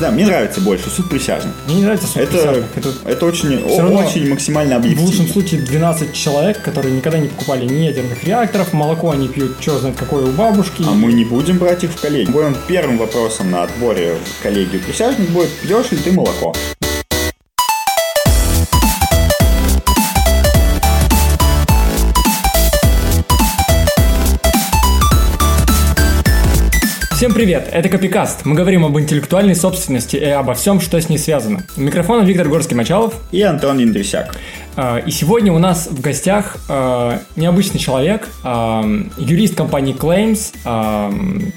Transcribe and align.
знаю, 0.00 0.14
мне 0.14 0.26
нравится 0.26 0.60
больше 0.60 0.90
суд 0.90 1.08
присяжных. 1.08 1.54
Мне 1.66 1.76
не 1.76 1.82
нравится 1.82 2.06
суд 2.06 2.16
Это, 2.16 2.32
присяжных. 2.32 2.64
Это 2.76 2.90
это 3.04 3.26
очень, 3.26 3.62
очень 3.62 4.28
максимально 4.28 4.76
в 4.76 4.78
объективно. 4.78 5.06
лучшем 5.06 5.28
случае 5.28 5.60
12 5.60 6.12
человек, 6.12 6.60
которые 6.62 6.94
никогда 6.94 7.18
не 7.18 7.28
покупали 7.28 7.66
ни 7.66 7.84
ядерных 7.84 8.24
реакторов, 8.24 8.72
молоко 8.72 9.10
они 9.10 9.28
пьют, 9.28 9.56
что 9.60 9.78
знает 9.78 9.96
какое 9.96 10.24
у 10.24 10.32
бабушки. 10.32 10.82
А 10.86 10.92
мы 10.92 11.12
не 11.12 11.24
будем 11.24 11.58
брать 11.58 11.84
их 11.84 11.90
в 11.92 12.00
коллеги. 12.00 12.30
Будем 12.30 12.56
первым 12.66 12.98
вопросом 12.98 13.50
на 13.50 13.62
отборе 13.62 14.16
в 14.38 14.42
коллегию 14.42 14.82
присяжных 14.82 15.28
будет, 15.30 15.50
пьешь 15.62 15.90
ли 15.92 15.98
ты 15.98 16.12
молоко? 16.12 16.54
Всем 27.20 27.34
привет, 27.34 27.68
это 27.70 27.90
Копикаст. 27.90 28.46
Мы 28.46 28.54
говорим 28.54 28.82
об 28.82 28.98
интеллектуальной 28.98 29.54
собственности 29.54 30.16
и 30.16 30.24
обо 30.24 30.54
всем, 30.54 30.80
что 30.80 30.98
с 30.98 31.10
ней 31.10 31.18
связано. 31.18 31.62
У 31.76 31.82
микрофона 31.82 32.22
Виктор 32.22 32.48
Горский-Мачалов. 32.48 33.12
И 33.30 33.42
Антон 33.42 33.82
Индрисяк. 33.82 34.38
А, 34.76 34.98
И 34.98 35.10
сегодня 35.10 35.52
у 35.52 35.58
нас 35.58 35.88
в 35.88 36.00
гостях 36.00 36.56
а, 36.68 37.20
необычный 37.36 37.80
человек, 37.80 38.28
а, 38.42 38.84
юрист 39.18 39.54
компании 39.54 39.94
Claims, 39.94 40.52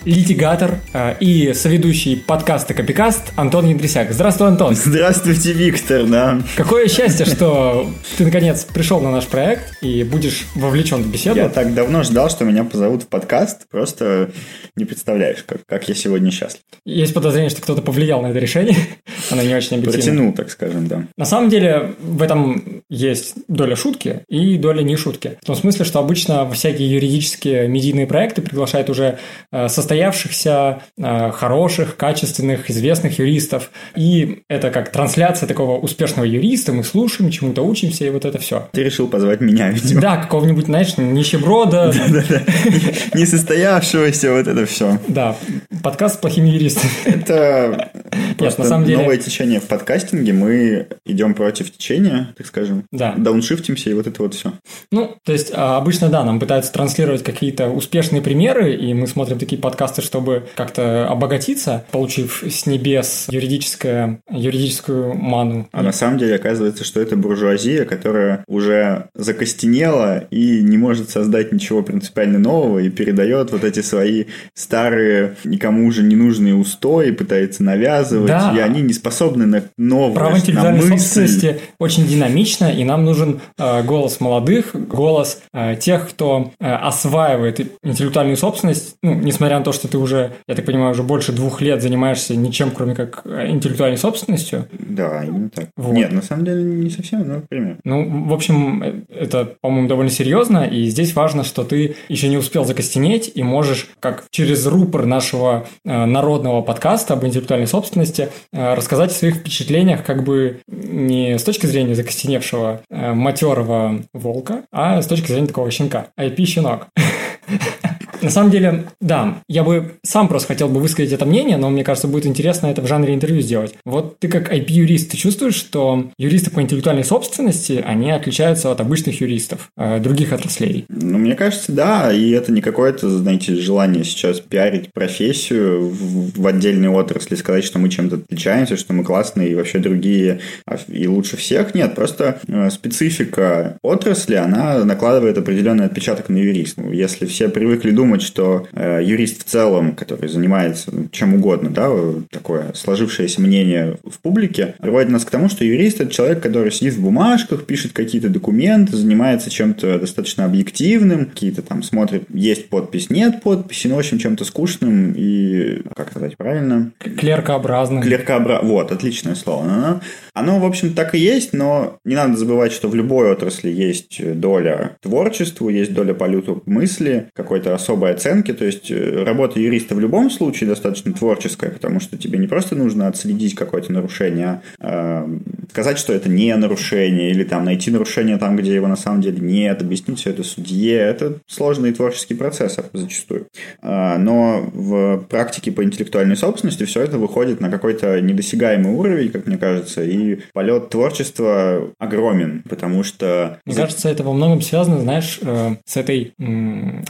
литигатор 0.06 0.80
и 1.20 1.54
соведущий 1.54 2.18
подкаста 2.18 2.74
Копикаст 2.74 3.32
Антон 3.36 3.68
Ядрисяк. 3.68 4.12
Здравствуй, 4.12 4.48
Антон. 4.48 4.76
Здравствуйте, 4.76 5.54
Виктор, 5.54 6.06
да. 6.06 6.42
Какое 6.56 6.88
счастье, 6.88 7.26
что 7.26 7.90
ты 8.18 8.26
наконец 8.26 8.66
пришел 8.66 9.00
на 9.00 9.12
наш 9.12 9.26
проект 9.26 9.78
и 9.82 10.04
будешь 10.04 10.46
вовлечен 10.56 11.04
в 11.04 11.12
беседу. 11.12 11.38
Я 11.38 11.50
так 11.50 11.74
давно 11.74 12.04
ждал, 12.04 12.30
что 12.30 12.46
меня 12.46 12.64
позовут 12.64 13.04
в 13.04 13.08
подкаст. 13.08 13.68
Просто 13.70 14.32
не 14.76 14.86
представляешь, 14.86 15.44
как, 15.46 15.66
как 15.66 15.88
я 15.88 15.96
сегодня 15.96 16.32
счастлив. 16.32 16.62
Есть 16.86 17.14
подозрение, 17.14 17.50
что 17.50 17.62
кто-то 17.62 17.82
повлиял 17.82 18.22
на 18.22 18.28
это 18.28 18.40
решение. 18.40 18.76
Оно 19.30 19.42
не 19.42 19.54
очень 19.56 19.78
объективно. 19.78 20.04
Протянул, 20.04 20.34
так 20.34 20.50
скажем, 20.50 20.88
да. 20.88 21.04
На 21.18 21.26
самом 21.26 21.50
деле 21.50 21.94
в 22.00 22.22
этом 22.22 22.84
есть 23.04 23.36
доля 23.48 23.76
шутки 23.76 24.24
и 24.28 24.58
доля 24.58 24.82
не 24.82 24.96
шутки. 24.96 25.38
В 25.42 25.46
том 25.46 25.56
смысле, 25.56 25.86
что 25.86 26.00
обычно 26.00 26.50
всякие 26.52 26.92
юридические 26.92 27.68
медийные 27.68 28.08
проекты 28.08 28.42
приглашают 28.42 28.90
уже 28.90 29.20
э, 29.52 29.68
состоявшихся, 29.68 30.82
э, 30.98 31.32
хороших, 31.32 31.98
качественных, 31.98 32.70
известных 32.70 33.20
юристов. 33.20 33.72
И 33.96 34.44
это 34.48 34.70
как 34.70 34.92
трансляция 34.92 35.48
такого 35.48 35.80
успешного 35.80 36.26
юриста. 36.26 36.74
Мы 36.74 36.84
слушаем, 36.84 37.32
чему-то 37.32 37.62
учимся, 37.62 38.06
и 38.06 38.10
вот 38.10 38.26
это 38.26 38.40
все. 38.40 38.70
Ты 38.72 38.84
решил 38.84 39.08
позвать 39.08 39.42
меня, 39.42 39.70
видимо. 39.70 40.02
Да, 40.02 40.18
какого-нибудь, 40.18 40.66
знаешь, 40.66 40.98
нищеброда. 40.98 41.94
Несостоявшегося, 43.14 44.34
вот 44.34 44.48
это 44.48 44.66
все. 44.66 45.00
Да, 45.08 45.36
подкаст 45.82 46.16
с 46.16 46.18
плохими 46.18 46.50
юристами. 46.50 46.92
Это 47.06 47.92
просто 48.36 48.62
на 48.62 48.68
самом 48.68 48.86
деле- 48.86 49.00
новое 49.00 49.18
течение 49.18 49.60
в 49.60 49.68
подкастинге. 49.68 50.34
Мы 50.34 50.88
идем 51.06 51.34
против 51.34 51.72
течения, 51.72 52.34
так 52.38 52.48
скажем. 52.48 52.86
Да. 52.92 53.14
Дауншифтимся 53.18 53.90
и 53.90 53.94
вот 53.94 54.08
это 54.08 54.22
вот 54.22 54.34
все. 54.34 54.54
Ну, 54.92 55.16
то 55.24 55.34
есть, 55.34 55.52
а, 55.54 55.78
обычно, 55.78 56.10
да, 56.10 56.24
нам 56.24 56.40
пытаются 56.40 56.72
транслировать 56.72 57.24
какие-то 57.24 57.70
успешные 57.70 58.22
примеры, 58.22 58.74
и 58.74 58.94
мы 58.94 59.08
смотрим 59.08 59.40
такие 59.40 59.60
подкасты, 59.62 60.02
чтобы 60.02 60.44
как-то 60.56 61.08
обогатиться, 61.08 61.86
получив 61.92 62.44
с 62.48 62.66
небес 62.66 63.28
юридическое, 63.30 64.22
юридическую 64.30 65.14
ману. 65.14 65.68
А 65.72 65.84
на 65.84 65.92
самом 65.92 66.18
деле 66.18 66.36
оказывается, 66.36 66.84
что 66.84 67.00
это 67.02 67.16
буржуазия, 67.16 67.86
которая 67.86 68.44
уже 68.48 69.10
закостенела 69.16 70.26
и 70.32 70.62
не 70.62 70.78
может 70.78 71.10
создать 71.10 71.52
ничего 71.52 71.84
принципиально 71.84 72.40
нового 72.40 72.80
и 72.80 72.90
передает 72.90 73.52
вот 73.52 73.64
эти 73.64 73.82
свои 73.82 74.26
старые, 74.54 75.36
никому 75.44 75.88
уже 75.88 76.04
не 76.04 76.16
нужные 76.16 76.56
устои, 76.56 77.12
пытается 77.12 77.64
навязывать, 77.64 78.23
Да. 78.28 78.54
и 78.56 78.60
они 78.60 78.82
не 78.82 78.94
способны 78.94 79.46
на 79.46 79.64
новое, 79.78 80.16
Право 80.16 80.32
на 80.32 80.38
интеллектуальной 80.38 80.82
мысль. 80.82 80.98
собственности 80.98 81.62
очень 81.80 82.06
динамично, 82.08 82.72
и 82.72 82.84
нам 82.84 83.06
нужен 83.06 83.42
э, 83.58 83.84
голос 83.84 84.20
молодых, 84.20 84.72
голос 84.74 85.42
э, 85.54 85.76
тех, 85.76 86.10
кто 86.10 86.52
э, 86.60 86.74
осваивает 86.74 87.60
интеллектуальную 87.84 88.38
собственность, 88.38 88.96
ну, 89.02 89.14
несмотря 89.14 89.60
на 89.60 89.64
то, 89.64 89.72
что 89.72 89.88
ты 89.88 89.98
уже, 89.98 90.34
я 90.48 90.56
так 90.56 90.66
понимаю, 90.66 90.92
уже 90.92 91.04
больше 91.04 91.32
двух 91.32 91.62
лет 91.62 91.82
занимаешься 91.82 92.36
ничем, 92.36 92.72
кроме 92.72 92.96
как 92.96 93.22
э, 93.26 93.50
интеллектуальной 93.50 93.98
собственностью. 93.98 94.68
Да, 94.72 95.24
именно 95.24 95.50
так. 95.50 95.70
Вот. 95.78 95.94
Нет, 95.94 96.12
на 96.12 96.22
самом 96.22 96.46
деле 96.46 96.64
не 96.64 96.90
совсем, 96.90 97.28
но 97.28 97.42
пример. 97.42 97.78
Ну, 97.84 98.28
в 98.28 98.34
общем, 98.34 98.84
э, 98.84 98.94
это, 99.10 99.56
по-моему, 99.62 99.88
довольно 99.88 100.12
серьезно, 100.12 100.66
и 100.66 100.86
здесь 100.86 101.16
важно, 101.16 101.44
что 101.44 101.64
ты 101.64 101.96
еще 102.10 102.28
не 102.30 102.38
успел 102.38 102.66
закостенеть 102.66 103.32
и 103.34 103.44
можешь, 103.44 103.90
как 104.00 104.26
через 104.30 104.66
рупор 104.66 105.06
нашего 105.06 105.66
э, 105.86 106.06
народного 106.06 106.62
подкаста 106.62 107.14
об 107.14 107.26
интеллектуальной 107.26 107.68
собственности, 107.68 108.13
э, 108.20 108.30
рассказать 108.74 109.12
о 109.12 109.14
своих 109.14 109.36
впечатлениях 109.36 110.04
как 110.04 110.24
бы 110.24 110.60
не 110.68 111.38
с 111.38 111.44
точки 111.44 111.66
зрения 111.66 111.96
закостеневшего 111.96 112.82
э, 112.90 113.14
матерого 113.14 114.02
волка, 114.14 114.64
а 114.72 115.02
с 115.02 115.08
точки 115.08 115.28
зрения 115.28 115.48
такого 115.48 115.70
щенка. 115.72 116.08
IP-щенок. 116.18 116.88
На 118.24 118.30
самом 118.30 118.52
деле, 118.52 118.86
да, 119.02 119.40
я 119.50 119.64
бы 119.64 119.92
сам 120.04 120.30
просто 120.30 120.48
хотел 120.48 120.70
бы 120.70 120.80
высказать 120.80 121.12
это 121.12 121.26
мнение, 121.26 121.58
но 121.58 121.70
мне 121.70 121.84
кажется, 121.84 122.08
будет 122.08 122.26
интересно 122.26 122.68
это 122.68 122.82
в 122.82 122.88
жанре 122.88 123.14
интервью 123.14 123.42
сделать. 123.42 123.76
Вот 123.86 124.18
ты 124.20 124.30
как 124.30 124.52
IP-юрист, 124.52 125.12
ты 125.12 125.18
чувствуешь, 125.18 125.56
что 125.56 126.10
юристы 126.18 126.50
по 126.50 126.62
интеллектуальной 126.62 127.04
собственности, 127.04 127.84
они 127.86 128.12
отличаются 128.12 128.72
от 128.72 128.80
обычных 128.80 129.20
юристов 129.20 129.70
э, 129.78 130.00
других 130.00 130.32
отраслей? 130.32 130.86
Ну, 130.88 131.18
мне 131.18 131.36
кажется, 131.36 131.74
да, 131.74 132.14
и 132.14 132.32
это 132.32 132.54
не 132.54 132.62
какое-то, 132.62 133.10
знаете, 133.10 133.56
желание 133.56 134.06
сейчас 134.06 134.40
пиарить 134.40 134.94
профессию 134.94 135.90
в, 135.90 136.40
в 136.40 136.48
отдельной 136.48 136.90
отрасли, 136.90 137.36
сказать, 137.36 137.66
что 137.66 137.78
мы 137.78 137.90
чем-то 137.90 138.16
отличаемся, 138.16 138.78
что 138.78 138.94
мы 138.94 139.04
классные 139.04 139.50
и 139.50 139.56
вообще 139.56 139.80
другие 139.80 140.40
а, 140.66 140.78
и 140.88 141.08
лучше 141.08 141.36
всех. 141.36 141.76
Нет, 141.76 141.94
просто 141.94 142.40
э, 142.48 142.70
специфика 142.70 143.78
отрасли, 143.82 144.36
она 144.36 144.86
накладывает 144.86 145.38
определенный 145.38 145.86
отпечаток 145.86 146.30
на 146.30 146.38
юриста. 146.38 146.82
Ну, 146.82 146.92
Если 146.92 147.26
все 147.26 147.50
привыкли 147.50 147.92
думать, 147.92 148.13
что 148.22 148.68
э, 148.74 149.02
юрист 149.04 149.42
в 149.42 149.50
целом, 149.50 149.96
который 149.96 150.30
занимается 150.30 150.94
ну, 150.94 151.08
чем 151.12 151.36
угодно, 151.36 151.70
да, 151.70 151.88
э, 151.90 152.22
такое 152.30 152.74
сложившееся 152.74 153.42
мнение 153.42 153.98
в 154.04 154.20
публике, 154.20 154.76
приводит 154.80 155.10
нас 155.10 155.26
к 155.26 155.30
тому, 155.30 155.50
что 155.50 155.66
юрист– 155.66 156.02
это 156.02 156.12
человек, 156.12 156.42
который 156.42 156.72
сидит 156.72 156.94
в 156.94 157.02
бумажках, 157.02 157.66
пишет 157.66 157.94
какие-то 157.94 158.30
документы, 158.30 158.96
занимается 158.96 159.50
чем-то 159.50 160.00
достаточно 160.00 160.46
объективным, 160.46 161.26
какие-то 161.26 161.62
там 161.62 161.84
смотрит, 161.84 162.24
есть 162.34 162.70
подпись, 162.70 163.10
нет 163.10 163.42
подписи, 163.42 163.88
ну, 163.88 163.96
в 163.96 164.00
общем, 164.00 164.20
чем-то 164.20 164.46
скучным 164.46 165.14
и, 165.16 165.82
как 165.96 166.12
сказать 166.12 166.38
правильно, 166.38 166.92
Клеркообразно. 167.00 168.02
Клеркообра... 168.02 168.60
Вот, 168.62 168.92
отличное 168.92 169.36
слово. 169.36 169.64
Оно, 169.64 170.02
оно, 170.34 170.60
в 170.60 170.66
общем, 170.66 170.94
так 170.94 171.16
и 171.16 171.20
есть, 171.20 171.54
но 171.54 171.98
не 172.06 172.16
надо 172.16 172.38
забывать, 172.38 172.72
что 172.72 172.90
в 172.90 172.96
любой 172.96 173.32
отрасли 173.32 173.70
есть 173.70 174.40
доля 174.40 174.98
творчеству, 175.02 175.70
есть 175.70 175.94
доля 175.94 176.14
полету 176.14 176.62
мысли, 176.66 177.30
какой-то 177.34 177.74
особой 178.04 178.12
оценки. 178.12 178.54
То 178.54 178.66
есть 178.66 178.92
э, 178.92 179.24
работа 179.24 179.60
юриста 179.60 179.96
в 179.96 180.00
любом 180.00 180.30
случае 180.30 180.70
достаточно 180.70 181.14
творческая, 181.14 181.72
потому 181.72 182.00
что 182.00 182.18
тебе 182.18 182.38
не 182.40 182.48
просто 182.48 182.76
нужно 182.76 183.08
отследить 183.08 183.56
какое-то 183.56 183.92
нарушение, 183.92 184.62
а 184.80 185.28
сказать, 185.72 185.98
что 185.98 186.14
это 186.14 186.30
не 186.30 186.56
нарушение, 186.56 187.32
или 187.32 187.44
там 187.44 187.66
найти 187.66 187.92
нарушение 187.92 188.38
там, 188.38 188.56
где 188.56 188.74
его 188.74 188.88
на 188.88 188.96
самом 188.96 189.22
деле 189.22 189.40
нет, 189.40 189.82
объяснить 189.82 190.20
все 190.20 190.32
это 190.32 190.44
судье. 190.44 190.98
Это 190.98 191.40
сложный 191.48 191.94
творческий 191.94 192.36
процесс 192.36 192.78
зачастую. 192.94 193.48
А, 193.82 194.18
Но 194.18 194.70
в 194.74 195.26
практике 195.30 195.72
по 195.72 195.84
интеллектуальной 195.84 196.36
собственности 196.36 196.86
все 196.86 197.02
это 197.02 197.18
выходит 197.18 197.62
на 197.62 197.70
какой-то 197.70 198.20
недосягаемый 198.22 198.94
уровень, 198.94 199.32
как 199.32 199.48
мне 199.48 199.58
кажется, 199.58 200.04
и 200.04 200.40
полет 200.54 200.90
творчества 200.90 201.90
огромен, 202.00 202.64
потому 202.70 203.04
что... 203.04 203.60
Мне 203.66 203.76
кажется, 203.76 204.10
это 204.10 204.24
во 204.24 204.34
многом 204.34 204.62
связано, 204.62 205.00
знаешь, 205.02 205.40
э, 205.42 205.76
с 205.86 205.98
этой 205.98 206.34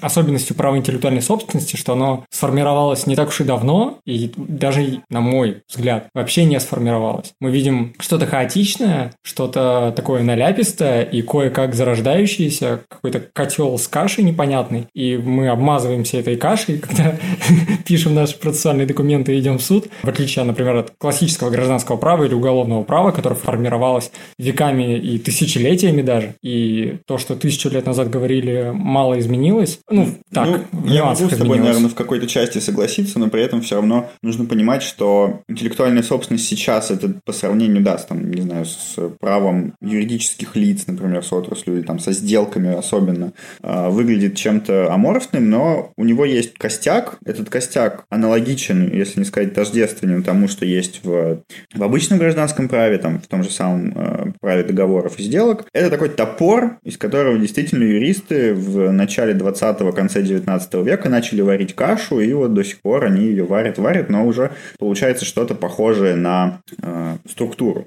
особенностью 0.02 0.56
права 0.56 0.73
интеллектуальной 0.78 1.22
собственности, 1.22 1.76
что 1.76 1.94
оно 1.94 2.26
сформировалось 2.30 3.08
не 3.08 3.16
так 3.16 3.30
уж 3.30 3.42
и 3.42 3.44
давно, 3.44 4.00
и 4.06 4.32
даже, 4.36 5.02
на 5.10 5.22
мой 5.22 5.64
взгляд, 5.70 6.08
вообще 6.14 6.46
не 6.46 6.60
сформировалось. 6.60 7.34
Мы 7.40 7.52
видим 7.52 7.94
что-то 8.00 8.26
хаотичное, 8.26 9.14
что-то 9.24 9.94
такое 9.96 10.24
наляпистое 10.24 11.04
и 11.04 11.22
кое-как 11.22 11.76
зарождающееся, 11.76 12.82
какой-то 12.88 13.20
котел 13.20 13.78
с 13.78 13.88
кашей 13.88 14.24
непонятный, 14.24 14.88
и 14.94 15.18
мы 15.18 15.50
обмазываемся 15.50 16.18
этой 16.18 16.36
кашей, 16.36 16.80
когда 16.80 17.16
пишем 17.86 18.16
наши 18.16 18.38
процессуальные 18.38 18.88
документы 18.88 19.36
и 19.36 19.40
идем 19.40 19.58
в 19.58 19.64
суд, 19.64 19.88
в 20.02 20.08
отличие, 20.08 20.46
например, 20.46 20.78
от 20.78 20.92
классического 20.98 21.50
гражданского 21.50 21.98
права 21.98 22.24
или 22.24 22.34
уголовного 22.34 22.84
права, 22.84 23.12
которое 23.12 23.36
формировалось 23.36 24.12
веками 24.38 24.98
и 24.98 25.18
тысячелетиями 25.20 26.02
даже. 26.02 26.36
И 26.42 26.98
то, 27.08 27.18
что 27.18 27.36
тысячу 27.36 27.70
лет 27.70 27.86
назад 27.86 28.10
говорили, 28.10 28.72
мало 28.74 29.20
изменилось. 29.20 29.80
Ну, 29.90 30.08
так, 30.32 30.48
Ну, 30.48 30.60
я 30.86 31.06
могу 31.06 31.30
с 31.30 31.38
тобой, 31.38 31.60
наверное, 31.60 31.90
в 31.90 31.96
какой-то 31.96 32.28
части 32.28 32.60
согласиться, 32.60 33.20
но 33.20 33.30
при 33.30 33.42
этом 33.42 33.62
все 33.62 33.76
равно 33.76 34.10
нужно 34.22 34.46
понимать, 34.46 34.84
что 34.84 35.42
интеллектуальная 35.48 36.04
собственность 36.04 36.48
сейчас 36.48 36.92
это 36.92 37.14
по 37.26 37.34
сравнению, 37.34 37.82
да, 37.84 37.98
с 37.98 38.06
там 38.06 38.30
не 38.32 38.42
знаю, 38.42 38.66
с 38.66 38.96
правом 39.20 39.76
юридических 39.82 40.56
лиц, 40.56 40.86
например, 40.88 41.24
с 41.24 41.32
отраслью, 41.34 41.78
или 41.78 41.84
там 41.84 42.00
со 42.00 42.12
сделками 42.12 42.74
особенно, 42.74 43.34
а, 43.62 43.90
выглядит 43.90 44.36
чем-то 44.36 44.92
аморфным, 44.94 45.50
но 45.50 45.92
у 45.98 46.04
него 46.04 46.26
есть 46.26 46.54
костяк. 46.54 47.18
Этот 47.26 47.50
костяк 47.50 48.06
аналогичен, 48.10 48.92
если 48.94 49.20
не 49.20 49.26
сказать 49.26 49.54
тождественен 49.54 50.24
тому, 50.24 50.48
что 50.48 50.66
есть 50.66 51.02
в, 51.04 51.40
в 51.74 51.84
обычном 51.84 52.20
гражданском 52.20 52.70
праве, 52.70 52.98
там, 52.98 53.20
в 53.20 53.28
том 53.28 53.44
же 53.44 53.50
самом 53.50 53.94
э, 53.96 54.32
праве 54.40 54.64
договоров 54.64 55.20
и 55.20 55.24
сделок. 55.24 55.66
Это 55.74 55.90
такой 55.90 56.10
топор, 56.10 56.78
из 56.84 56.98
которого 56.98 57.38
действительно 57.38 57.84
юристы 57.84 58.54
в 58.54 58.92
начале 58.92 59.34
20-го, 59.34 59.92
конце 59.92 60.22
19 60.22 60.44
века 60.84 61.10
начали 61.10 61.42
варить 61.42 61.76
кашу, 61.76 62.20
и 62.20 62.34
вот 62.34 62.54
до 62.54 62.64
сих 62.64 62.82
пор 62.82 63.06
они 63.06 63.26
ее 63.26 63.46
варят, 63.46 63.78
варят, 63.78 64.10
но 64.10 64.26
уже 64.26 64.52
получается 64.80 65.26
что-то 65.26 65.56
похожее 65.56 66.16
на 66.16 66.62
э, 66.82 67.18
структуру. 67.30 67.86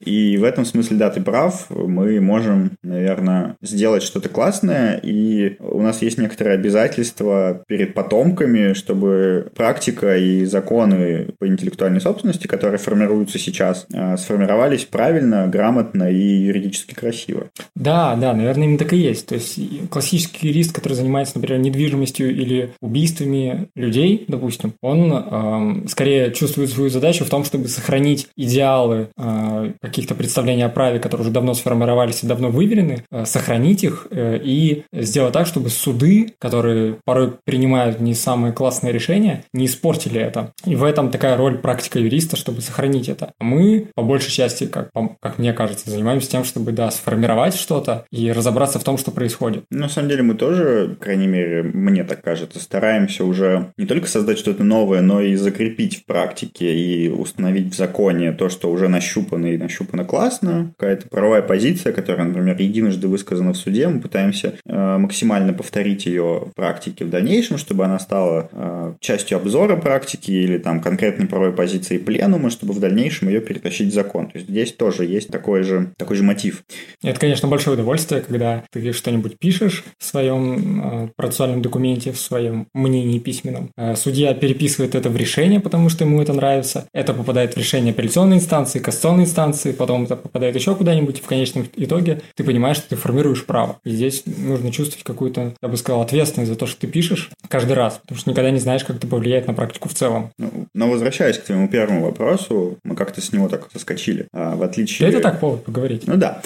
И 0.00 0.36
в 0.36 0.44
этом 0.44 0.64
смысле, 0.64 0.96
да, 0.96 1.10
ты 1.10 1.20
прав, 1.20 1.66
мы 1.70 2.20
можем, 2.20 2.72
наверное, 2.82 3.56
сделать 3.62 4.02
что-то 4.02 4.28
классное, 4.28 5.00
и 5.02 5.56
у 5.60 5.80
нас 5.80 6.02
есть 6.02 6.18
некоторые 6.18 6.54
обязательства 6.54 7.62
перед 7.66 7.94
потомками, 7.94 8.72
чтобы 8.72 9.50
практика 9.54 10.16
и 10.16 10.44
законы 10.44 11.28
по 11.38 11.46
интеллектуальной 11.46 12.00
собственности, 12.00 12.46
которые 12.46 12.78
формируются 12.78 13.38
сейчас, 13.38 13.86
э, 13.92 14.16
сформировались 14.16 14.84
правильно, 14.84 15.46
грамотно 15.46 16.10
и 16.10 16.22
юридически 16.22 16.94
красиво. 16.94 17.48
Да, 17.74 18.16
да, 18.16 18.32
наверное, 18.32 18.64
именно 18.64 18.78
так 18.78 18.92
и 18.92 18.96
есть. 18.96 19.26
То 19.26 19.34
есть 19.34 19.58
классический 19.90 20.48
юрист, 20.48 20.74
который 20.74 20.94
занимается, 20.94 21.36
например, 21.36 21.60
недвижимостью 21.60 22.05
или 22.14 22.72
убийствами 22.80 23.68
людей, 23.74 24.24
допустим, 24.28 24.74
он 24.82 25.12
э, 25.12 25.88
скорее 25.88 26.32
чувствует 26.32 26.70
свою 26.70 26.90
задачу 26.90 27.24
в 27.24 27.30
том, 27.30 27.44
чтобы 27.44 27.68
сохранить 27.68 28.28
идеалы 28.36 29.08
э, 29.16 29.72
каких-то 29.80 30.14
представлений 30.14 30.62
о 30.62 30.68
праве, 30.68 30.98
которые 30.98 31.22
уже 31.22 31.30
давно 31.30 31.54
сформировались 31.54 32.22
и 32.22 32.26
давно 32.26 32.50
выверены, 32.50 33.04
э, 33.10 33.24
сохранить 33.24 33.84
их 33.84 34.06
э, 34.10 34.38
и 34.42 34.84
сделать 34.92 35.32
так, 35.32 35.46
чтобы 35.46 35.70
суды, 35.70 36.34
которые 36.38 36.96
порой 37.04 37.32
принимают 37.44 38.00
не 38.00 38.14
самые 38.14 38.52
классные 38.52 38.92
решения, 38.92 39.44
не 39.52 39.66
испортили 39.66 40.20
это. 40.20 40.52
И 40.64 40.76
в 40.76 40.84
этом 40.84 41.10
такая 41.10 41.36
роль 41.36 41.58
практика 41.58 41.98
юриста, 41.98 42.36
чтобы 42.36 42.60
сохранить 42.60 43.08
это. 43.08 43.32
Мы, 43.40 43.88
по 43.94 44.02
большей 44.02 44.30
части, 44.30 44.66
как, 44.66 44.90
как 45.20 45.38
мне 45.38 45.52
кажется, 45.52 45.90
занимаемся 45.90 46.30
тем, 46.30 46.44
чтобы, 46.44 46.72
да, 46.72 46.90
сформировать 46.90 47.54
что-то 47.54 48.04
и 48.10 48.32
разобраться 48.32 48.78
в 48.78 48.84
том, 48.84 48.98
что 48.98 49.10
происходит. 49.10 49.64
На 49.70 49.88
самом 49.88 50.08
деле 50.08 50.22
мы 50.22 50.34
тоже, 50.34 50.96
по 50.98 51.04
крайней 51.04 51.26
мере, 51.26 51.62
мне 51.62 51.95
так 52.04 52.22
кажется, 52.22 52.60
стараемся 52.60 53.24
уже 53.24 53.72
не 53.76 53.86
только 53.86 54.06
создать 54.06 54.38
что-то 54.38 54.64
новое, 54.64 55.00
но 55.00 55.20
и 55.20 55.34
закрепить 55.34 55.98
в 55.98 56.04
практике 56.04 56.74
и 56.74 57.08
установить 57.08 57.72
в 57.72 57.76
законе 57.76 58.32
то, 58.32 58.48
что 58.48 58.70
уже 58.70 58.88
нащупано 58.88 59.46
и 59.46 59.58
нащупано 59.58 60.04
классно. 60.04 60.74
Какая-то 60.78 61.08
правовая 61.08 61.42
позиция, 61.42 61.92
которая, 61.92 62.26
например, 62.26 62.56
единожды 62.58 63.08
высказана 63.08 63.52
в 63.52 63.56
суде, 63.56 63.88
мы 63.88 64.00
пытаемся 64.00 64.54
э, 64.64 64.98
максимально 64.98 65.52
повторить 65.52 66.06
ее 66.06 66.48
в 66.50 66.54
практике 66.54 67.04
в 67.04 67.10
дальнейшем, 67.10 67.58
чтобы 67.58 67.84
она 67.84 67.98
стала 67.98 68.48
э, 68.52 68.94
частью 69.00 69.38
обзора 69.38 69.76
практики 69.76 70.30
или 70.30 70.58
там 70.58 70.80
конкретной 70.80 71.26
правовой 71.26 71.54
позиции 71.54 71.98
пленума, 71.98 72.50
чтобы 72.50 72.72
в 72.72 72.80
дальнейшем 72.80 73.28
ее 73.28 73.40
перетащить 73.40 73.90
в 73.90 73.94
закон. 73.94 74.28
То 74.28 74.38
есть 74.38 74.48
здесь 74.48 74.72
тоже 74.72 75.04
есть 75.04 75.28
такой 75.28 75.62
же, 75.62 75.92
такой 75.96 76.16
же 76.16 76.22
мотив. 76.22 76.64
Это, 77.02 77.18
конечно, 77.18 77.48
большое 77.48 77.74
удовольствие, 77.74 78.20
когда 78.20 78.64
ты 78.70 78.92
что-нибудь 78.92 79.38
пишешь 79.38 79.84
в 79.98 80.04
своем 80.04 81.06
э, 81.06 81.08
процессуальном 81.16 81.62
документе, 81.62 81.85
в 81.94 82.16
своем 82.16 82.66
мнении 82.74 83.18
письменном. 83.18 83.70
Э, 83.76 83.94
судья 83.96 84.34
переписывает 84.34 84.94
это 84.94 85.08
в 85.08 85.16
решение, 85.16 85.60
потому 85.60 85.88
что 85.88 86.04
ему 86.04 86.20
это 86.20 86.32
нравится. 86.32 86.86
Это 86.92 87.14
попадает 87.14 87.54
в 87.54 87.58
решение 87.58 87.92
апелляционной 87.92 88.36
инстанции, 88.36 88.78
кассационной 88.78 89.24
инстанции, 89.24 89.72
потом 89.72 90.04
это 90.04 90.16
попадает 90.16 90.54
еще 90.54 90.74
куда-нибудь, 90.74 91.18
и 91.18 91.22
в 91.22 91.26
конечном 91.26 91.66
итоге 91.76 92.22
ты 92.34 92.44
понимаешь, 92.44 92.76
что 92.76 92.90
ты 92.90 92.96
формируешь 92.96 93.44
право. 93.44 93.78
И 93.84 93.90
здесь 93.90 94.24
нужно 94.26 94.72
чувствовать 94.72 95.04
какую-то, 95.04 95.54
я 95.62 95.68
бы 95.68 95.76
сказал, 95.76 96.02
ответственность 96.02 96.50
за 96.50 96.58
то, 96.58 96.66
что 96.66 96.80
ты 96.80 96.86
пишешь 96.86 97.30
каждый 97.48 97.72
раз, 97.72 97.98
потому 98.02 98.18
что 98.18 98.30
никогда 98.30 98.50
не 98.50 98.58
знаешь, 98.58 98.84
как 98.84 98.96
это 98.96 99.06
повлияет 99.06 99.46
на 99.46 99.54
практику 99.54 99.88
в 99.88 99.94
целом. 99.94 100.30
Ну, 100.38 100.66
но 100.74 100.90
возвращаясь 100.90 101.38
к 101.38 101.44
твоему 101.44 101.68
первому 101.68 102.04
вопросу, 102.04 102.78
мы 102.84 102.96
как-то 102.96 103.20
с 103.20 103.32
него 103.32 103.48
так 103.48 103.68
соскочили. 103.72 104.26
А, 104.32 104.56
в 104.56 104.62
отличие... 104.62 105.08
Да 105.08 105.16
это 105.16 105.22
так 105.22 105.40
повод 105.40 105.64
поговорить. 105.64 106.06
Ну 106.06 106.16
да. 106.16 106.42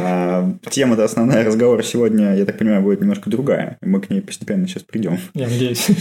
А, 0.00 0.50
тема-то 0.70 1.04
основная 1.04 1.44
разговора 1.44 1.82
сегодня, 1.82 2.36
я 2.36 2.44
так 2.44 2.58
понимаю, 2.58 2.82
будет 2.82 3.00
немножко 3.00 3.30
другая. 3.30 3.78
Мы 3.80 4.00
к 4.00 4.10
ней 4.10 4.20
постепенно 4.20 4.66
сейчас 4.76 4.84
придем. 4.84 5.18
Я 5.34 5.48
надеюсь. 5.48 5.88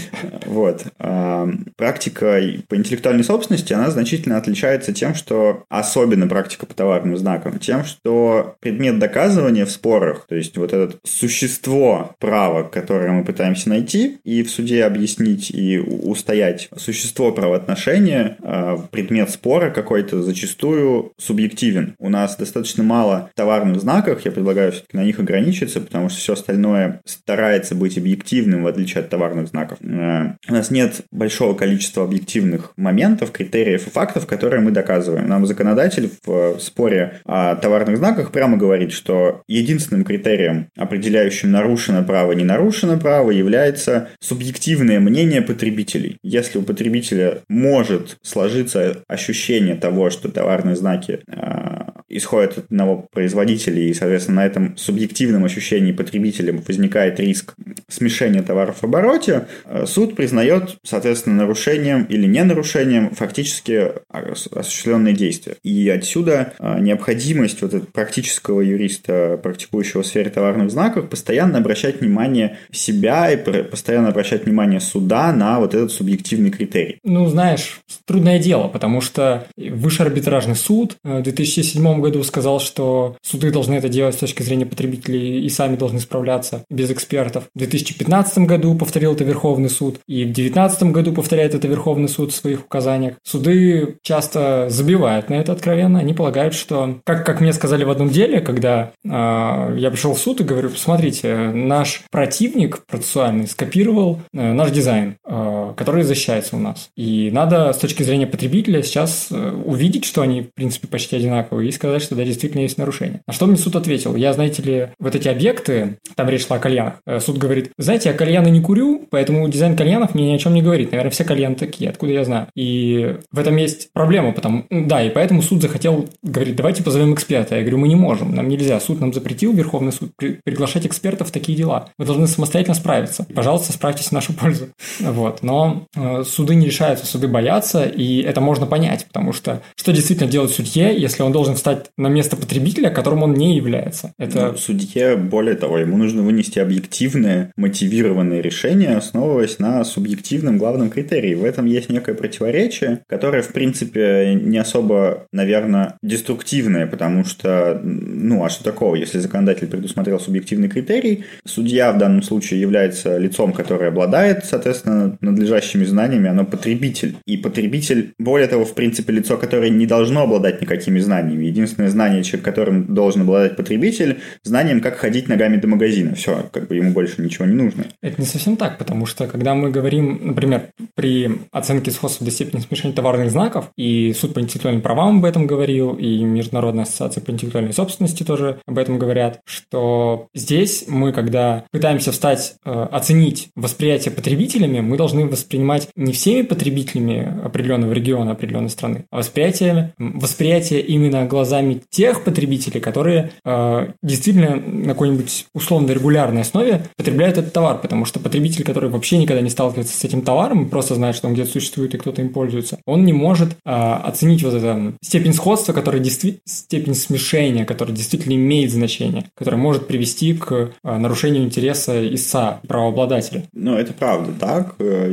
Вот. 0.46 0.86
А, 1.00 1.50
практика 1.76 2.40
по 2.68 2.76
интеллектуальной 2.76 3.24
собственности, 3.24 3.74
она 3.74 3.90
значительно 3.90 4.38
отличается 4.38 4.94
тем, 4.94 5.16
что 5.16 5.64
особенно 5.70 6.28
практика 6.28 6.66
по 6.66 6.74
товарным 6.74 7.18
знакам, 7.18 7.58
тем, 7.60 7.84
что 7.84 8.56
предмет 8.60 9.00
доказывания 9.00 9.66
в 9.66 9.72
спорах, 9.72 10.26
то 10.28 10.36
есть 10.36 10.58
вот 10.58 10.72
это 10.72 10.96
существо 11.04 12.16
права, 12.20 12.64
которое 12.64 13.12
мы 13.12 13.24
пытаемся 13.24 13.70
найти 13.70 14.18
и 14.24 14.44
в 14.44 14.50
суде 14.50 14.84
объяснить 14.84 15.52
и 15.52 15.80
устоять, 15.80 16.70
существо 16.78 17.32
правоотношения, 17.32 18.38
а, 18.42 18.78
предмет 18.92 19.30
спора 19.32 19.72
какой-то 19.72 20.22
зачастую 20.22 21.14
субъективен. 21.18 21.96
У 22.00 22.10
нас 22.10 22.36
достаточно 22.36 22.84
мало 22.84 23.32
товарных 23.36 23.82
знаков, 23.82 24.24
я 24.26 24.32
предлагаю 24.32 24.72
все-таки 24.72 24.98
на 24.98 25.04
них 25.04 25.20
ограничиться, 25.20 25.82
потому 25.82 26.10
что 26.10 26.20
все 26.20 26.34
остальное 26.34 27.02
старается 27.06 27.76
быть 27.76 27.98
объективным, 27.98 28.65
в 28.66 28.68
отличие 28.68 29.02
от 29.04 29.10
товарных 29.10 29.48
знаков. 29.48 29.78
Э, 29.82 30.34
у 30.50 30.54
нас 30.54 30.72
нет 30.72 31.02
большого 31.12 31.54
количества 31.54 32.04
объективных 32.04 32.74
моментов, 32.76 33.32
критериев 33.32 33.88
и 33.88 33.90
фактов, 33.90 34.28
которые 34.28 34.62
мы 34.62 34.72
доказываем. 34.72 35.28
Нам 35.28 35.46
законодатель 35.46 36.10
в 36.26 36.60
споре 36.60 37.22
о 37.26 37.56
товарных 37.56 37.98
знаках 37.98 38.32
прямо 38.32 38.58
говорит, 38.58 38.92
что 38.92 39.44
единственным 39.48 40.04
критерием, 40.04 40.68
определяющим 40.78 41.52
нарушено 41.52 42.04
право, 42.04 42.32
не 42.34 42.44
нарушено 42.44 43.00
право, 43.00 43.32
является 43.32 44.10
субъективное 44.20 45.00
мнение 45.00 45.42
потребителей. 45.42 46.18
Если 46.24 46.58
у 46.58 46.64
потребителя 46.64 47.40
может 47.48 48.18
сложиться 48.22 49.04
ощущение 49.08 49.76
того, 49.76 50.10
что 50.10 50.30
товарные 50.30 50.76
знаки 50.76 51.20
э, 51.28 51.75
исходят 52.10 52.58
от 52.58 52.66
одного 52.66 53.08
производителя, 53.12 53.82
и, 53.82 53.94
соответственно, 53.94 54.42
на 54.42 54.46
этом 54.46 54.78
субъективном 54.78 55.46
ощущении 55.46 55.92
потребителя 55.92 56.54
возникает 56.54 57.20
риск 57.20 57.56
смешения 57.88 58.42
товаров 58.42 58.78
в 58.82 58.84
обороте, 58.84 59.48
э, 59.66 59.86
суд 59.88 60.16
признает, 60.16 60.78
соответственно, 60.84 61.38
нарушением 61.38 62.04
или 62.04 62.28
не 62.28 62.44
нарушением 62.44 63.12
фактически 63.12 63.92
осуществленные 64.10 65.14
действия. 65.14 65.56
И 65.64 65.90
отсюда 65.90 66.54
э, 66.60 66.80
необходимость 66.80 67.62
вот 67.62 67.74
этого 67.74 67.90
практического 67.92 68.62
юриста, 68.62 69.40
практикующего 69.42 70.04
в 70.04 70.08
сфере 70.08 70.30
товарных 70.30 70.72
знаков, 70.72 71.10
постоянно 71.10 71.58
обращать 71.58 72.02
внимание 72.02 72.58
себя 72.72 73.32
и 73.32 73.38
постоянно 73.38 74.10
обращать 74.10 74.46
внимание 74.46 74.80
суда 74.80 75.32
на 75.34 75.60
вот 75.60 75.74
этот 75.74 75.92
субъективный 75.92 76.52
критерий. 76.52 77.00
Ну, 77.04 77.28
знаешь, 77.28 77.80
трудное 78.06 78.40
дело, 78.40 78.68
потому 78.68 79.02
что 79.02 79.48
Высший 79.58 80.06
арбитражный 80.06 80.56
суд 80.56 80.98
э, 81.04 81.20
в 81.20 81.24
2007 81.24 81.95
году 82.02 82.24
сказал, 82.24 82.60
что 82.60 83.16
суды 83.22 83.52
должны 83.52 83.76
это 83.76 83.90
делать 83.90 84.16
с 84.16 84.20
точки 84.20 84.44
зрения 84.44 84.66
потребителей 84.66 85.46
и 85.46 85.50
сами 85.50 85.76
должны 85.76 86.00
справляться 86.00 86.64
без 86.70 86.92
экспертов. 86.92 87.46
В 87.54 87.60
2015 87.60 88.40
году 88.40 88.76
повторил 88.76 89.14
это 89.14 89.24
Верховный 89.24 89.70
суд, 89.70 90.00
и 90.08 90.24
в 90.24 90.34
2019 90.34 90.84
году 90.92 91.14
повторяет 91.14 91.56
это 91.56 91.68
Верховный 91.68 92.10
суд 92.10 92.32
в 92.32 92.36
своих 92.36 92.66
указаниях. 92.66 93.16
Суды 93.24 93.98
часто 94.02 94.68
забивают 94.70 95.30
на 95.30 95.36
это 95.36 95.52
откровенно. 95.52 96.00
Они 96.00 96.14
полагают, 96.14 96.54
что, 96.54 97.00
как, 97.04 97.26
как 97.26 97.42
мне 97.42 97.54
сказали 97.54 97.84
в 97.84 97.90
одном 97.90 98.10
деле, 98.10 98.42
когда 98.42 98.92
э, 99.04 99.08
я 99.10 99.90
пришел 99.92 100.14
в 100.14 100.20
суд 100.20 100.42
и 100.42 100.44
говорю, 100.44 100.70
посмотрите, 100.70 101.52
наш 101.54 102.04
противник 102.12 102.86
процессуальный 102.86 103.48
скопировал 103.48 104.20
э, 104.34 104.54
наш 104.54 104.72
дизайн, 104.72 105.18
э, 105.26 105.55
который 105.76 106.04
защищается 106.04 106.56
у 106.56 106.60
нас. 106.60 106.90
И 106.96 107.30
надо 107.32 107.72
с 107.74 107.78
точки 107.78 108.04
зрения 108.04 108.28
потребителя 108.28 108.82
сейчас 108.84 109.28
э, 109.32 109.52
увидеть, 109.52 110.06
что 110.06 110.22
они, 110.22 110.42
в 110.42 110.54
принципе, 110.54 110.88
почти 110.88 111.16
одинаковые, 111.16 111.70
и 111.70 111.72
сказать, 111.72 112.02
что 112.02 112.16
да, 112.16 112.24
действительно 112.24 112.62
есть 112.62 112.78
нарушение. 112.78 113.22
На 113.28 113.34
что 113.34 113.46
мне 113.46 113.58
суд 113.58 113.76
ответил? 113.76 114.16
Я, 114.16 114.34
знаете 114.34 114.62
ли, 114.62 114.88
вот 115.00 115.16
эти 115.16 115.28
объекты, 115.28 115.98
там 116.16 116.30
речь 116.30 116.48
шла 116.48 116.58
о 116.58 116.60
кальянах, 116.60 116.96
э, 117.06 117.20
суд 117.20 117.38
говорит, 117.38 117.72
знаете, 117.78 118.10
я 118.10 118.16
кальяны 118.16 118.50
не 118.50 118.62
курю, 118.62 119.08
поэтому 119.10 119.48
дизайн 119.48 119.76
кальянов 119.76 120.16
мне 120.16 120.32
ни 120.32 120.36
о 120.36 120.40
чем 120.40 120.54
не 120.54 120.62
говорит. 120.62 120.92
Наверное, 120.92 121.12
все 121.12 121.24
кальяны 121.24 121.56
такие, 121.56 121.90
откуда 121.90 122.12
я 122.12 122.24
знаю. 122.24 122.48
И 122.56 123.18
в 123.32 123.40
этом 123.40 123.56
есть 123.58 123.92
проблема, 123.94 124.32
потому, 124.32 124.66
да, 124.70 125.04
и 125.04 125.10
поэтому 125.10 125.42
суд 125.42 125.62
захотел, 125.62 126.08
говорит, 126.24 126.56
давайте 126.56 126.84
позовем 126.84 127.14
эксперта. 127.14 127.56
Я 127.56 127.62
говорю, 127.62 127.80
мы 127.80 127.88
не 127.88 127.96
можем, 127.96 128.34
нам 128.34 128.48
нельзя. 128.48 128.80
Суд 128.80 129.00
нам 129.00 129.14
запретил, 129.14 129.54
Верховный 129.54 129.92
суд, 129.92 130.12
приглашать 130.16 130.86
экспертов 130.86 131.30
в 131.30 131.32
такие 131.32 131.58
дела. 131.58 131.90
Вы 131.98 132.06
должны 132.06 132.28
самостоятельно 132.28 132.76
справиться. 132.76 133.26
Пожалуйста, 133.34 133.74
справьтесь 133.74 134.08
в 134.08 134.12
нашу 134.12 134.34
пользу. 134.34 134.68
Вот. 135.16 135.44
Но 135.44 135.65
э, 135.96 136.24
суды 136.24 136.56
не 136.56 136.66
решаются, 136.66 137.06
суды 137.06 137.28
боятся, 137.28 137.86
и 137.86 138.22
это 138.22 138.42
можно 138.42 138.66
понять, 138.66 139.06
потому 139.08 139.34
что 139.34 139.62
что 139.76 139.92
действительно 139.92 140.30
делать 140.30 140.52
судье, 140.52 140.96
если 140.98 141.24
он 141.24 141.32
должен 141.32 141.56
встать 141.56 141.88
на 141.98 142.08
место 142.08 142.36
потребителя, 142.36 142.90
которым 142.90 143.24
он 143.24 143.34
не 143.34 143.56
является? 143.56 144.14
Это... 144.18 144.52
Ну, 144.52 144.58
судье, 144.58 145.16
более 145.16 145.56
того, 145.56 145.78
ему 145.78 145.98
нужно 145.98 146.22
вынести 146.22 146.60
объективное, 146.60 147.52
мотивированное 147.56 148.42
решение, 148.42 148.98
основываясь 148.98 149.60
на 149.60 149.84
субъективном 149.84 150.58
главном 150.58 150.90
критерии. 150.90 151.36
В 151.36 151.44
этом 151.44 151.66
есть 151.66 151.90
некое 151.90 152.16
противоречие, 152.16 153.02
которое, 153.08 153.42
в 153.42 153.50
принципе, 153.50 154.38
не 154.42 154.58
особо, 154.58 155.28
наверное, 155.32 155.98
деструктивное, 156.02 156.88
потому 156.88 157.26
что, 157.26 157.80
ну, 157.84 158.44
а 158.44 158.50
что 158.50 158.64
такого, 158.64 158.96
если 158.96 159.20
законодатель 159.20 159.68
предусмотрел 159.68 160.20
субъективный 160.20 160.70
критерий, 160.70 161.26
судья 161.46 161.92
в 161.92 161.98
данном 161.98 162.22
случае 162.22 162.62
является 162.62 163.18
лицом, 163.18 163.54
которое 163.54 163.90
обладает, 163.90 164.46
соответственно, 164.46 165.18
надлежащими 165.56 165.86
знаниями, 165.86 166.30
оно 166.30 166.46
потребитель. 166.46 167.16
И 167.26 167.38
потребитель, 167.38 168.14
более 168.20 168.48
того, 168.48 168.66
в 168.66 168.74
принципе, 168.74 169.14
лицо, 169.14 169.38
которое 169.38 169.70
не 169.70 169.86
должно 169.86 170.24
обладать 170.24 170.62
никакими 170.62 171.00
знаниями. 171.00 171.46
Единственное 171.46 171.90
знание, 171.90 172.24
которым 172.44 172.94
должен 172.94 173.22
обладать 173.22 173.56
потребитель, 173.56 174.20
знанием, 174.44 174.82
как 174.82 174.98
ходить 174.98 175.30
ногами 175.30 175.58
до 175.58 175.68
магазина. 175.68 176.16
Все, 176.16 176.50
как 176.52 176.68
бы 176.68 176.76
ему 176.76 176.92
больше 176.92 177.22
ничего 177.22 177.46
не 177.46 177.54
нужно. 177.54 177.86
Это 178.02 178.22
не 178.22 178.28
совсем 178.28 178.58
так, 178.58 178.78
потому 178.78 179.06
что 179.06 179.28
когда 179.28 179.54
мы 179.56 179.72
говорим, 179.72 180.20
например, 180.22 180.70
при 180.96 181.30
оценке 181.52 181.92
сходства 181.92 182.26
до 182.26 182.32
степени 182.32 182.62
смешения 182.62 182.96
товарных 182.96 183.32
знаков, 183.32 183.72
и 183.78 184.14
суд 184.14 184.34
по 184.34 184.40
интеллектуальным 184.40 184.82
правам 184.82 185.20
об 185.20 185.26
этом 185.26 185.48
говорил, 185.48 185.94
и 185.94 186.24
Международная 186.24 186.84
ассоциация 186.84 187.22
по 187.22 187.32
интеллектуальной 187.32 187.74
собственности 187.74 188.24
тоже 188.24 188.60
об 188.68 188.78
этом 188.78 189.00
говорят, 189.00 189.40
что 189.46 190.28
здесь 190.34 190.86
мы, 190.88 191.14
когда 191.14 191.66
пытаемся 191.72 192.12
встать, 192.12 192.56
э, 192.66 192.88
оценить 192.92 193.50
восприятие 193.56 194.14
потребителями, 194.14 194.82
мы 194.82 194.98
должны 194.98 195.26
воспринимать 195.36 195.90
не 195.96 196.12
всеми 196.12 196.42
потребителями 196.42 197.42
определенного 197.44 197.94
региона, 197.94 198.32
определенной 198.32 198.70
страны, 198.70 199.06
а 199.12 199.18
восприятие, 199.18 199.94
восприятие 199.98 200.82
именно 200.82 201.26
глазами 201.26 201.82
тех 201.90 202.24
потребителей, 202.24 202.82
которые 202.82 203.32
э, 203.44 203.88
действительно 204.02 204.56
на 204.56 204.94
какой-нибудь 204.94 205.48
условно 205.54 205.92
регулярной 205.92 206.42
основе 206.42 206.84
потребляют 206.98 207.38
этот 207.38 207.54
товар, 207.54 207.80
потому 207.80 208.06
что 208.06 208.20
потребитель, 208.20 208.64
который 208.64 208.90
вообще 208.90 209.18
никогда 209.18 209.42
не 209.42 209.50
сталкивается 209.50 209.98
с 209.98 210.04
этим 210.04 210.22
товаром, 210.22 210.70
просто 210.70 210.96
знает, 210.96 211.16
что 211.16 211.28
он 211.28 211.34
где-то 211.34 211.52
существует 211.52 211.94
и 211.94 211.98
кто-то 211.98 212.22
им 212.22 212.30
пользуется, 212.30 212.80
он 212.86 213.06
не 213.06 213.14
может 213.14 213.54
э, 213.54 213.70
оценить 213.70 214.44
вот 214.44 214.54
эту 214.54 214.94
степень 215.02 215.34
сходства, 215.34 215.74
которая 215.74 216.02
действительно, 216.02 216.42
степень 216.46 216.96
смешения, 216.96 217.66
которая 217.66 217.96
действительно 217.96 218.34
имеет 218.34 218.72
значение, 218.72 219.26
которая 219.36 219.62
может 219.62 219.88
привести 219.88 220.34
к 220.34 220.52
э, 220.52 220.98
нарушению 220.98 221.44
интереса 221.44 222.14
ИСА, 222.14 222.60
правообладателя. 222.68 223.44
Ну, 223.54 223.76
это 223.76 223.94
правда 223.94 224.34
так, 224.40 224.76
э, 224.80 225.12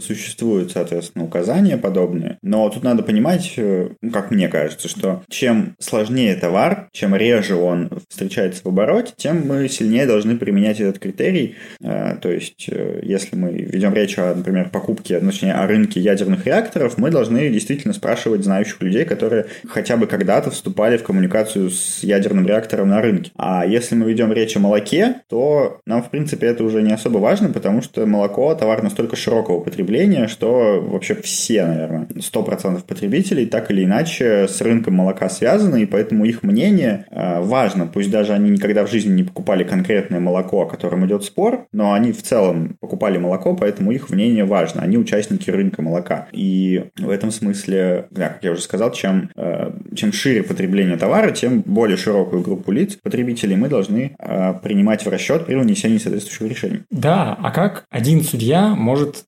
существуют, 0.00 0.72
соответственно, 0.72 1.24
указания 1.24 1.76
подобные, 1.76 2.38
но 2.42 2.68
тут 2.68 2.82
надо 2.82 3.02
понимать, 3.02 3.54
э, 3.56 3.90
как 4.12 4.30
мне 4.30 4.48
кажется, 4.48 4.88
что 4.88 5.22
чем 5.28 5.74
сложнее 5.78 6.34
товар, 6.34 6.88
чем 6.92 7.14
реже 7.14 7.54
он 7.56 7.90
встречается 8.08 8.62
в 8.64 8.68
обороте, 8.68 9.12
тем 9.16 9.46
мы 9.46 9.68
сильнее 9.68 10.06
должны 10.06 10.36
применять 10.36 10.80
этот 10.80 10.98
критерий. 10.98 11.56
То 11.80 12.30
есть, 12.30 12.68
если 13.02 13.36
мы 13.36 13.52
ведем 13.52 13.94
речь 13.94 14.18
о, 14.18 14.34
например, 14.34 14.70
покупке, 14.70 15.18
ну, 15.20 15.30
точнее, 15.30 15.54
о 15.54 15.66
рынке 15.66 16.00
ядерных 16.00 16.46
реакторов, 16.46 16.98
мы 16.98 17.10
должны 17.10 17.50
действительно 17.50 17.94
спрашивать 17.94 18.44
знающих 18.44 18.80
людей, 18.82 19.04
которые 19.04 19.46
хотя 19.68 19.96
бы 19.96 20.06
когда-то 20.06 20.50
вступали 20.50 20.96
в 20.96 21.02
коммуникацию 21.02 21.70
с 21.70 22.02
ядерным 22.02 22.46
реактором 22.46 22.88
на 22.88 23.00
рынке. 23.00 23.30
А 23.36 23.66
если 23.66 23.94
мы 23.94 24.10
ведем 24.10 24.32
речь 24.32 24.56
о 24.56 24.60
молоке, 24.60 25.22
то 25.28 25.80
нам, 25.86 26.02
в 26.02 26.10
принципе, 26.10 26.46
это 26.46 26.64
уже 26.64 26.82
не 26.82 26.92
особо 26.92 27.18
важно, 27.18 27.48
потому 27.50 27.82
что 27.82 28.06
молоко– 28.06 28.54
товар 28.54 28.82
настолько 28.82 29.16
широкого 29.34 29.60
потребления, 29.60 30.28
что 30.28 30.80
вообще 30.80 31.14
все, 31.14 31.66
наверное, 31.66 32.06
100% 32.06 32.82
потребителей 32.86 33.46
так 33.46 33.70
или 33.70 33.84
иначе 33.84 34.46
с 34.48 34.60
рынком 34.60 34.94
молока 34.94 35.28
связаны, 35.28 35.82
и 35.82 35.86
поэтому 35.86 36.24
их 36.24 36.42
мнение 36.42 37.06
э, 37.10 37.40
важно. 37.40 37.86
Пусть 37.86 38.10
даже 38.10 38.32
они 38.32 38.50
никогда 38.50 38.86
в 38.86 38.90
жизни 38.90 39.12
не 39.12 39.22
покупали 39.24 39.64
конкретное 39.64 40.20
молоко, 40.20 40.62
о 40.62 40.66
котором 40.66 41.04
идет 41.06 41.24
спор, 41.24 41.66
но 41.72 41.92
они 41.92 42.12
в 42.12 42.22
целом 42.22 42.76
покупали 42.80 43.18
молоко, 43.18 43.56
поэтому 43.56 43.90
их 43.90 44.10
мнение 44.10 44.44
важно. 44.44 44.82
Они 44.82 44.96
участники 44.96 45.50
рынка 45.50 45.82
молока. 45.82 46.28
И 46.32 46.84
в 46.96 47.10
этом 47.10 47.30
смысле, 47.30 48.06
да, 48.10 48.28
как 48.28 48.44
я 48.44 48.52
уже 48.52 48.62
сказал, 48.62 48.92
чем, 48.92 49.30
э, 49.36 49.72
чем 49.94 50.12
шире 50.12 50.42
потребление 50.42 50.96
товара, 50.96 51.32
тем 51.32 51.62
более 51.62 51.96
широкую 51.96 52.42
группу 52.42 52.70
лиц, 52.70 52.96
потребителей, 53.02 53.56
мы 53.56 53.68
должны 53.68 54.14
э, 54.18 54.54
принимать 54.62 55.04
в 55.04 55.08
расчет 55.08 55.46
при 55.46 55.56
вынесении 55.56 55.98
соответствующих 55.98 56.48
решений. 56.48 56.80
Да, 56.90 57.36
а 57.42 57.50
как 57.50 57.84
один 57.90 58.22
судья 58.22 58.74
может 58.74 59.23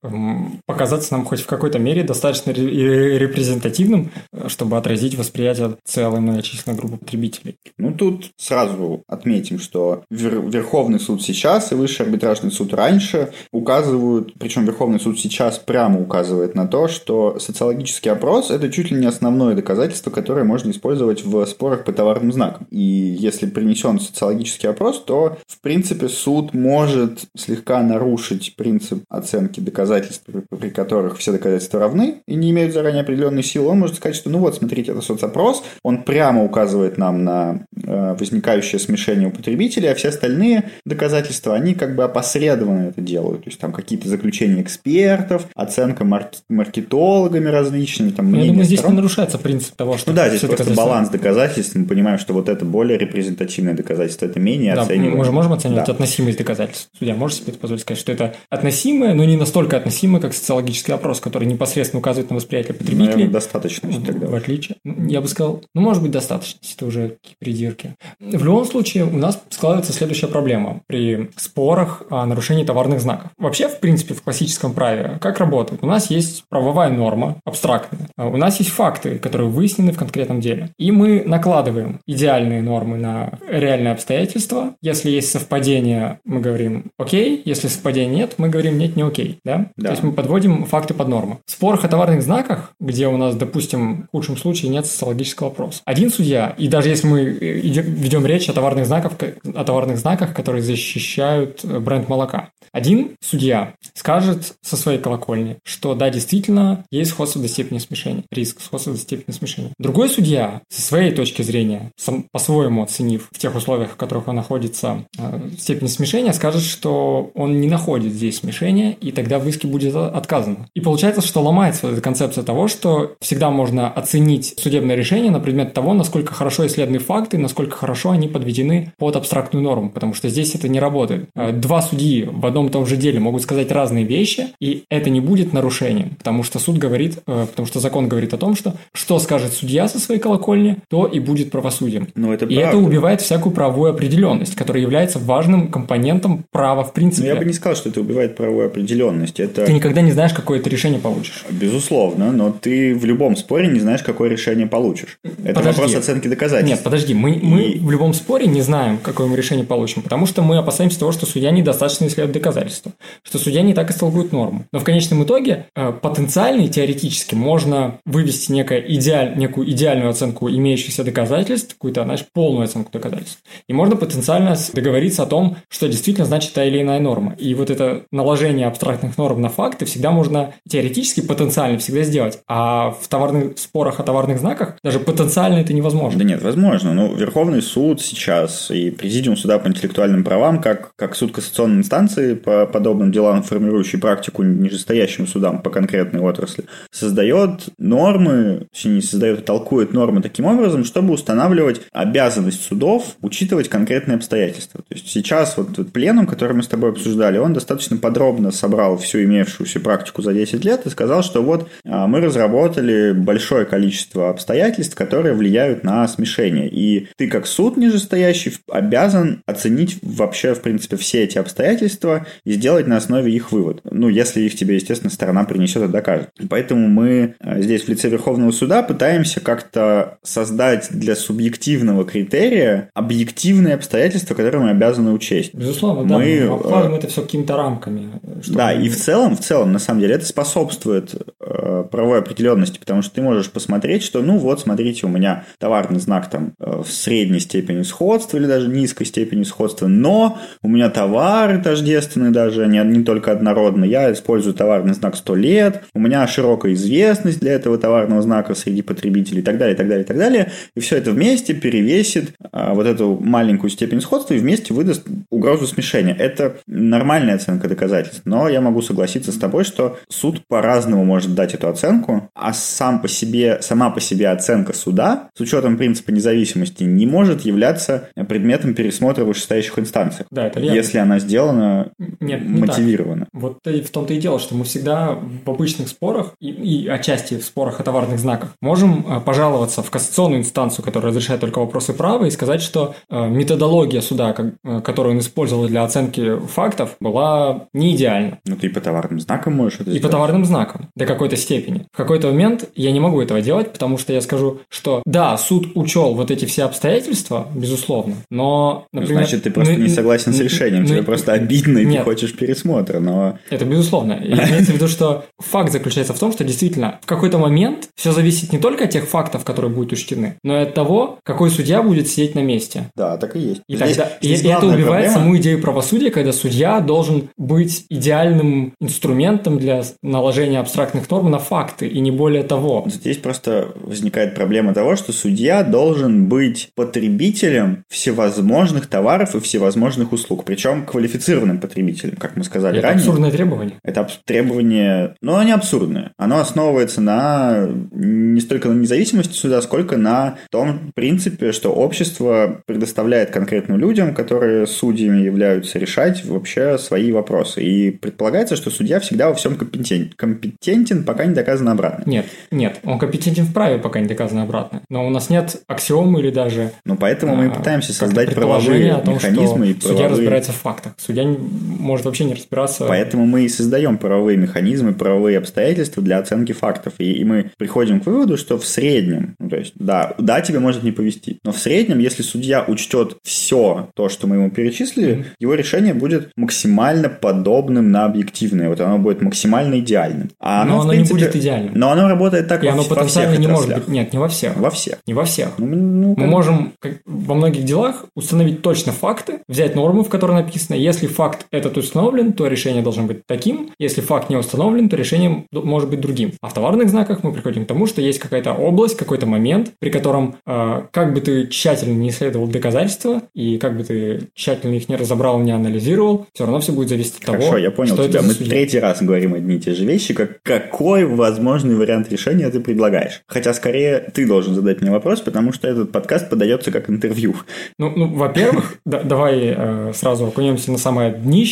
показаться 0.66 1.12
нам 1.14 1.24
хоть 1.24 1.40
в 1.40 1.46
какой-то 1.46 1.78
мере 1.78 2.02
достаточно 2.02 2.50
репрезентативным, 2.50 4.10
чтобы 4.48 4.76
отразить 4.76 5.16
восприятие 5.16 5.76
целой 5.84 6.20
многочисленной 6.20 6.78
группы 6.78 6.98
потребителей? 6.98 7.56
Ну, 7.78 7.92
тут 7.92 8.30
сразу 8.36 9.02
отметим, 9.08 9.58
что 9.58 10.04
Верховный 10.10 11.00
суд 11.00 11.22
сейчас 11.22 11.72
и 11.72 11.74
Высший 11.74 12.06
арбитражный 12.06 12.50
суд 12.50 12.72
раньше 12.74 13.32
указывают, 13.52 14.34
причем 14.38 14.64
Верховный 14.64 15.00
суд 15.00 15.18
сейчас 15.18 15.58
прямо 15.58 16.00
указывает 16.00 16.54
на 16.54 16.66
то, 16.66 16.88
что 16.88 17.38
социологический 17.38 18.10
опрос– 18.10 18.50
это 18.52 18.70
чуть 18.70 18.90
ли 18.90 18.98
не 18.98 19.06
основное 19.06 19.54
доказательство, 19.54 20.10
которое 20.10 20.44
можно 20.44 20.70
использовать 20.70 21.24
в 21.24 21.44
спорах 21.46 21.84
по 21.84 21.92
товарным 21.92 22.32
знакам. 22.32 22.66
И 22.70 22.80
если 22.80 23.46
принесен 23.46 24.00
социологический 24.00 24.68
опрос, 24.68 25.02
то, 25.04 25.38
в 25.46 25.60
принципе, 25.60 26.08
суд 26.08 26.54
может 26.54 27.24
слегка 27.36 27.82
нарушить 27.82 28.54
принцип 28.56 29.04
оценки 29.08 29.60
доказательств, 29.60 29.86
при 29.87 30.71
которых 30.71 31.19
все 31.19 31.33
доказательства 31.33 31.81
равны 31.81 32.16
и 32.26 32.35
не 32.35 32.50
имеют 32.50 32.73
заранее 32.73 33.02
определенной 33.02 33.43
силы. 33.43 33.69
Он 33.69 33.81
может 33.81 33.97
сказать, 33.97 34.16
что 34.16 34.31
ну 34.31 34.38
вот, 34.38 34.57
смотрите, 34.57 34.93
это 34.93 35.00
соцопрос, 35.00 35.62
он 35.83 36.02
прямо 36.02 36.45
указывает 36.45 36.99
нам 36.99 37.25
на 37.25 37.66
э, 37.83 38.16
возникающее 38.19 38.78
смешение 38.78 39.28
у 39.28 39.31
потребителей, 39.31 39.90
а 39.90 39.95
все 39.95 40.09
остальные 40.09 40.71
доказательства, 40.85 41.55
они 41.55 41.75
как 41.75 41.95
бы 41.95 42.05
опосредованно 42.05 42.88
это 42.88 43.00
делают. 43.00 43.45
То 43.45 43.50
есть 43.50 43.61
там 43.61 43.73
какие-то 43.73 44.09
заключения 44.09 44.62
экспертов, 44.62 45.47
оценка 45.55 46.05
марк- 46.05 46.43
маркетологами 46.49 47.49
различными. 47.49 48.11
Там, 48.11 48.33
Я 48.35 48.47
думаю, 48.47 48.64
здесь 48.64 48.85
не 48.85 48.93
нарушается 48.93 49.38
принцип 49.38 49.75
того, 49.76 49.97
что... 49.97 50.11
Ну 50.11 50.16
да, 50.16 50.28
здесь 50.28 50.40
просто 50.40 50.73
баланс 50.75 51.09
доказательств. 51.09 51.75
Мы 51.75 51.87
понимаем, 51.87 52.19
что 52.19 52.33
вот 52.33 52.49
это 52.49 52.64
более 52.64 52.99
репрезентативное 52.99 53.75
доказательство, 53.75 54.26
это 54.26 54.40
менее 54.40 54.75
да, 54.75 54.83
оцениваемо. 54.83 55.16
Мы 55.19 55.25
же 55.25 55.33
можем 55.33 55.52
оценивать 55.52 55.87
да. 55.87 55.93
относимость 55.93 56.38
доказательств. 56.38 56.88
Судья 56.99 57.14
может 57.14 57.38
себе 57.38 57.52
позволить 57.52 57.83
сказать, 57.83 58.00
что 58.00 58.12
это 58.12 58.35
относимое, 58.50 59.14
но 59.14 59.25
не 59.25 59.37
настолько 59.37 59.75
относимое, 59.76 60.21
как 60.21 60.35
социологический 60.35 60.95
опрос, 60.95 61.21
который 61.21 61.47
непосредственно 61.47 62.00
указывает 62.00 62.30
на 62.30 62.37
восприятие 62.37 62.75
потребителей. 62.75 63.06
Наверное, 63.06 63.33
достаточно 63.33 63.90
тогда. 64.04 64.26
В 64.26 64.35
отличие. 64.35 64.76
Я 64.85 65.21
бы 65.21 65.28
сказал, 65.28 65.62
ну, 65.75 65.80
может 65.80 66.02
быть, 66.02 66.12
достаточно, 66.12 66.59
это 66.75 66.87
уже 66.87 67.18
придирки. 67.38 67.95
В 68.21 68.45
любом 68.45 68.64
случае, 68.64 69.04
у 69.04 69.16
нас 69.16 69.42
складывается 69.50 69.92
следующая 69.92 70.28
проблема 70.28 70.83
при 70.87 71.30
спорах 71.37 72.02
о 72.11 72.26
нарушении 72.26 72.64
товарных 72.64 73.00
знаков. 73.00 73.30
Вообще, 73.38 73.68
в 73.68 73.80
принципе, 73.80 74.14
в 74.14 74.23
классическом 74.23 74.73
праве 74.73 75.18
как 75.21 75.38
работает? 75.38 75.83
У 75.83 75.87
нас 75.87 76.11
есть 76.11 76.45
правовая 76.49 76.90
норма, 76.90 77.40
абстрактная. 77.45 78.05
А 78.16 78.26
у 78.26 78.37
нас 78.37 78.58
есть 78.58 78.70
факты, 78.70 79.18
которые 79.18 79.49
выяснены 79.49 79.92
в 79.92 79.99
конкретном 79.99 80.40
деле. 80.40 80.70
И 80.78 80.90
мы 80.90 81.23
накладываем 81.25 82.00
идеальные 82.06 82.62
нормы 82.62 82.96
на 82.96 83.38
реальные 83.49 83.92
обстоятельства. 83.92 84.75
Если 84.80 85.11
есть 85.11 85.30
совпадение, 85.30 86.20
мы 86.25 86.40
говорим 86.40 86.90
окей. 86.99 87.42
Если 87.44 87.68
совпадения 87.68 88.16
нет, 88.16 88.35
мы 88.38 88.49
говорим 88.49 88.78
нет, 88.78 88.96
не 88.96 89.02
окей. 89.02 89.38
Да? 89.44 89.70
Да. 89.76 89.88
То 89.88 89.90
есть 89.90 90.02
мы 90.02 90.12
подводим 90.12 90.64
факты 90.64 90.94
под 90.94 91.08
норму. 91.08 91.40
В 91.44 91.50
спорах 91.50 91.85
о 91.85 91.88
товарных 91.88 92.23
знаках, 92.23 92.73
где 92.80 93.06
у 93.08 93.16
нас, 93.16 93.35
допустим, 93.37 94.04
в 94.04 94.11
худшем 94.12 94.37
случае 94.37 94.70
нет 94.70 94.87
социологического 94.87 95.49
вопроса. 95.49 95.82
Один 95.85 96.11
судья, 96.11 96.54
и 96.56 96.68
даже 96.68 96.88
если 96.88 97.06
мы 97.06 97.20
э, 97.20 97.58
ведем 97.58 98.25
речь 98.26 98.49
о 98.49 98.52
товарных 98.52 98.87
знаках, 98.87 99.12
о 99.54 99.64
товарных 99.64 99.99
знаках, 99.99 100.35
которые 100.35 100.62
защищают 100.62 101.64
э, 101.64 101.78
бренд 101.80 102.08
молока. 102.08 102.50
Один 102.73 103.16
судья 103.20 103.75
скажет 103.94 104.54
со 104.62 104.76
своей 104.76 104.99
колокольни, 104.99 105.58
что 105.64 105.94
да, 105.94 106.11
действительно, 106.11 106.85
есть 106.90 107.11
сходство 107.11 107.40
до 107.40 107.49
степени 107.49 107.78
смешения, 107.78 108.25
риск 108.30 108.61
сходства 108.61 108.92
до 108.92 108.99
степени 108.99 109.35
смешения. 109.35 109.73
Другой 109.78 110.08
судья, 110.08 110.62
со 110.68 110.82
своей 110.82 111.12
точки 111.12 111.42
зрения, 111.42 111.92
по-своему 112.32 112.82
оценив 112.82 113.28
в 113.32 113.38
тех 113.38 113.54
условиях, 113.54 113.92
в 113.92 113.96
которых 113.96 114.28
он 114.28 114.37
находится, 114.37 115.04
э, 115.18 115.40
степень 115.58 115.88
смешения, 115.88 116.32
скажет, 116.32 116.62
что 116.62 117.30
он 117.35 117.61
не 117.61 117.68
находит 117.68 118.12
здесь 118.12 118.38
смешения, 118.38 118.92
и 118.92 119.12
тогда 119.12 119.38
в 119.38 119.49
иске 119.49 119.68
будет 119.68 119.94
отказано. 119.94 120.68
И 120.75 120.80
получается, 120.80 121.23
что 121.23 121.42
ломается 121.42 121.88
эта 121.88 122.00
концепция 122.00 122.44
того, 122.44 122.68
что 122.68 123.16
всегда 123.20 123.50
можно 123.50 123.88
оценить 123.88 124.54
судебное 124.58 124.96
решение 124.96 125.30
на 125.30 125.40
предмет 125.40 125.75
того, 125.75 125.94
насколько 125.94 126.35
хорошо 126.35 126.66
исследованы 126.66 126.99
факты, 126.99 127.38
насколько 127.38 127.76
хорошо 127.76 128.11
они 128.11 128.28
подведены 128.28 128.92
под 128.99 129.16
абстрактную 129.16 129.62
норму, 129.62 129.90
потому 129.90 130.14
что 130.14 130.28
здесь 130.28 130.54
это 130.54 130.68
не 130.68 130.80
работает. 130.80 131.28
Э, 131.35 131.52
два 131.52 131.82
судьи 131.82 132.25
в 132.25 132.44
одном 132.46 132.55
и 132.64 132.70
том 132.70 132.86
же 132.86 132.96
деле 132.96 133.20
могут 133.20 133.42
сказать 133.42 133.70
разные 133.70 134.04
вещи, 134.04 134.48
и 134.60 134.84
это 134.88 135.10
не 135.10 135.20
будет 135.20 135.52
нарушением, 135.52 136.10
потому 136.18 136.42
что 136.42 136.58
суд 136.58 136.78
говорит, 136.78 137.18
э, 137.26 137.46
потому 137.50 137.66
что 137.66 137.80
закон 137.80 138.08
говорит 138.08 138.32
о 138.34 138.38
том, 138.38 138.56
что 138.56 138.75
что 138.92 139.18
скажет 139.18 139.52
судья 139.52 139.88
со 139.88 139.98
своей 139.98 140.20
колокольни, 140.20 140.78
то 140.88 141.06
и 141.06 141.20
будет 141.20 141.50
правосудием. 141.50 142.08
Но 142.14 142.32
это 142.32 142.46
и 142.46 142.54
правда. 142.54 142.68
это 142.68 142.78
убивает 142.78 143.20
всякую 143.20 143.52
правовую 143.52 143.90
определенность, 143.90 144.54
которая 144.54 144.82
является 144.82 145.18
важным 145.18 145.68
компонентом 145.68 146.44
права 146.50 146.84
в 146.84 146.92
принципе. 146.92 147.28
Но 147.28 147.34
я 147.34 147.40
бы 147.40 147.44
не 147.44 147.52
сказал, 147.52 147.76
что 147.76 147.88
это 147.90 148.00
убивает 148.00 148.36
правовую 148.36 148.66
определенность. 148.66 149.40
это... 149.40 149.66
Ты 149.66 149.72
никогда 149.72 150.00
не 150.00 150.12
знаешь, 150.12 150.32
какое 150.32 150.60
ты 150.60 150.70
решение 150.70 151.00
получишь. 151.00 151.44
Безусловно, 151.50 152.32
но 152.32 152.50
ты 152.52 152.94
в 152.94 153.04
любом 153.04 153.36
споре 153.36 153.66
не 153.66 153.80
знаешь, 153.80 154.02
какое 154.02 154.30
решение 154.30 154.66
получишь. 154.66 155.18
Это 155.44 155.54
подожди. 155.60 155.80
вопрос 155.80 155.94
оценки 155.94 156.28
доказательств. 156.28 156.76
Нет, 156.76 156.84
подожди, 156.84 157.14
мы, 157.14 157.32
и... 157.32 157.44
мы 157.44 157.78
в 157.80 157.90
любом 157.90 158.14
споре 158.14 158.46
не 158.46 158.62
знаем, 158.62 158.98
какое 159.02 159.26
мы 159.26 159.36
решение 159.36 159.66
получим, 159.66 160.02
потому 160.02 160.26
что 160.26 160.42
мы 160.42 160.58
опасаемся 160.58 160.98
того, 160.98 161.12
что 161.12 161.26
судья 161.26 161.50
недостаточно 161.50 162.06
исследует 162.06 162.32
доказательства, 162.46 162.92
что 163.22 163.38
судья 163.38 163.62
не 163.62 163.74
так 163.74 163.90
истолкует 163.90 164.32
норму. 164.32 164.64
Но 164.72 164.78
в 164.78 164.84
конечном 164.84 165.24
итоге 165.24 165.66
э, 165.74 165.92
потенциально 165.92 166.62
и 166.62 166.68
теоретически 166.68 167.34
можно 167.34 167.98
вывести 168.04 168.52
некое 168.52 168.80
идеаль, 168.80 169.36
некую 169.36 169.68
идеальную 169.70 170.10
оценку 170.10 170.48
имеющихся 170.48 171.02
доказательств, 171.02 171.74
какую-то, 171.74 172.04
знаешь, 172.04 172.24
полную 172.32 172.64
оценку 172.64 172.92
доказательств. 172.92 173.42
И 173.68 173.72
можно 173.72 173.96
потенциально 173.96 174.56
договориться 174.72 175.24
о 175.24 175.26
том, 175.26 175.56
что 175.68 175.88
действительно 175.88 176.26
значит 176.26 176.52
та 176.52 176.64
или 176.64 176.80
иная 176.80 177.00
норма. 177.00 177.34
И 177.38 177.54
вот 177.54 177.70
это 177.70 178.04
наложение 178.12 178.66
абстрактных 178.66 179.18
норм 179.18 179.40
на 179.40 179.48
факты 179.48 179.84
всегда 179.84 180.10
можно 180.10 180.54
теоретически, 180.68 181.20
потенциально 181.20 181.78
всегда 181.78 182.02
сделать. 182.02 182.38
А 182.48 182.90
в 182.90 183.08
товарных 183.08 183.58
спорах 183.58 183.98
о 183.98 184.04
товарных 184.04 184.38
знаках 184.38 184.76
даже 184.84 185.00
потенциально 185.00 185.58
это 185.58 185.72
невозможно. 185.72 186.18
Да 186.18 186.24
нет, 186.24 186.42
возможно. 186.42 186.94
Ну, 186.94 187.14
Верховный 187.14 187.62
суд 187.62 188.00
сейчас 188.00 188.70
и 188.70 188.90
Президиум 188.90 189.36
суда 189.36 189.58
по 189.58 189.68
интеллектуальным 189.68 190.22
правам, 190.22 190.60
как, 190.60 190.92
как 190.96 191.16
суд 191.16 191.32
кассационной 191.32 191.78
инстанции 191.78 192.36
по 192.37 192.66
подобным 192.66 193.12
делам, 193.12 193.43
формирующий 193.43 193.99
практику 193.99 194.43
нижестоящим 194.43 195.26
судам 195.26 195.62
по 195.62 195.71
конкретной 195.71 196.21
отрасли, 196.21 196.64
создает 196.90 197.69
нормы, 197.78 198.66
не 198.85 199.02
создает, 199.02 199.40
а 199.40 199.43
толкует 199.43 199.93
нормы 199.93 200.23
таким 200.23 200.47
образом, 200.47 200.85
чтобы 200.85 201.14
устанавливать 201.14 201.81
обязанность 201.93 202.62
судов 202.62 203.16
учитывать 203.23 203.69
конкретные 203.69 204.16
обстоятельства. 204.16 204.81
То 204.88 204.95
есть 204.95 205.09
сейчас 205.09 205.57
вот 205.57 205.71
этот 205.71 205.93
пленум, 205.93 206.26
который 206.26 206.52
мы 206.52 206.62
с 206.62 206.69
тобой 206.69 206.90
обсуждали, 206.90 207.38
он 207.38 207.52
достаточно 207.52 207.97
подробно 207.97 208.50
собрал 208.50 208.97
всю 208.99 209.23
имевшуюся 209.23 209.81
практику 209.81 210.23
за 210.23 210.33
10 210.33 210.64
лет 210.64 210.87
и 210.87 210.90
сказал, 210.90 211.23
что 211.23 211.43
вот 211.43 211.69
а, 211.85 212.07
мы 212.07 212.21
разработали 212.21 213.12
большое 213.12 213.64
количество 213.64 214.31
обстоятельств, 214.31 214.95
которые 214.95 215.35
влияют 215.35 215.85
на 215.85 216.07
смешение. 216.09 216.69
И 216.69 217.09
ты 217.16 217.28
как 217.28 217.47
суд 217.47 217.76
нижестоящий 217.76 218.55
обязан 218.71 219.43
оценить 219.47 219.99
вообще, 220.02 220.55
в 220.55 220.61
принципе, 220.61 220.97
все 220.97 221.25
эти 221.25 221.38
обстоятельства 221.38 222.25
и 222.45 222.52
сделать 222.52 222.87
на 222.87 222.97
основе 222.97 223.33
их 223.33 223.52
вывод. 223.52 223.80
Ну, 223.85 224.09
если 224.09 224.40
их 224.42 224.56
тебе, 224.56 224.76
естественно, 224.76 225.11
сторона 225.11 225.45
принесет 225.45 225.83
и 225.85 225.88
докажет. 225.88 226.30
Поэтому 226.49 226.88
мы 226.88 227.35
а, 227.40 227.61
здесь 227.61 227.85
в 227.85 227.88
лице 227.88 228.09
Верховного 228.09 228.50
суда 228.50 228.83
пытаемся 228.83 229.40
как-то 229.40 230.18
создать 230.23 230.88
для 230.90 231.16
субъективного 231.16 232.04
критерия 232.04 232.90
объективные 232.95 233.75
обстоятельства, 233.75 234.35
которые 234.35 234.62
мы 234.62 234.71
обязаны 234.71 235.12
учесть. 235.12 235.54
Безусловно, 235.54 236.02
мы, 236.02 236.09
да, 236.09 236.18
мы 236.18 236.54
обкладываем 236.54 236.95
это 236.99 237.09
все 237.09 237.23
какими-то 237.23 237.56
рамками. 237.56 238.11
Да, 238.49 238.73
и 238.73 238.88
в 238.88 238.97
целом, 238.97 239.37
в 239.37 239.40
целом, 239.40 239.73
на 239.73 239.78
самом 239.78 240.00
деле, 240.00 240.14
это 240.14 240.26
способствует 240.26 241.14
э, 241.40 241.85
правовой 241.90 242.21
определенности, 242.21 242.78
потому 242.78 243.02
что 243.02 243.14
ты 243.14 243.23
можешь 243.23 243.50
посмотреть, 243.50 244.02
что, 244.02 244.23
ну 244.23 244.38
вот, 244.38 244.61
смотрите, 244.61 245.06
у 245.06 245.09
меня 245.09 245.45
товарный 245.59 246.00
знак 246.00 246.30
там 246.30 246.52
э, 246.59 246.83
в 246.83 246.90
средней 246.90 247.40
степени 247.40 247.83
сходства 247.83 248.37
или 248.37 248.47
даже 248.47 248.68
низкой 248.68 249.04
степени 249.04 249.42
сходства, 249.45 249.87
но 249.87 250.38
у 250.62 250.68
меня 250.68 250.90
товары 250.90 251.62
тождественные 251.62 252.05
даже, 252.14 252.66
не, 252.66 252.82
не 252.84 253.04
только 253.04 253.32
однородные, 253.32 253.90
я 253.90 254.12
использую 254.12 254.54
товарный 254.54 254.94
знак 254.94 255.16
100 255.16 255.34
лет, 255.34 255.82
у 255.94 255.98
меня 255.98 256.26
широкая 256.26 256.72
известность 256.75 257.40
для 257.40 257.52
этого 257.52 257.78
товарного 257.78 258.22
знака 258.22 258.54
среди 258.54 258.82
потребителей 258.82 259.40
и 259.40 259.44
так 259.44 259.58
далее, 259.58 259.75
и 259.75 259.76
так 259.76 259.88
далее, 259.88 260.04
и 260.04 260.06
так 260.06 260.16
далее, 260.16 260.52
и 260.75 260.80
все 260.80 260.96
это 260.96 261.10
вместе 261.10 261.54
перевесит 261.54 262.34
а, 262.52 262.75
вот 262.75 262.86
эту 262.86 263.18
маленькую 263.20 263.70
степень 263.70 264.00
сходства 264.00 264.34
и 264.34 264.38
вместе 264.38 264.75
выдаст 264.75 265.06
угрозу 265.30 265.66
смешения. 265.66 266.14
Это 266.14 266.56
нормальная 266.66 267.34
оценка 267.34 267.68
доказательств, 267.68 268.22
но 268.25 268.48
я 268.48 268.60
могу 268.60 268.82
согласиться 268.82 269.32
с 269.32 269.36
тобой, 269.36 269.64
что 269.64 269.98
суд 270.08 270.46
по-разному 270.46 271.04
может 271.04 271.34
дать 271.34 271.54
эту 271.54 271.68
оценку, 271.68 272.30
а 272.34 272.52
сам 272.52 273.00
по 273.00 273.08
себе, 273.08 273.58
сама 273.60 273.90
по 273.90 274.00
себе 274.00 274.28
оценка 274.28 274.72
суда 274.72 275.30
с 275.34 275.40
учетом 275.40 275.76
принципа 275.76 276.10
независимости 276.10 276.84
не 276.84 277.06
может 277.06 277.42
являться 277.42 278.08
предметом 278.28 278.75
пересмотра 278.75 279.25
в 279.25 279.28
вышестоящих 279.28 279.78
инстанциях. 279.78 280.26
Да, 280.30 280.46
это 280.46 280.60
верно. 280.60 280.75
Если 280.75 280.98
она 280.98 281.18
сделана 281.18 281.92
Нет, 281.98 282.46
не 282.46 282.60
мотивированно. 282.60 283.26
Так. 283.32 283.42
Вот 283.42 283.58
в 283.64 283.90
том-то 283.90 284.14
и 284.14 284.18
дело, 284.18 284.38
что 284.38 284.54
мы 284.54 284.64
всегда 284.64 285.18
в 285.44 285.50
обычных 285.50 285.88
спорах 285.88 286.34
и, 286.40 286.48
и 286.50 286.88
отчасти 286.88 287.38
в 287.38 287.44
спорах 287.44 287.80
о 287.80 287.82
товарных 287.82 288.18
знаках 288.18 288.54
можем 288.60 289.06
э, 289.06 289.20
пожаловаться 289.20 289.82
в 289.82 289.90
кассационную 289.90 290.40
инстанцию, 290.40 290.84
которая 290.84 291.10
разрешает 291.10 291.40
только 291.40 291.58
вопросы 291.58 291.92
права, 291.92 292.26
и 292.26 292.30
сказать, 292.30 292.60
что 292.60 292.94
э, 293.08 293.28
методология 293.28 294.00
суда, 294.00 294.34
э, 294.36 294.80
которую 294.82 295.14
он 295.14 295.20
использовал 295.20 295.66
для 295.68 295.84
оценки 295.84 296.38
фактов, 296.46 296.96
была 297.00 297.68
не 297.72 297.94
идеальна. 297.94 298.38
Ну, 298.44 298.56
ты 298.56 298.66
и 298.66 298.70
по 298.70 298.80
товарным 298.80 299.20
знакам 299.20 299.54
можешь 299.54 299.80
это 299.80 299.90
И 299.90 300.00
по 300.00 300.08
товарным 300.08 300.44
знакам, 300.44 300.88
до 300.94 301.06
какой-то 301.06 301.36
степени. 301.36 301.86
В 301.92 301.96
какой-то 301.96 302.28
момент 302.28 302.68
я 302.74 302.92
не 302.92 303.00
могу 303.00 303.20
этого 303.20 303.40
делать, 303.40 303.72
потому 303.72 303.98
что 303.98 304.12
я 304.12 304.20
скажу, 304.20 304.60
что 304.68 305.02
да, 305.06 305.36
суд 305.36 305.72
учел 305.74 306.14
вот 306.14 306.30
эти 306.30 306.44
все 306.44 306.64
обстоятельства, 306.64 307.48
безусловно, 307.54 308.16
но, 308.30 308.87
ну, 308.92 309.00
например... 309.00 309.22
Значит, 309.22 309.44
ты 309.44 309.50
просто 309.50 309.74
ну, 309.74 309.78
не 309.80 309.88
согласен 309.88 310.32
с 310.32 310.40
решением, 310.40 310.82
ну, 310.82 310.88
тебе 310.88 311.02
просто 311.02 311.32
обидно, 311.32 311.86
нет, 311.87 312.05
ты 312.05 312.05
хочешь 312.05 312.35
пересмотра, 312.37 313.01
но... 313.01 313.38
Это 313.51 313.64
безусловно. 313.64 314.14
И 314.14 314.33
имеется 314.33 314.72
в 314.72 314.75
виду, 314.75 314.88
что 314.88 315.25
факт 315.38 315.72
заключается 315.72 316.14
в 316.14 316.18
том, 316.18 316.33
что 316.33 316.44
действительно 316.44 316.99
в 317.03 317.07
какой-то 317.07 317.38
момент 317.38 317.88
все 317.94 318.12
зависит 318.12 318.53
не 318.53 318.59
только 318.59 318.85
от 318.85 318.90
тех 318.90 319.07
фактов, 319.07 319.44
которые 319.44 319.70
будут 319.70 319.92
учтены, 319.92 320.38
но 320.42 320.59
и 320.59 320.62
от 320.62 320.75
того, 320.75 321.18
какой 321.25 321.51
судья 321.51 321.83
будет 321.83 322.09
сидеть 322.09 322.35
на 322.35 322.40
месте. 322.40 322.90
Да, 322.94 323.16
так 323.16 323.37
и 323.37 323.40
есть. 323.40 323.62
И, 323.68 323.77
здесь, 323.77 323.96
тогда, 323.96 324.12
здесь 324.20 324.42
и 324.42 324.49
это 324.49 324.66
убивает 324.66 325.07
проблема... 325.07 325.12
саму 325.12 325.37
идею 325.38 325.61
правосудия, 325.61 326.11
когда 326.11 326.33
судья 326.33 326.81
должен 326.81 327.29
быть 327.37 327.87
идеальным 327.88 328.75
инструментом 328.81 329.59
для 329.59 329.83
наложения 330.03 330.61
абстрактных 330.61 331.11
норм 331.11 331.31
на 331.31 331.38
факты, 331.38 331.87
и 331.87 332.01
не 332.01 332.11
более 332.11 332.42
того. 332.42 332.85
Здесь 332.87 333.18
просто 333.18 333.68
возникает 333.77 334.35
проблема 334.35 334.75
того, 334.75 334.96
что 334.96 335.12
судья 335.12 335.62
должен 335.62 336.27
быть 336.27 336.70
потребителем 336.75 337.85
всевозможных 337.88 338.87
товаров 338.87 339.35
и 339.35 339.40
всевозможных 339.40 340.12
услуг, 340.12 340.44
причем 340.44 340.85
квалифицированным 340.85 341.59
потребителем, 341.59 341.75
как 342.18 342.36
мы 342.36 342.44
сказали 342.44 342.78
это 342.78 342.88
ранее. 342.88 343.00
Это 343.00 343.08
абсурдное 343.08 343.30
требование. 343.30 343.74
Это 343.82 344.08
требование, 344.24 345.14
но 345.20 345.38
они 345.38 345.52
абсурдные. 345.52 346.12
Оно 346.16 346.38
основывается 346.38 347.00
на 347.00 347.68
не 347.92 348.40
столько 348.40 348.68
на 348.68 348.78
независимости 348.80 349.32
суда, 349.32 349.60
сколько 349.62 349.96
на 349.96 350.36
том 350.50 350.92
принципе, 350.94 351.52
что 351.52 351.72
общество 351.72 352.62
предоставляет 352.66 353.30
конкретным 353.30 353.78
людям, 353.78 354.14
которые 354.14 354.66
судьями 354.66 355.22
являются, 355.22 355.78
решать 355.78 356.24
вообще 356.24 356.78
свои 356.78 357.12
вопросы. 357.12 357.62
И 357.62 357.90
предполагается, 357.90 358.56
что 358.56 358.70
судья 358.70 359.00
всегда 359.00 359.28
во 359.28 359.34
всем 359.34 359.56
компетентен, 359.56 360.12
компетентен 360.16 361.04
пока 361.04 361.24
не 361.24 361.34
доказано 361.34 361.72
обратно. 361.72 362.02
Нет, 362.06 362.26
нет, 362.50 362.80
он 362.84 362.98
компетентен 362.98 363.44
в 363.44 363.52
праве, 363.52 363.78
пока 363.78 364.00
не 364.00 364.06
доказано 364.06 364.42
обратно. 364.42 364.82
Но 364.88 365.06
у 365.06 365.10
нас 365.10 365.30
нет 365.30 365.62
аксиомы 365.66 366.20
или 366.20 366.30
даже... 366.30 366.72
Ну, 366.84 366.96
поэтому 366.96 367.34
а, 367.34 367.36
мы 367.36 367.50
пытаемся 367.50 367.92
создать 367.92 368.34
правовые 368.34 368.92
о 368.92 369.00
том, 369.00 369.14
механизмы. 369.14 369.46
Что 369.46 369.64
и 369.64 369.74
правовые... 369.74 369.96
Судья 369.96 370.08
разбирается 370.08 370.52
в 370.52 370.56
фактах. 370.56 370.92
Судья 370.98 371.24
может 371.66 372.07
вообще 372.07 372.24
не 372.24 372.35
разбираться... 372.35 372.85
Поэтому 372.87 373.26
мы 373.26 373.44
и 373.44 373.48
создаем 373.48 373.98
правовые 373.98 374.37
механизмы, 374.37 374.94
правовые 374.94 375.38
обстоятельства 375.38 376.02
для 376.02 376.18
оценки 376.18 376.52
фактов. 376.52 376.94
И, 376.98 377.12
и 377.12 377.24
мы 377.24 377.50
приходим 377.59 378.00
к 378.00 378.07
выводу, 378.07 378.37
что 378.37 378.59
в 378.59 378.66
среднем, 378.66 379.35
ну, 379.38 379.48
то 379.48 379.57
есть, 379.57 379.72
да, 379.76 380.14
да, 380.18 380.40
тебе 380.40 380.59
может 380.59 380.83
не 380.83 380.92
повести, 380.92 381.38
но 381.44 381.52
в 381.52 381.59
среднем, 381.59 381.98
если 381.98 382.22
судья 382.22 382.64
учтет 382.66 383.16
все 383.22 383.90
то, 383.94 384.09
что 384.09 384.26
мы 384.26 384.37
ему 384.37 384.50
перечислили, 384.50 385.14
mm-hmm. 385.14 385.24
его 385.40 385.55
решение 385.55 385.94
будет 385.94 386.31
максимально 386.37 387.09
подобным 387.09 387.90
на 387.90 388.05
объективное. 388.05 388.68
Вот 388.68 388.81
оно 388.81 388.98
будет 388.98 389.22
максимально 389.22 389.81
идеальным. 389.81 390.31
А 390.40 390.62
оно, 390.62 390.76
но 390.76 390.81
оно 390.83 390.90
принципе, 390.90 391.14
не 391.14 391.20
будет 391.20 391.37
идеальным. 391.37 391.74
Но 391.74 391.90
оно 391.90 392.09
работает 392.09 392.48
так 392.48 392.62
И 392.62 392.66
во, 392.66 392.72
оно 392.72 392.85
потенциально 392.85 393.31
во 393.31 393.37
всех 393.37 393.38
не 393.38 393.46
может 393.48 393.74
быть. 393.74 393.88
Нет, 393.88 394.12
не 394.12 394.18
во 394.18 394.29
всех. 394.29 394.57
Во 394.57 394.70
всех. 394.70 394.98
Не 395.07 395.14
во 395.14 395.24
всех. 395.24 395.59
Ну, 395.59 395.66
ну, 395.66 396.14
мы 396.16 396.26
можем 396.26 396.72
как, 396.81 396.98
во 397.05 397.35
многих 397.35 397.64
делах 397.64 398.07
установить 398.14 398.62
точно 398.62 398.92
факты, 398.92 399.40
взять 399.48 399.74
норму, 399.74 400.02
в 400.02 400.09
которой 400.09 400.33
написано, 400.33 400.76
если 400.76 401.07
факт 401.07 401.46
этот 401.57 401.77
установлен, 401.79 402.33
то 402.33 402.47
решение 402.47 402.83
должно 402.83 403.05
быть 403.05 403.27
таким, 403.27 403.71
если 403.79 404.01
факт 404.01 404.31
не 404.31 404.37
установлен, 404.37 404.88
то 404.88 404.97
решение 404.97 405.47
может 405.53 405.90
быть 405.90 406.01
другим. 406.01 406.33
А 406.40 406.49
в 406.49 406.55
товарных 406.55 406.88
знаках 406.90 407.23
мы 407.23 407.33
приходим 407.33 407.64
к 407.64 407.69
тому, 407.69 407.87
что 407.87 408.01
есть 408.01 408.19
какая-то 408.19 408.53
область, 408.53 408.97
какой-то 408.97 409.27
момент, 409.27 409.73
при 409.79 409.90
котором 409.90 410.37
э, 410.47 410.83
как 410.90 411.14
бы 411.14 411.21
ты 411.21 411.47
тщательно 411.47 411.95
не 411.95 412.11
исследовал 412.11 412.47
доказательства 412.47 413.23
и 413.35 413.59
как 413.59 413.77
бы 413.77 413.85
ты 413.85 414.29
тщательно 414.35 414.75
их 414.75 414.88
не 414.88 414.97
разобрал, 414.97 415.40
не 415.40 415.53
анализировал, 415.53 416.27
все 416.33 416.45
равно 416.45 416.61
все 416.61 416.73
будет 416.73 416.88
зависеть 416.88 417.19
от 417.19 417.27
Хорошо, 417.27 417.47
того, 417.47 417.59
я 417.59 417.71
понял 417.71 417.95
что 417.95 418.09
тебя. 418.09 418.23
Мы 418.23 418.33
судья. 418.33 418.51
третий 418.51 418.79
раз 418.79 419.03
говорим 419.03 419.35
одни 419.35 419.57
и 419.57 419.61
те 419.61 419.75
же 419.75 419.85
вещи, 419.85 420.14
как 420.14 420.42
какой 420.42 421.05
возможный 421.05 421.75
вариант 421.75 422.11
решения 422.11 422.49
ты 422.51 422.61
предлагаешь. 422.61 423.23
Хотя 423.27 423.53
скорее 423.55 424.11
ты 424.12 424.27
должен 424.27 424.55
задать 424.55 424.81
мне 424.81 424.90
вопрос, 424.90 425.21
потому 425.21 425.53
что 425.53 425.69
этот 425.69 425.92
подкаст 425.92 426.31
подается 426.31 426.71
как 426.71 426.90
интервью. 426.90 427.35
Ну, 427.79 427.90
ну 427.95 428.14
во-первых, 428.14 428.79
давай 428.85 429.55
э, 429.57 429.92
сразу 429.95 430.27
окунемся 430.27 430.71
на 430.71 430.79
самое 430.79 431.12
днище 431.12 431.45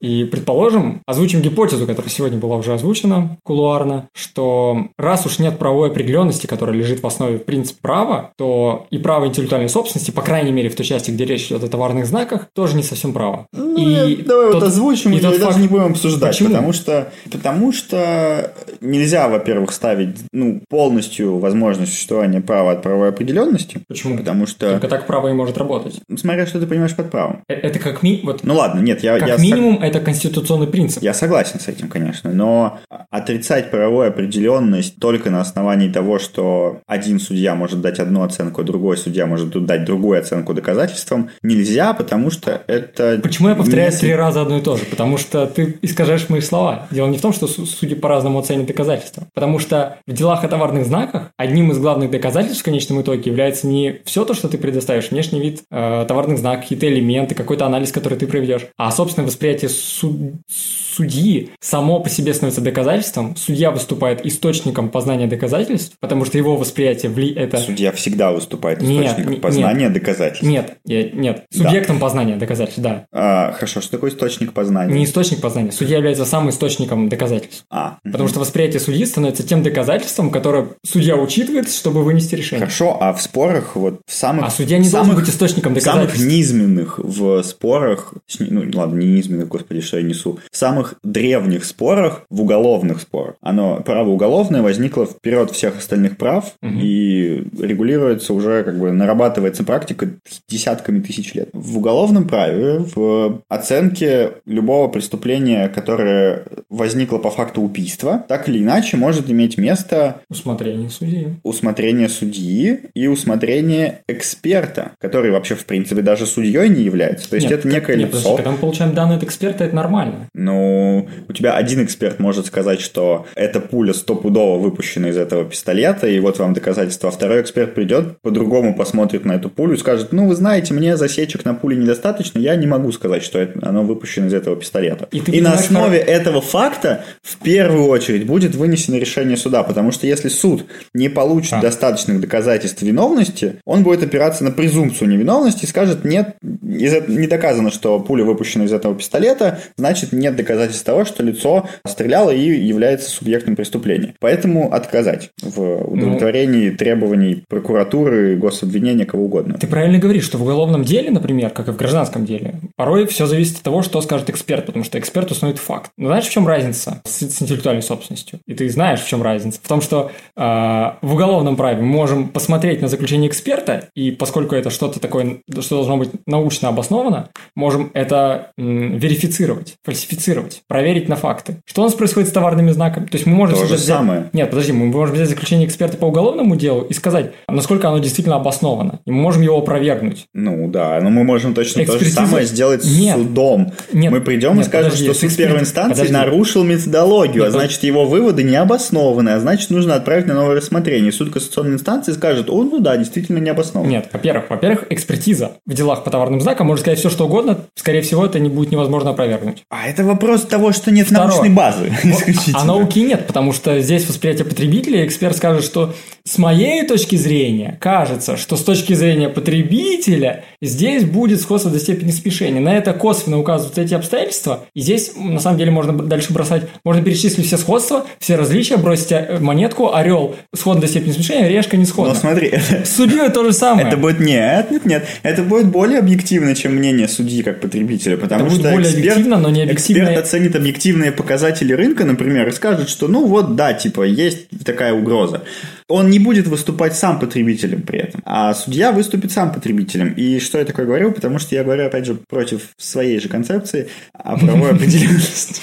и 0.00 0.24
предположим, 0.24 1.02
озвучим 1.06 1.40
гипотезу, 1.40 1.86
которая 1.86 2.10
сегодня 2.10 2.38
была 2.38 2.56
уже 2.56 2.74
озвучена 2.74 3.38
кулуарно, 3.44 4.08
что 4.14 4.88
раз 4.98 5.26
уж 5.26 5.38
нет 5.38 5.58
правовой 5.58 5.88
определенности, 5.88 6.46
которая 6.46 6.76
лежит 6.76 7.02
в 7.02 7.06
основе 7.06 7.30
основе 7.30 7.38
принцип 7.38 7.80
права, 7.80 8.32
то 8.36 8.86
и 8.90 8.98
право 8.98 9.26
интеллектуальной 9.26 9.68
собственности, 9.68 10.10
по 10.10 10.22
крайней 10.22 10.52
мере, 10.52 10.68
в 10.68 10.74
той 10.74 10.84
части, 10.84 11.10
где 11.10 11.24
речь 11.24 11.46
идет 11.46 11.64
о 11.64 11.68
товарных 11.68 12.06
знаках, 12.06 12.48
тоже 12.54 12.76
не 12.76 12.82
совсем 12.82 13.12
право. 13.12 13.46
Ну, 13.52 13.76
и 13.76 14.22
давай 14.22 14.46
тот, 14.46 14.54
вот 14.54 14.62
озвучим, 14.64 15.12
и, 15.12 15.18
и 15.18 15.20
даже 15.20 15.38
факт... 15.38 15.58
не 15.58 15.68
будем 15.68 15.92
обсуждать, 15.92 16.32
Почему? 16.32 16.50
потому 16.50 16.72
что, 16.72 17.12
потому 17.30 17.72
что 17.72 18.52
нельзя, 18.80 19.28
во-первых, 19.28 19.72
ставить 19.72 20.16
ну, 20.32 20.60
полностью 20.68 21.38
возможность 21.38 21.92
существования 21.92 22.40
права 22.40 22.72
от 22.72 22.82
правовой 22.82 23.10
определенности. 23.10 23.82
Почему? 23.88 24.16
Потому 24.16 24.46
что... 24.46 24.70
Только 24.70 24.88
так 24.88 25.06
право 25.06 25.28
и 25.28 25.32
может 25.32 25.58
работать. 25.58 26.00
Смотря, 26.16 26.46
что 26.46 26.60
ты 26.60 26.66
понимаешь 26.66 26.96
под 26.96 27.10
правом. 27.10 27.42
Э, 27.48 27.54
это 27.54 27.78
как 27.78 28.02
ми... 28.02 28.20
вот. 28.24 28.40
Ну 28.42 28.54
ладно, 28.54 28.80
нет, 28.80 29.02
я... 29.02 29.18
Как 29.18 29.28
я 29.36 29.42
минимум, 29.42 29.74
сог... 29.76 29.84
это 29.84 30.00
конституционный 30.00 30.66
принцип. 30.66 31.02
Я 31.02 31.14
согласен 31.14 31.60
с 31.60 31.68
этим, 31.68 31.88
конечно, 31.88 32.32
но 32.32 32.78
отрицать 33.10 33.70
правовую 33.70 34.08
определенность 34.08 34.96
только 34.98 35.30
на 35.30 35.40
основании 35.40 35.90
того, 35.90 36.18
что 36.18 36.80
один 36.86 37.18
судья 37.20 37.54
может 37.54 37.80
дать 37.80 37.98
одну 37.98 38.22
оценку, 38.22 38.62
а 38.62 38.64
другой 38.64 38.96
судья 38.96 39.26
может 39.26 39.50
дать 39.66 39.84
другую 39.84 40.18
оценку 40.18 40.54
доказательствам, 40.54 41.30
нельзя, 41.42 41.92
потому 41.92 42.30
что 42.30 42.62
это... 42.66 43.20
Почему 43.22 43.48
я 43.48 43.54
повторяю 43.54 43.90
не... 43.90 43.96
три 43.96 44.14
раза 44.14 44.42
одно 44.42 44.58
и 44.58 44.60
то 44.60 44.76
же? 44.76 44.84
Потому 44.84 45.18
что 45.18 45.46
ты 45.46 45.78
искажаешь 45.82 46.28
мои 46.28 46.40
слова. 46.40 46.86
Дело 46.90 47.08
не 47.08 47.18
в 47.18 47.20
том, 47.20 47.32
что 47.32 47.46
судьи 47.46 47.94
по-разному 47.94 48.38
оценят 48.38 48.66
доказательства. 48.66 49.26
Потому 49.34 49.58
что 49.58 49.98
в 50.06 50.12
делах 50.12 50.44
о 50.44 50.48
товарных 50.48 50.86
знаках 50.86 51.30
одним 51.36 51.72
из 51.72 51.78
главных 51.78 52.10
доказательств 52.10 52.62
в 52.62 52.64
конечном 52.64 53.02
итоге 53.02 53.22
является 53.30 53.66
не 53.66 54.00
все 54.04 54.24
то, 54.24 54.34
что 54.34 54.48
ты 54.48 54.58
предоставишь, 54.58 55.10
внешний 55.10 55.40
вид 55.40 55.62
э, 55.70 56.04
товарных 56.06 56.38
знаков, 56.38 56.62
какие-то 56.62 56.88
элементы, 56.88 57.34
какой-то 57.34 57.66
анализ, 57.66 57.92
который 57.92 58.18
ты 58.18 58.26
проведешь, 58.26 58.66
а 58.76 58.90
собственное 59.10 59.26
восприятие 59.26 59.68
суд 59.68 60.16
судьи 60.48 61.50
само 61.60 62.00
по 62.00 62.08
себе 62.08 62.34
становится 62.34 62.60
доказательством, 62.60 63.36
судья 63.36 63.70
выступает 63.70 64.24
источником 64.24 64.88
познания 64.88 65.26
доказательств, 65.26 65.96
потому 66.00 66.24
что 66.24 66.38
его 66.38 66.56
восприятие 66.56 67.10
вли... 67.10 67.32
это... 67.32 67.58
Судья 67.58 67.92
всегда 67.92 68.32
выступает 68.32 68.82
источником 68.82 69.32
нет, 69.32 69.40
познания 69.40 69.84
нет, 69.84 69.92
доказательств. 69.92 70.42
Нет, 70.42 70.78
нет, 70.84 71.44
субъектом 71.50 71.96
да. 71.96 72.02
познания 72.02 72.36
доказательств, 72.36 72.82
да. 72.82 73.06
А, 73.12 73.52
хорошо, 73.52 73.80
что 73.80 73.92
такое 73.92 74.10
источник 74.10 74.52
познания? 74.52 74.92
Не 74.92 75.04
источник 75.04 75.40
познания, 75.40 75.72
судья 75.72 75.96
является 75.96 76.24
самым 76.24 76.50
источником 76.50 77.08
доказательств. 77.08 77.64
А, 77.70 77.98
потому 78.04 78.24
угу. 78.24 78.30
что 78.30 78.40
восприятие 78.40 78.80
судьи 78.80 79.04
становится 79.04 79.42
тем 79.42 79.62
доказательством, 79.62 80.30
которое 80.30 80.68
судья 80.84 81.16
учитывает, 81.16 81.70
чтобы 81.70 82.02
вынести 82.04 82.34
решение. 82.34 82.66
Хорошо, 82.66 82.98
а 83.00 83.12
в 83.12 83.22
спорах 83.22 83.76
вот 83.76 84.00
в 84.06 84.12
самых... 84.12 84.46
А 84.46 84.50
судья 84.50 84.78
не 84.78 84.88
самых, 84.88 85.06
должен 85.08 85.24
быть 85.24 85.32
источником 85.32 85.74
доказательств. 85.74 86.14
В 86.14 86.18
самых 86.18 86.32
низменных 86.32 86.98
в 86.98 87.42
спорах, 87.42 88.14
ну 88.38 88.64
ладно, 88.74 88.99
не 89.00 89.06
низменных, 89.06 89.48
господи, 89.48 89.80
что 89.80 89.98
я 89.98 90.02
несу, 90.02 90.38
в 90.50 90.56
самых 90.56 90.94
древних 91.02 91.64
спорах, 91.64 92.22
в 92.30 92.42
уголовных 92.42 93.00
спорах. 93.00 93.34
Оно, 93.40 93.82
право 93.84 94.10
уголовное 94.10 94.62
возникло 94.62 95.06
вперед 95.06 95.50
всех 95.50 95.78
остальных 95.78 96.16
прав 96.16 96.54
угу. 96.62 96.72
и 96.80 97.44
регулируется 97.60 98.34
уже, 98.34 98.62
как 98.64 98.78
бы 98.78 98.92
нарабатывается 98.92 99.64
практика 99.64 100.08
десятками 100.48 101.00
тысяч 101.00 101.34
лет. 101.34 101.48
В 101.52 101.78
уголовном 101.78 102.28
праве, 102.28 102.84
в 102.94 103.42
оценке 103.48 104.32
любого 104.46 104.88
преступления, 104.88 105.68
которое 105.68 106.44
возникло 106.68 107.18
по 107.18 107.30
факту 107.30 107.62
убийства, 107.62 108.24
так 108.28 108.48
или 108.48 108.62
иначе 108.62 108.96
может 108.96 109.30
иметь 109.30 109.58
место... 109.58 110.20
Усмотрение 110.28 110.90
судьи. 110.90 111.28
Усмотрение 111.42 112.08
судьи 112.08 112.80
и 112.94 113.06
усмотрение 113.06 114.02
эксперта, 114.08 114.92
который 114.98 115.30
вообще, 115.30 115.54
в 115.54 115.64
принципе, 115.64 116.02
даже 116.02 116.26
судьей 116.26 116.68
не 116.68 116.82
является. 116.82 117.28
То 117.30 117.36
есть 117.36 117.48
нет, 117.48 117.60
это 117.60 117.68
некое 117.68 117.96
нет, 117.96 118.08
лицо. 118.08 118.22
Подожди, 118.22 118.36
когда 118.36 118.50
мы 118.52 118.58
получаем 118.58 118.89
данные 118.94 119.16
от 119.16 119.22
эксперта, 119.22 119.64
это 119.64 119.74
нормально. 119.74 120.28
Ну, 120.34 121.08
у 121.28 121.32
тебя 121.32 121.54
один 121.54 121.84
эксперт 121.84 122.18
может 122.18 122.46
сказать, 122.46 122.80
что 122.80 123.26
эта 123.34 123.60
пуля 123.60 123.92
стопудово 123.92 124.58
выпущена 124.58 125.08
из 125.08 125.16
этого 125.16 125.44
пистолета, 125.44 126.06
и 126.06 126.18
вот 126.20 126.38
вам 126.38 126.54
доказательство. 126.54 127.08
А 127.08 127.12
второй 127.12 127.42
эксперт 127.42 127.74
придет, 127.74 128.20
по-другому 128.22 128.74
посмотрит 128.74 129.24
на 129.24 129.32
эту 129.32 129.48
пулю 129.48 129.74
и 129.74 129.78
скажет, 129.78 130.12
ну, 130.12 130.28
вы 130.28 130.34
знаете, 130.34 130.74
мне 130.74 130.96
засечек 130.96 131.44
на 131.44 131.54
пуле 131.54 131.76
недостаточно, 131.76 132.38
я 132.38 132.56
не 132.56 132.66
могу 132.66 132.92
сказать, 132.92 133.22
что 133.22 133.38
это, 133.38 133.58
оно 133.66 133.82
выпущено 133.82 134.26
из 134.26 134.34
этого 134.34 134.56
пистолета. 134.56 135.08
И, 135.12 135.18
и 135.18 135.40
на 135.40 135.52
основе 135.52 136.00
что... 136.00 136.10
этого 136.10 136.40
факта 136.40 137.04
в 137.22 137.36
первую 137.38 137.86
очередь 137.86 138.26
будет 138.26 138.54
вынесено 138.54 138.96
решение 138.96 139.36
суда, 139.36 139.62
потому 139.62 139.92
что 139.92 140.06
если 140.06 140.28
суд 140.28 140.66
не 140.94 141.08
получит 141.08 141.54
а. 141.54 141.60
достаточных 141.60 142.20
доказательств 142.20 142.82
виновности, 142.82 143.56
он 143.64 143.82
будет 143.82 144.02
опираться 144.02 144.44
на 144.44 144.50
презумпцию 144.50 145.08
невиновности 145.08 145.64
и 145.64 145.68
скажет, 145.68 146.04
нет, 146.04 146.36
не 146.42 147.26
доказано, 147.26 147.70
что 147.70 147.98
пуля 148.00 148.24
выпущена 148.24 148.64
из 148.64 148.72
этого 148.72 148.79
пистолета, 148.94 149.58
значит, 149.76 150.12
нет 150.12 150.36
доказательств 150.36 150.84
того, 150.84 151.04
что 151.04 151.22
лицо 151.22 151.68
стреляла 151.86 152.30
и 152.30 152.40
является 152.40 153.10
субъектом 153.10 153.56
преступления. 153.56 154.14
Поэтому 154.20 154.72
отказать 154.72 155.30
в 155.42 155.92
удовлетворении 155.92 156.70
ну, 156.70 156.76
требований 156.76 157.44
прокуратуры, 157.48 158.36
гособвинения, 158.36 159.06
кого 159.06 159.24
угодно. 159.24 159.54
Ты 159.58 159.66
правильно 159.66 159.98
говоришь, 159.98 160.24
что 160.24 160.38
в 160.38 160.42
уголовном 160.42 160.84
деле, 160.84 161.10
например, 161.10 161.50
как 161.50 161.68
и 161.68 161.72
в 161.72 161.76
гражданском 161.76 162.24
деле, 162.24 162.54
порой 162.76 163.06
все 163.06 163.26
зависит 163.26 163.58
от 163.58 163.62
того, 163.62 163.82
что 163.82 164.00
скажет 164.00 164.30
эксперт, 164.30 164.66
потому 164.66 164.84
что 164.84 164.98
эксперт 164.98 165.30
установит 165.30 165.58
факт. 165.58 165.90
Но 165.96 166.08
знаешь, 166.08 166.26
в 166.26 166.30
чем 166.30 166.46
разница 166.46 167.02
с, 167.04 167.22
с 167.22 167.42
интеллектуальной 167.42 167.82
собственностью? 167.82 168.40
И 168.46 168.54
ты 168.54 168.68
знаешь, 168.68 169.00
в 169.00 169.08
чем 169.08 169.22
разница? 169.22 169.60
В 169.62 169.68
том, 169.68 169.80
что 169.80 170.10
э, 170.36 170.40
в 170.40 171.12
уголовном 171.12 171.56
праве 171.56 171.82
мы 171.82 171.88
можем 171.88 172.28
посмотреть 172.28 172.80
на 172.80 172.88
заключение 172.88 173.28
эксперта, 173.28 173.88
и 173.94 174.10
поскольку 174.10 174.54
это 174.54 174.70
что-то 174.70 175.00
такое, 175.00 175.38
что 175.60 175.76
должно 175.76 175.96
быть 175.96 176.10
научно 176.26 176.68
обосновано, 176.68 177.30
можем 177.54 177.90
это 177.94 178.52
верифицировать, 178.70 179.74
фальсифицировать, 179.84 180.62
проверить 180.68 181.08
на 181.08 181.16
факты. 181.16 181.56
Что 181.66 181.82
у 181.82 181.84
нас 181.84 181.94
происходит 181.94 182.28
с 182.28 182.32
товарными 182.32 182.70
знаками? 182.70 183.06
То 183.06 183.16
есть 183.16 183.26
мы 183.26 183.34
можем... 183.34 183.56
То 183.56 183.66
же 183.66 183.74
взять... 183.74 183.86
самое. 183.86 184.30
Нет, 184.32 184.50
подожди, 184.50 184.72
мы 184.72 184.86
можем 184.86 185.14
взять 185.14 185.28
заключение 185.28 185.66
эксперта 185.66 185.96
по 185.96 186.06
уголовному 186.06 186.56
делу 186.56 186.82
и 186.82 186.94
сказать, 186.94 187.32
насколько 187.48 187.88
оно 187.88 187.98
действительно 187.98 188.36
обосновано. 188.36 189.00
И 189.06 189.10
мы 189.10 189.20
можем 189.20 189.42
его 189.42 189.58
опровергнуть. 189.58 190.26
Ну 190.34 190.68
да, 190.68 191.00
но 191.00 191.10
мы 191.10 191.24
можем 191.24 191.54
точно 191.54 191.82
Экспертиза... 191.82 192.16
то 192.16 192.22
же 192.22 192.28
самое 192.28 192.46
сделать 192.46 192.84
нет. 192.84 193.16
судом. 193.16 193.72
Нет. 193.92 194.12
Мы 194.12 194.20
придем 194.20 194.56
нет, 194.56 194.66
и 194.66 194.68
скажем, 194.68 194.90
подожди, 194.90 195.04
что 195.04 195.14
суд 195.14 195.24
эксперт... 195.24 195.48
первой 195.48 195.62
инстанции 195.62 195.92
подожди. 195.92 196.12
нарушил 196.12 196.64
методологию, 196.64 197.44
нет, 197.44 197.48
а 197.48 197.50
значит 197.50 197.82
его 197.82 198.04
выводы 198.04 198.42
не 198.42 198.56
обоснованы, 198.56 199.30
а 199.30 199.40
значит 199.40 199.70
нужно 199.70 199.94
отправить 199.94 200.26
на 200.26 200.34
новое 200.34 200.56
рассмотрение. 200.56 201.12
Суд 201.12 201.32
кассационной 201.32 201.74
инстанции 201.74 202.12
скажет, 202.12 202.50
о, 202.50 202.62
ну 202.62 202.78
да, 202.80 202.96
действительно 202.96 203.38
не 203.38 203.50
обоснован. 203.50 203.88
Нет, 203.88 204.08
во-первых, 204.12 204.50
во-первых, 204.50 204.86
экспертиза 204.90 205.52
в 205.66 205.74
делах 205.74 206.04
по 206.04 206.10
товарным 206.10 206.40
знакам 206.40 206.66
может 206.66 206.82
сказать 206.82 206.98
все, 206.98 207.10
что 207.10 207.26
угодно, 207.26 207.58
скорее 207.74 208.02
всего, 208.02 208.24
это 208.24 208.38
не 208.38 208.48
будет 208.48 208.59
невозможно 208.70 209.10
опровергнуть. 209.10 209.62
А 209.70 209.86
это 209.86 210.04
вопрос 210.04 210.42
того, 210.42 210.72
что 210.72 210.90
нет 210.90 211.06
Второе. 211.06 211.28
научной 211.28 211.50
базы. 211.50 211.92
А 212.54 212.64
науки 212.64 212.98
нет, 212.98 213.26
потому 213.26 213.52
что 213.52 213.80
здесь 213.80 214.08
восприятие 214.08 214.44
потребителя, 214.44 215.06
эксперт 215.06 215.36
скажет, 215.36 215.64
что 215.64 215.94
с 216.24 216.38
моей 216.38 216.86
точки 216.86 217.16
зрения 217.16 217.78
кажется, 217.80 218.36
что 218.36 218.56
с 218.56 218.62
точки 218.62 218.92
зрения 218.92 219.28
потребителя 219.28 220.44
здесь 220.60 221.04
будет 221.04 221.40
сходство 221.40 221.70
до 221.70 221.78
степени 221.78 222.10
смешения. 222.10 222.60
На 222.60 222.76
это 222.76 222.92
косвенно 222.92 223.38
указывают 223.38 223.78
эти 223.78 223.94
обстоятельства, 223.94 224.66
и 224.74 224.80
здесь 224.80 225.12
на 225.16 225.40
самом 225.40 225.58
деле 225.58 225.70
можно 225.70 225.92
дальше 225.92 226.32
бросать, 226.32 226.64
можно 226.84 227.02
перечислить 227.02 227.46
все 227.46 227.56
сходства, 227.56 228.06
все 228.18 228.36
различия, 228.36 228.76
бросить 228.76 229.12
э, 229.12 229.38
монетку, 229.40 229.94
орел 229.94 230.36
сходно 230.54 230.82
до 230.82 230.88
степени 230.88 231.12
смешения, 231.12 231.48
решка 231.48 231.76
не 231.76 231.86
сходна. 231.86 232.14
Но 232.14 232.20
смотри, 232.20 232.48
это... 232.52 232.84
Судьей 232.84 233.28
то 233.30 233.44
же 233.44 233.52
самое. 233.52 233.88
Это 233.88 233.96
будет 233.96 234.20
нет, 234.20 234.70
нет, 234.70 234.84
нет, 234.84 235.06
это 235.22 235.42
будет 235.42 235.68
более 235.68 235.98
объективно, 235.98 236.54
чем 236.54 236.74
мнение 236.74 237.08
судьи 237.08 237.42
как 237.42 237.60
потребителя, 237.60 238.16
потому 238.16 238.49
это 238.52 238.62
что 238.62 238.70
более 238.70 238.90
эксперт, 238.90 238.98
объективно, 238.98 239.38
но 239.38 239.50
не 239.50 239.62
объективно. 239.62 240.02
эксперт 240.02 240.18
оценит 240.18 240.56
объективные 240.56 241.12
показатели 241.12 241.72
рынка, 241.72 242.04
например, 242.04 242.48
и 242.48 242.52
скажет, 242.52 242.88
что 242.88 243.08
ну 243.08 243.26
вот 243.26 243.56
да, 243.56 243.72
типа 243.72 244.02
есть 244.02 244.46
такая 244.64 244.92
угроза. 244.92 245.42
Он 245.88 246.08
не 246.08 246.18
будет 246.18 246.46
выступать 246.46 246.94
сам 246.94 247.18
потребителем 247.18 247.82
при 247.82 248.00
этом, 248.00 248.22
а 248.24 248.54
судья 248.54 248.92
выступит 248.92 249.32
сам 249.32 249.52
потребителем. 249.52 250.12
И 250.12 250.38
что 250.38 250.58
я 250.58 250.64
такое 250.64 250.86
говорю? 250.86 251.12
Потому 251.12 251.38
что 251.38 251.54
я 251.54 251.64
говорю, 251.64 251.86
опять 251.86 252.06
же, 252.06 252.14
против 252.14 252.70
своей 252.76 253.18
же 253.20 253.28
концепции 253.28 253.88
о 254.12 254.38
правовой 254.38 254.70
определенности. 254.74 255.60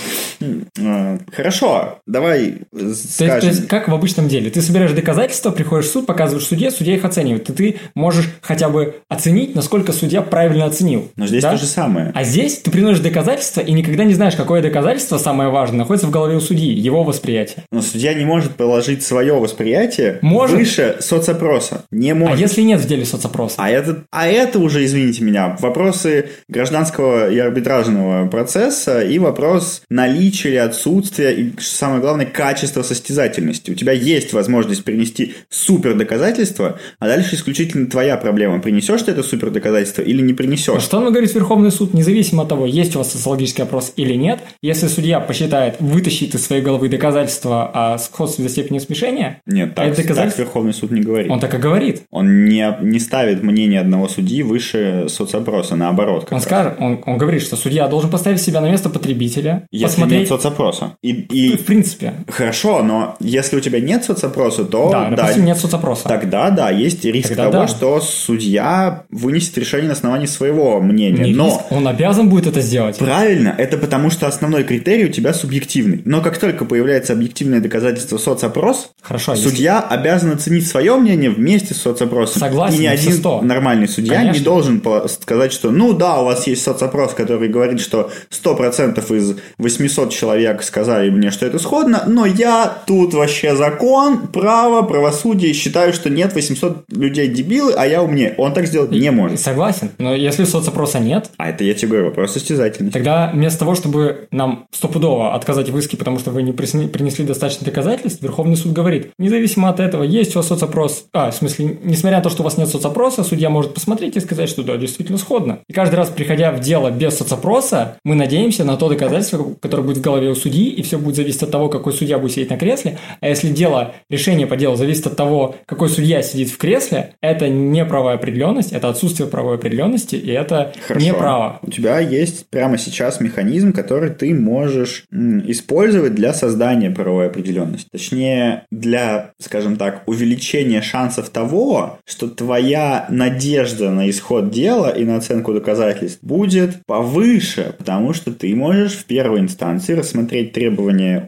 Хорошо, 1.37 1.99
давай 2.07 2.61
скажем. 2.95 3.41
То 3.41 3.47
есть, 3.47 3.67
как 3.67 3.87
в 3.87 3.93
обычном 3.93 4.27
деле? 4.27 4.49
Ты 4.49 4.59
собираешь 4.59 4.91
доказательства, 4.93 5.51
приходишь 5.51 5.85
в 5.85 5.91
суд, 5.91 6.07
показываешь 6.07 6.47
судье, 6.47 6.71
судья 6.71 6.95
их 6.95 7.05
оценивает. 7.05 7.47
И 7.51 7.53
ты 7.53 7.75
можешь 7.93 8.27
хотя 8.41 8.69
бы 8.69 8.95
оценить, 9.07 9.53
насколько 9.53 9.91
судья 9.93 10.23
правильно 10.23 10.65
оценил. 10.65 11.11
Но 11.15 11.27
здесь 11.27 11.43
да? 11.43 11.51
то 11.51 11.57
же 11.57 11.67
самое. 11.67 12.11
А 12.15 12.23
здесь 12.23 12.57
ты 12.57 12.71
приносишь 12.71 13.01
доказательства 13.01 13.61
и 13.61 13.71
никогда 13.71 14.03
не 14.03 14.15
знаешь, 14.15 14.35
какое 14.35 14.63
доказательство 14.63 15.19
самое 15.19 15.51
важное 15.51 15.77
находится 15.77 16.07
в 16.07 16.09
голове 16.09 16.37
у 16.37 16.39
судьи, 16.39 16.73
его 16.73 17.03
восприятие. 17.03 17.65
Но 17.71 17.83
судья 17.83 18.15
не 18.15 18.25
может 18.25 18.55
положить 18.55 19.03
свое 19.03 19.35
восприятие 19.35 20.17
может. 20.23 20.57
выше 20.57 20.97
соцопроса. 21.01 21.85
Не 21.91 22.15
может. 22.15 22.35
А 22.35 22.41
если 22.41 22.63
нет 22.63 22.79
в 22.79 22.87
деле 22.87 23.05
соцопроса? 23.05 23.57
А 23.59 23.69
это, 23.69 24.05
а 24.09 24.27
это 24.27 24.57
уже, 24.57 24.83
извините 24.83 25.23
меня, 25.23 25.55
вопросы 25.59 26.29
гражданского 26.49 27.29
и 27.29 27.37
арбитражного 27.37 28.27
процесса 28.27 29.03
и 29.03 29.19
вопрос 29.19 29.83
наличия 29.91 30.49
или 30.49 30.55
отсутствия 30.55 31.26
и, 31.31 31.51
самое 31.59 32.01
главное, 32.01 32.25
качества 32.25 32.83
состязательности. 32.83 33.71
У 33.71 33.75
тебя 33.75 33.93
есть 33.93 34.33
возможность 34.33 34.83
принести 34.83 35.35
супер 35.49 35.95
доказательство, 35.95 36.79
а 36.99 37.07
дальше 37.07 37.35
исключительно 37.35 37.87
твоя 37.87 38.17
проблема. 38.17 38.59
Принесешь 38.59 39.01
ты 39.03 39.11
это 39.11 39.23
супер 39.23 39.49
доказательство 39.49 40.01
или 40.01 40.21
не 40.21 40.33
принесешь? 40.33 40.75
А 40.77 40.79
что 40.79 40.99
нам 40.99 41.11
говорит 41.11 41.33
Верховный 41.33 41.71
суд, 41.71 41.93
независимо 41.93 42.43
от 42.43 42.49
того, 42.49 42.65
есть 42.65 42.95
у 42.95 42.99
вас 42.99 43.11
социологический 43.11 43.63
опрос 43.63 43.93
или 43.95 44.13
нет, 44.13 44.39
если 44.61 44.87
судья 44.87 45.19
посчитает, 45.19 45.75
вытащит 45.79 46.35
из 46.35 46.45
своей 46.45 46.61
головы 46.61 46.89
доказательства 46.89 47.93
о 47.93 47.97
сходстве 47.97 48.43
за 48.43 48.49
степенью 48.49 48.81
смешения, 48.81 49.41
нет, 49.45 49.75
так, 49.75 49.87
это 49.87 50.01
доказательств. 50.01 50.37
Так 50.37 50.45
Верховный 50.47 50.73
суд 50.73 50.91
не 50.91 51.01
говорит. 51.01 51.31
Он 51.31 51.39
так 51.39 51.53
и 51.53 51.57
говорит. 51.57 52.03
Он 52.11 52.45
не, 52.45 52.77
не 52.81 52.99
ставит 52.99 53.43
мнение 53.43 53.81
одного 53.81 54.07
судьи 54.07 54.43
выше 54.43 55.05
соцопроса, 55.09 55.75
наоборот. 55.75 56.27
Он 56.29 56.37
раз. 56.37 56.43
скажет, 56.43 56.75
он, 56.79 57.01
он 57.05 57.17
говорит, 57.17 57.41
что 57.41 57.55
судья 57.55 57.87
должен 57.87 58.09
поставить 58.09 58.41
себя 58.41 58.61
на 58.61 58.69
место 58.69 58.89
потребителя, 58.89 59.67
Если 59.71 59.85
посмотреть. 59.85 60.19
нет 60.21 60.29
соцопроса. 60.29 60.95
И, 61.01 61.13
В 61.29 61.33
и 61.33 61.57
принципе. 61.57 62.13
хорошо, 62.29 62.83
но 62.83 63.15
если 63.19 63.57
у 63.57 63.59
тебя 63.59 63.79
нет 63.79 64.03
соцопроса, 64.03 64.63
то 64.65 64.89
да, 64.91 65.09
допустим, 65.09 65.45
нет 65.45 65.57
соцопроса. 65.57 66.07
Тогда, 66.07 66.49
да, 66.49 66.69
есть 66.69 67.03
риск 67.05 67.29
Тогда 67.29 67.43
того, 67.51 67.63
да. 67.63 67.67
что 67.67 67.99
судья 68.01 69.03
вынесет 69.09 69.57
решение 69.57 69.87
на 69.87 69.93
основании 69.93 70.25
своего 70.27 70.79
мнения. 70.79 71.23
Не 71.25 71.33
Но 71.33 71.45
риск, 71.47 71.59
он 71.71 71.87
обязан 71.87 72.29
будет 72.29 72.47
это 72.47 72.61
сделать. 72.61 72.97
правильно, 72.97 73.53
это 73.57 73.77
потому 73.77 74.09
что 74.09 74.27
основной 74.27 74.63
критерий 74.63 75.05
у 75.05 75.09
тебя 75.09 75.33
субъективный. 75.33 76.01
Но 76.05 76.21
как 76.21 76.37
только 76.37 76.65
появляется 76.65 77.13
объективное 77.13 77.59
доказательство 77.61 78.17
соцопрос, 78.17 78.91
Хорошо, 79.01 79.33
если- 79.33 79.49
судья 79.49 79.79
обязан 79.81 80.31
оценить 80.31 80.67
свое 80.67 80.95
мнение 80.97 81.29
вместе 81.29 81.73
с 81.73 81.77
соцопросом. 81.81 82.39
Согласен, 82.39 82.77
И 82.77 82.81
ни 82.81 82.85
один 82.87 83.11
все 83.11 83.19
сто. 83.19 83.41
нормальный 83.41 83.87
судья 83.87 84.17
не 84.21 84.27
Конечно. 84.27 84.45
должен 84.45 84.79
по- 84.81 85.07
сказать, 85.07 85.53
что 85.53 85.71
ну 85.71 85.93
да, 85.93 86.21
у 86.21 86.25
вас 86.25 86.47
есть 86.47 86.63
соцопрос, 86.63 87.13
который 87.13 87.49
говорит, 87.49 87.79
что 87.79 88.11
100% 88.29 89.11
из 89.11 89.35
800 89.57 90.11
человек 90.11 90.63
сказали 90.63 91.06
мне, 91.09 91.31
что 91.31 91.45
это 91.45 91.59
сходно, 91.59 92.03
но 92.07 92.25
я 92.25 92.81
тут 92.85 93.13
вообще 93.13 93.55
закон, 93.55 94.27
право, 94.27 94.81
правосудие, 94.83 95.53
считаю, 95.53 95.93
что 95.93 96.09
нет, 96.09 96.33
800 96.33 96.85
людей 96.91 97.27
дебилы, 97.27 97.73
а 97.75 97.85
я 97.85 98.01
умнее. 98.03 98.35
Он 98.37 98.53
так 98.53 98.67
сделать 98.67 98.91
не 98.91 99.11
может. 99.11 99.39
Согласен. 99.39 99.91
Но 99.97 100.13
если 100.13 100.43
соцопроса 100.43 100.99
нет, 100.99 101.31
А 101.37 101.49
это 101.49 101.63
я 101.63 101.73
тебе 101.73 101.89
говорю, 101.89 102.05
вопрос 102.07 102.33
состязательности. 102.33 102.93
тогда 102.93 103.31
вместо 103.33 103.59
того, 103.59 103.75
чтобы 103.75 104.27
нам 104.31 104.67
стопудово 104.71 105.33
отказать 105.33 105.69
в 105.69 105.77
иске, 105.77 105.97
потому 105.97 106.19
что 106.19 106.31
вы 106.31 106.43
не 106.43 106.51
принесли 106.51 107.25
достаточно 107.25 107.65
доказательств, 107.65 108.21
Верховный 108.21 108.55
суд 108.55 108.73
говорит, 108.73 109.11
независимо 109.17 109.69
от 109.69 109.79
этого, 109.79 110.03
есть 110.03 110.35
у 110.35 110.39
вас 110.39 110.47
соцопрос, 110.47 111.05
а, 111.13 111.31
в 111.31 111.35
смысле, 111.35 111.77
несмотря 111.83 112.17
на 112.17 112.23
то, 112.23 112.29
что 112.29 112.41
у 112.41 112.45
вас 112.45 112.57
нет 112.57 112.67
соцопроса, 112.67 113.23
судья 113.23 113.49
может 113.49 113.73
посмотреть 113.73 114.15
и 114.15 114.19
сказать, 114.19 114.49
что 114.49 114.63
да, 114.63 114.77
действительно 114.77 115.17
сходно. 115.17 115.59
И 115.67 115.73
каждый 115.73 115.95
раз, 115.95 116.09
приходя 116.09 116.51
в 116.51 116.59
дело 116.59 116.91
без 116.91 117.17
соцопроса, 117.17 117.97
мы 118.03 118.15
надеемся 118.15 118.63
на 118.63 118.77
то 118.77 118.89
доказательство, 118.89 119.55
которое 119.61 119.83
будет 119.83 119.97
в 119.97 120.01
голове 120.01 120.29
у 120.29 120.35
судьи, 120.35 120.69
и 120.69 120.81
все 120.81 120.96
будет 120.97 121.15
зависеть 121.15 121.43
от 121.43 121.51
того, 121.51 121.69
какой 121.69 121.93
судья 121.93 122.17
будет 122.19 122.31
сидеть 122.33 122.49
на 122.49 122.57
кресле. 122.57 122.97
А 123.21 123.27
если 123.27 123.49
дело, 123.49 123.93
решение 124.09 124.47
по 124.47 124.55
делу 124.55 124.75
зависит 124.75 125.07
от 125.07 125.15
того, 125.15 125.55
какой 125.65 125.89
судья 125.89 126.21
сидит 126.21 126.49
в 126.49 126.57
кресле, 126.57 127.13
это 127.21 127.49
не 127.49 127.85
правовая 127.85 128.15
определенность, 128.15 128.71
это 128.71 128.89
отсутствие 128.89 129.27
правовой 129.27 129.55
определенности, 129.55 130.15
и 130.15 130.31
это 130.31 130.73
не 130.95 131.13
право. 131.13 131.59
У 131.61 131.71
тебя 131.71 131.99
есть 131.99 132.49
прямо 132.49 132.77
сейчас 132.77 133.19
механизм, 133.19 133.73
который 133.73 134.09
ты 134.09 134.33
можешь 134.33 135.05
использовать 135.11 136.15
для 136.15 136.33
создания 136.33 136.91
правовой 136.91 137.27
определенности. 137.27 137.89
Точнее, 137.91 138.63
для, 138.71 139.31
скажем 139.39 139.75
так, 139.77 140.03
увеличения 140.05 140.81
шансов 140.81 141.29
того, 141.29 141.99
что 142.05 142.27
твоя 142.27 143.05
надежда 143.09 143.91
на 143.91 144.09
исход 144.09 144.51
дела 144.51 144.89
и 144.89 145.03
на 145.03 145.17
оценку 145.17 145.53
доказательств 145.53 146.23
будет 146.23 146.85
повыше, 146.85 147.73
потому 147.77 148.13
что 148.13 148.31
ты 148.31 148.55
можешь 148.55 148.93
в 148.93 149.05
первой 149.05 149.39
инстанции 149.39 149.93
рассмотреть 149.93 150.53
требования 150.53 150.76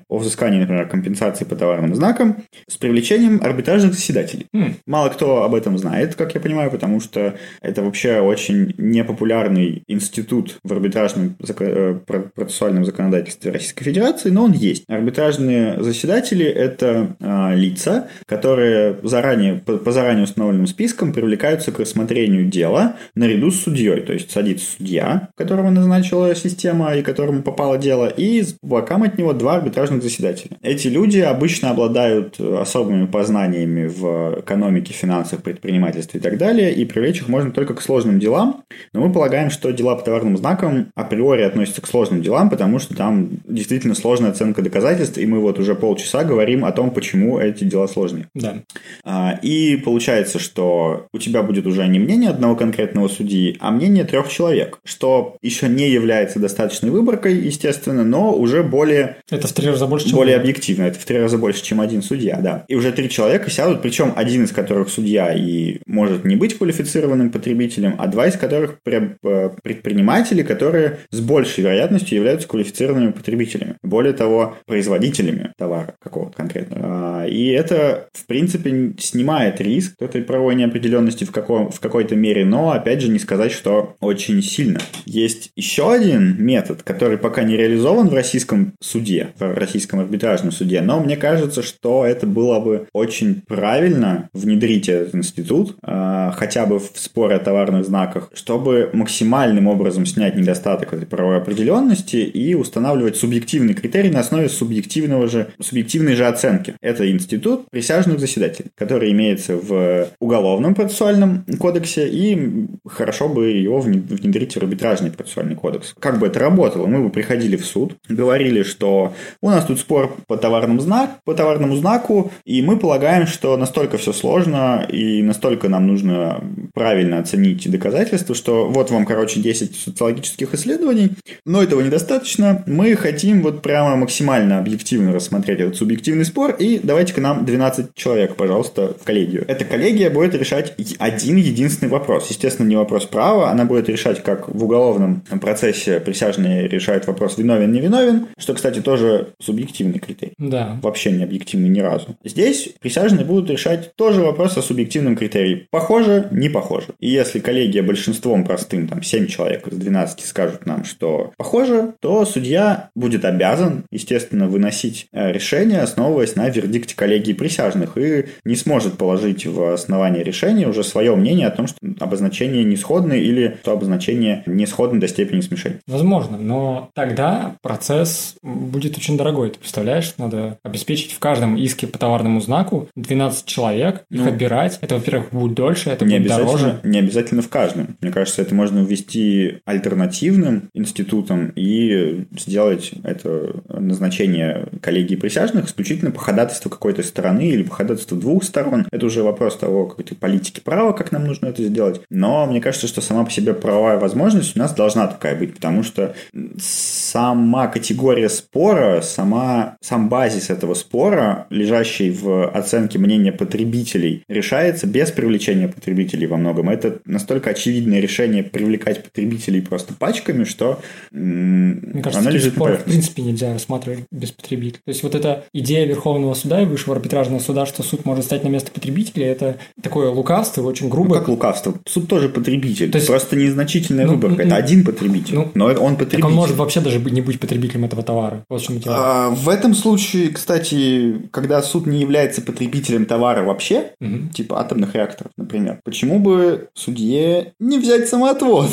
о 0.08 0.18
взыскании, 0.18 0.60
например, 0.60 0.88
компенсации 0.88 1.46
по 1.46 1.56
товарным 1.56 1.96
знакам 1.96 2.44
с 2.68 2.78
привлечением 2.78 3.40
арбитражных 3.44 3.94
заседателей. 3.94 4.48
М. 4.54 4.76
Мало 4.86 5.10
кто 5.10 5.44
об 5.44 5.56
этом 5.56 5.78
знает, 5.78 6.16
как 6.16 6.34
я 6.36 6.42
понимаю, 6.42 6.72
потому 6.72 7.00
что 7.00 7.36
это 7.62 7.84
вообще 7.84 8.20
очень 8.20 8.74
непопулярный 8.78 9.84
институт 9.88 10.60
в 10.64 10.72
арбитражном 10.72 11.36
зако- 11.40 11.66
э, 11.66 12.00
про- 12.06 12.22
процессуальном 12.22 12.86
законодательстве 12.86 13.52
Российской 13.52 13.84
Федерации, 13.84 14.30
но 14.30 14.46
он 14.46 14.54
есть. 14.54 14.84
Арбитражные 14.88 15.82
заседатели– 15.82 16.46
это 16.46 17.16
а, 17.20 17.54
лица, 17.56 18.08
которые 18.26 18.98
заранее, 19.04 19.56
по, 19.56 19.78
по 19.78 19.92
заранее 19.92 20.24
установленным 20.24 20.68
спискам 20.68 21.14
привлекаются 21.14 21.72
к 21.72 21.80
рассмотрению 21.80 22.46
дела 22.46 22.96
наряду 23.16 23.52
с 23.52 23.62
судьей. 23.62 24.02
То 24.02 24.14
есть 24.14 24.32
садится 24.32 24.66
судья, 24.78 25.30
которого 25.36 25.70
назначила 25.70 26.34
система 26.36 26.96
и 26.96 27.02
которому 27.02 27.42
попало 27.42 27.78
дело, 27.78 28.08
и 28.08 28.42
с 28.42 28.56
бокам 28.62 29.04
от 29.04 29.18
него 29.18 29.34
два 29.40 29.56
арбитражных 29.56 30.04
заседателя. 30.04 30.58
Эти 30.62 30.88
люди 30.88 31.20
обычно 31.20 31.72
обладают 31.72 32.40
особыми 32.40 33.08
познаниями 33.08 33.88
в 33.88 34.42
экономике, 34.42 34.94
финансах, 34.94 35.42
предпринимательстве 35.42 36.20
и 36.20 36.24
так 36.24 36.38
далее, 36.38 36.72
и 36.74 36.86
привлечь 36.86 37.22
их 37.22 37.28
можно 37.28 37.52
только 37.52 37.74
к 37.74 37.82
сложным 37.82 38.20
делам, 38.20 38.64
но 38.94 39.02
мы 39.02 39.12
полагаем, 39.12 39.50
что 39.50 39.72
дела 39.72 39.96
по 39.96 40.04
товарным 40.04 40.38
знакам 40.38 40.92
априори 40.96 41.42
относятся 41.42 41.82
к 41.82 41.88
сложным 41.88 42.22
делам, 42.22 42.50
потому 42.50 42.80
что 42.80 42.96
там 42.96 43.30
действительно 43.48 43.96
сложная 43.96 44.32
оценка 44.32 44.62
доказательств, 44.62 45.18
и 45.18 45.26
мы 45.26 45.40
вот 45.40 45.60
уже 45.60 45.76
полчаса 45.76 46.24
говорим 46.24 46.66
о 46.66 46.72
том, 46.72 46.92
почему 46.92 47.40
эти 47.40 47.64
дела 47.64 47.88
сложные. 47.88 48.28
Да. 48.36 48.56
А, 49.04 49.40
И 49.42 49.78
получается, 49.78 50.40
что 50.40 51.08
у 51.14 51.18
тебя 51.18 51.44
будет 51.44 51.66
уже 51.66 51.88
не 51.88 52.00
мнение 52.00 52.30
одного 52.30 52.56
конкретного 52.56 53.08
судьи, 53.08 53.58
а 53.60 53.72
мнение 53.72 54.04
трех 54.04 54.30
человек, 54.30 54.80
что 54.84 55.38
еще 55.42 55.68
не 55.68 55.90
является 55.90 56.40
достаточной 56.40 56.90
выборкой, 56.90 57.36
естественно, 57.36 58.04
но 58.04 58.34
уже 58.34 58.64
более 58.64 59.18
Это 59.32 59.48
в 59.48 59.54
три 59.54 59.68
раза 59.68 59.88
больше, 59.88 60.08
чем 60.08 60.16
более 60.16 60.36
объективно. 60.36 60.84
Это 60.84 61.00
в 61.00 61.06
три 61.06 61.18
раза 61.20 61.38
больше, 61.38 61.64
чем 61.64 61.82
один 61.82 62.02
судья, 62.02 62.40
да. 62.42 62.66
И 62.68 62.76
уже 62.76 62.92
три 62.92 63.10
человека 63.10 63.50
сядут, 63.50 63.82
причем 63.82 64.14
один 64.16 64.44
из 64.44 64.52
которых 64.52 64.90
судья 64.90 65.34
и 65.34 65.80
может 65.86 66.26
не 66.26 66.36
быть 66.36 66.58
квалифицированным 66.58 67.32
потребителем, 67.32 67.96
а 67.98 68.08
два 68.08 68.28
из 68.28 68.36
которых 68.36 68.78
э, 68.86 69.50
предприниматели, 69.64 70.44
которые 70.44 71.00
с 71.12 71.20
большей 71.20 71.64
вероятностью 71.64 72.18
являются 72.18 72.48
квалифицированными 72.48 73.12
потребителями. 73.12 73.76
Более 73.84 74.14
того, 74.14 74.58
производителями 74.66 75.54
товара 75.58 75.96
какого-то 76.02 76.36
конкретного. 76.36 76.82
А, 76.86 77.26
И 77.28 77.48
это, 77.48 78.08
в 78.14 78.26
принципе, 78.26 78.94
снимает 79.00 79.62
риск 79.62 79.96
этой 80.00 80.22
правовой 80.22 80.56
неопределенности 80.56 81.24
в, 81.24 81.32
каком, 81.32 81.72
в 81.72 81.80
какой-то 81.80 82.16
мере, 82.16 82.46
но, 82.46 82.72
опять 82.72 83.02
же, 83.02 83.10
не 83.10 83.20
сказать, 83.20 83.52
что 83.52 83.96
очень 84.00 84.42
сильно. 84.42 84.80
Есть 85.06 85.52
еще 85.56 85.92
один 85.92 86.36
метод, 86.44 86.84
который 86.84 87.18
пока 87.18 87.44
не 87.44 87.58
реализован 87.58 88.10
в 88.10 88.14
российском 88.14 88.74
суде, 88.82 89.19
в 89.40 89.54
российском 89.54 90.00
арбитражном 90.00 90.52
суде, 90.52 90.82
но 90.82 91.00
мне 91.00 91.18
кажется, 91.18 91.62
что 91.64 92.06
это 92.06 92.26
было 92.28 92.60
бы 92.60 92.88
очень 92.94 93.42
правильно 93.48 94.30
внедрить 94.34 94.90
этот 94.90 95.16
институт, 95.16 95.76
а, 95.84 96.32
хотя 96.32 96.66
бы 96.66 96.80
в 96.80 96.92
споре 96.96 97.36
о 97.36 97.40
товарных 97.40 97.86
знаках, 97.86 98.30
чтобы 98.34 98.90
максимальным 98.94 99.68
образом 99.68 100.06
снять 100.06 100.36
недостаток 100.36 100.94
этой 100.94 101.06
правовой 101.08 101.38
определенности 101.38 102.18
и 102.18 102.54
устанавливать 102.54 103.18
субъективный 103.18 103.74
критерий 103.74 104.10
на 104.10 104.20
основе 104.20 104.50
субъективного 104.50 105.28
же, 105.28 105.48
субъективной 105.60 106.16
же 106.16 106.26
оценки. 106.26 106.76
Это 106.82 107.10
институт 107.10 107.70
присяжных 107.70 108.20
заседателей, 108.20 108.70
который 108.76 109.12
имеется 109.12 109.58
в 109.58 110.08
уголовном 110.20 110.76
процессуальном 110.76 111.46
кодексе, 111.60 112.08
и 112.08 112.68
хорошо 112.86 113.30
бы 113.30 113.50
его 113.52 113.80
вне- 113.80 114.02
внедрить 114.02 114.54
в 114.54 114.58
арбитражный 114.58 115.12
процессуальный 115.12 115.56
кодекс. 115.56 115.94
Как 116.00 116.20
бы 116.20 116.28
это 116.28 116.40
работало? 116.40 116.88
Мы 116.88 117.04
бы 117.04 117.10
приходили 117.10 117.56
в 117.58 117.66
суд, 117.66 117.96
говорили, 118.08 118.64
что 118.64 119.09
у 119.42 119.50
нас 119.50 119.66
тут 119.66 119.80
спор 119.80 120.16
по 120.28 120.38
товарному, 120.38 120.80
знак, 120.80 121.20
по 121.26 121.34
товарному 121.34 121.76
знаку, 121.76 122.32
и 122.46 122.62
мы 122.62 122.78
полагаем, 122.78 123.28
что 123.28 123.58
настолько 123.58 123.98
все 123.98 124.14
сложно, 124.14 124.86
и 124.90 125.22
настолько 125.22 125.70
нам 125.70 125.88
нужно 125.88 126.44
правильно 126.74 127.20
оценить 127.20 127.70
доказательства, 127.70 128.36
что 128.36 128.68
вот 128.68 128.92
вам, 128.92 129.06
короче, 129.06 129.40
10 129.40 129.76
социологических 129.76 130.54
исследований, 130.54 131.12
но 131.46 131.64
этого 131.64 131.82
недостаточно. 131.82 132.64
Мы 132.66 132.96
хотим 132.96 133.42
вот 133.42 133.62
прямо 133.62 133.96
максимально 133.96 134.60
объективно 134.60 135.14
рассмотреть 135.14 135.60
этот 135.60 135.76
субъективный 135.76 136.26
спор, 136.26 136.56
и 136.58 136.80
давайте 136.82 137.14
к 137.14 137.18
нам 137.18 137.46
12 137.46 137.96
человек, 137.96 138.36
пожалуйста, 138.36 138.94
в 139.00 139.04
коллегию. 139.04 139.46
Эта 139.48 139.66
коллегия 139.66 140.10
будет 140.10 140.36
решать 140.36 140.74
один 141.00 141.38
единственный 141.38 141.90
вопрос. 141.90 142.30
Естественно, 142.30 142.68
не 142.68 142.76
вопрос 142.76 143.06
права, 143.06 143.50
она 143.50 143.66
будет 143.66 143.90
решать, 143.90 144.24
как 144.24 144.50
в 144.50 144.64
уголовном 144.64 145.22
процессе 145.42 146.00
присяжные 146.00 146.68
решают 146.68 147.08
вопрос 147.08 147.38
виновен, 147.38 147.72
не 147.72 147.82
виновен, 147.82 148.28
что, 148.38 148.54
кстати, 148.54 148.80
тоже 148.82 148.99
субъективный 149.40 150.00
критерий 150.00 150.34
Да. 150.38 150.78
вообще 150.82 151.12
не 151.12 151.24
объективный 151.24 151.70
ни 151.70 151.80
разу. 151.80 152.16
Здесь 152.24 152.70
присяжные 152.80 153.26
будут 153.26 153.50
решать 153.50 153.96
тоже 153.96 154.22
вопрос 154.22 154.58
о 154.58 154.62
субъективном 154.62 155.16
критерии. 155.16 155.68
Похоже, 155.72 156.28
не 156.32 156.50
похоже. 156.50 156.88
И 157.00 157.10
если 157.10 157.40
коллегия 157.40 157.84
большинством 157.84 158.44
простым, 158.44 158.88
там 158.88 159.04
7 159.04 159.28
человек 159.28 159.68
из 159.68 159.78
12 159.78 160.26
скажут 160.26 160.66
нам, 160.66 160.84
что 160.86 161.32
похоже, 161.38 161.94
то 162.00 162.26
судья 162.26 162.90
будет 162.96 163.26
обязан, 163.26 163.84
естественно, 163.92 164.48
выносить 164.48 165.08
э, 165.12 165.32
решение, 165.32 165.82
основываясь 165.82 166.36
на 166.36 166.50
вердикте 166.50 166.96
коллегии 166.96 167.34
присяжных, 167.34 167.98
и 167.98 168.26
не 168.44 168.56
сможет 168.56 168.98
положить 168.98 169.46
в 169.46 169.74
основание 169.74 170.24
решения 170.24 170.68
уже 170.68 170.84
свое 170.84 171.16
мнение 171.16 171.48
о 171.48 171.52
том, 171.52 171.68
что 171.68 171.78
обозначение 172.00 172.64
не 172.64 172.76
сходны 172.76 173.20
или 173.20 173.58
что 173.62 173.72
обозначение 173.72 174.44
не 174.46 174.66
сходны 174.66 175.00
до 175.00 175.08
степени 175.08 175.42
смешения. 175.42 175.80
Возможно, 175.88 176.38
но 176.38 176.90
тогда 176.94 177.56
процесс 177.62 178.36
будет 178.42 178.89
очень 178.98 179.18
дорогой. 179.18 179.52
Ты 179.52 179.60
представляешь, 179.60 180.14
надо 180.18 180.58
обеспечить 180.64 181.14
в 181.14 181.20
каждом 181.20 181.58
иске 181.58 181.88
по 181.88 181.98
товарному 181.98 182.42
знаку 182.42 182.90
12 182.96 183.46
человек, 183.46 184.04
их 184.10 184.22
Ну. 184.22 184.28
отбирать. 184.28 184.78
Это, 184.82 184.96
во-первых, 184.96 185.32
будет 185.32 185.54
дольше, 185.56 185.90
это 185.90 186.06
Не 186.06 186.20
будет 186.20 186.38
тоже. 186.38 186.80
Не 186.84 187.00
обязательно 187.00 187.42
в 187.42 187.50
каждом. 187.50 187.98
Мне 188.02 188.12
кажется, 188.12 188.42
это 188.42 188.54
можно 188.56 188.80
ввести 188.80 189.60
альтернативным 189.66 190.70
институтом 190.74 191.52
и 191.56 192.26
сделать 192.38 192.92
это 193.04 193.62
назначение 193.70 194.68
коллегии 194.82 195.16
присяжных 195.16 195.68
исключительно 195.68 196.12
по 196.12 196.20
ходатайству 196.20 196.70
какой-то 196.70 197.04
стороны 197.04 197.48
или 197.50 197.64
по 197.64 197.74
ходатайству 197.74 198.18
двух 198.18 198.44
сторон. 198.44 198.88
Это 198.92 199.06
уже 199.06 199.24
вопрос 199.24 199.58
того, 199.58 199.86
какой-то 199.86 200.16
политики 200.16 200.60
права, 200.60 200.94
как 200.94 201.12
нам 201.12 201.26
нужно 201.26 201.48
это 201.48 201.64
сделать. 201.64 202.02
Но 202.10 202.46
мне 202.46 202.62
кажется, 202.62 202.88
что 202.88 203.02
сама 203.02 203.26
по 203.26 203.32
себе 203.32 203.54
правовая 203.54 203.98
возможность 203.98 204.56
у 204.56 204.60
нас 204.60 204.74
должна 204.74 205.08
такая 205.08 205.36
быть, 205.38 205.54
потому 205.56 205.84
что 205.84 206.16
сама 206.60 207.68
категория 207.68 208.30
спора, 208.30 208.79
сама, 209.02 209.78
сам 209.82 210.10
базис 210.10 210.50
этого 210.50 210.74
спора, 210.74 211.48
лежащий 211.50 212.10
в 212.10 212.50
оценке 212.50 213.00
мнения 213.00 213.32
потребителей, 213.32 214.24
решается 214.28 214.88
без 214.88 215.12
привлечения 215.12 215.68
потребителей 215.68 216.28
во 216.28 216.38
многом. 216.38 216.70
Это 216.70 217.00
настолько 217.06 217.52
очевидное 217.52 218.00
решение 218.00 218.44
привлекать 218.44 219.04
потребителей 219.04 219.62
просто 219.62 219.94
пачками, 219.94 220.44
что 220.44 220.80
Мне 221.12 222.02
кажется, 222.02 222.20
оно 222.20 222.30
лежит 222.30 222.54
спор, 222.54 222.78
в 222.78 222.84
принципе 222.84 223.22
нельзя 223.24 223.54
рассматривать 223.54 224.06
без 224.12 224.32
потребителей. 224.32 224.82
То 224.84 224.90
есть 224.90 225.04
вот 225.04 225.16
эта 225.16 225.46
идея 225.54 225.86
Верховного 225.86 226.34
суда 226.34 226.62
и 226.62 226.66
Высшего 226.66 226.96
арбитражного 226.96 227.40
суда, 227.40 227.66
что 227.66 227.84
суд 227.84 228.06
может 228.06 228.26
стать 228.26 228.44
на 228.44 228.50
место 228.50 228.72
потребителя, 228.72 229.28
это 229.28 229.58
такое 229.82 230.10
лукавство, 230.10 230.64
очень 230.64 230.90
грубо. 230.90 231.16
Ну, 231.16 231.20
как 231.20 231.28
лукавство? 231.28 231.74
Суд 231.86 232.08
тоже 232.08 232.30
потребитель. 232.30 232.92
То 232.92 232.98
есть, 232.98 233.08
просто 233.08 233.36
незначительная 233.36 234.06
ну, 234.06 234.14
выборка. 234.14 234.44
Ну, 234.44 234.48
это 234.48 234.56
один 234.56 234.84
потребитель. 234.84 235.36
Ну, 235.36 235.52
но 235.54 235.66
он 235.66 235.96
потребитель. 235.96 236.22
Так 236.22 236.26
он 236.26 236.34
может 236.34 236.56
вообще 236.56 236.82
даже 236.82 237.00
не 237.00 237.22
быть 237.22 237.40
потребителем 237.40 237.86
этого 237.86 238.04
товара. 238.04 238.44
Чем 238.60 238.80
дело. 238.80 238.96
А, 238.98 239.30
в 239.30 239.50
этом 239.50 239.74
случае, 239.74 240.30
кстати, 240.30 241.30
когда 241.32 241.62
суд 241.62 241.86
не 241.86 242.00
является 242.00 242.42
потребителем 242.42 243.06
товара 243.06 243.44
вообще, 243.44 243.92
угу. 244.00 244.30
типа 244.34 244.60
атомных 244.60 244.96
реакторов, 244.96 245.32
например, 245.38 245.80
почему 245.84 246.20
бы 246.20 246.70
судье 246.74 247.54
не 247.60 247.80
взять 247.80 248.10
самоотвод? 248.10 248.70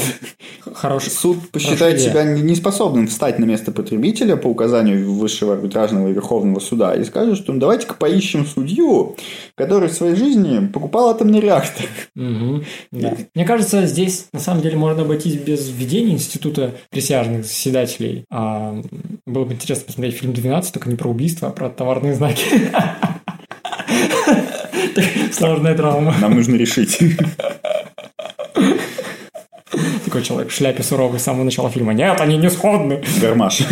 Хороший. 0.74 1.10
Суд 1.10 1.50
посчитает 1.50 2.00
себя 2.00 2.24
неспособным 2.24 3.06
встать 3.06 3.38
на 3.38 3.44
место 3.44 3.72
потребителя 3.72 4.36
по 4.36 4.48
указанию 4.48 5.12
Высшего 5.12 5.54
арбитражного 5.54 6.08
и 6.08 6.12
Верховного 6.12 6.60
суда 6.60 6.94
и 6.94 7.04
скажет, 7.04 7.38
что 7.38 7.52
ну, 7.52 7.60
давайте-ка 7.60 7.94
поищем 7.94 8.46
судью, 8.46 9.16
который 9.54 9.88
в 9.88 9.92
своей 9.92 10.16
жизни 10.16 10.66
покупал 10.66 11.10
атомный 11.10 11.40
реактор. 11.40 11.86
Угу. 12.16 12.64
Да. 12.92 13.16
Мне 13.34 13.44
кажется, 13.44 13.86
здесь 13.86 14.26
на 14.32 14.40
самом 14.40 14.62
деле 14.62 14.76
можно 14.76 15.02
обойтись 15.02 15.36
без 15.36 15.68
введения 15.68 16.12
института 16.12 16.74
присяжных 16.90 17.44
заседателей. 17.44 18.24
А, 18.30 18.80
было 19.26 19.44
бы 19.44 19.52
интересно 19.52 19.75
посмотреть 19.84 20.16
фильм 20.16 20.32
«12», 20.32 20.72
только 20.72 20.88
не 20.88 20.96
про 20.96 21.10
убийство, 21.10 21.48
а 21.48 21.50
про 21.50 21.68
товарные 21.68 22.14
знаки. 22.14 22.44
Сложная 25.32 25.74
драма. 25.74 26.14
Нам 26.20 26.34
нужно 26.34 26.56
решить. 26.56 26.98
Такой 30.04 30.22
человек 30.22 30.50
в 30.50 30.54
шляпе 30.54 30.82
суровый 30.82 31.20
с 31.20 31.24
самого 31.24 31.44
начала 31.44 31.70
фильма. 31.70 31.92
Нет, 31.92 32.20
они 32.20 32.36
не 32.38 32.50
сходны. 32.50 33.02
Гармаш 33.20 33.62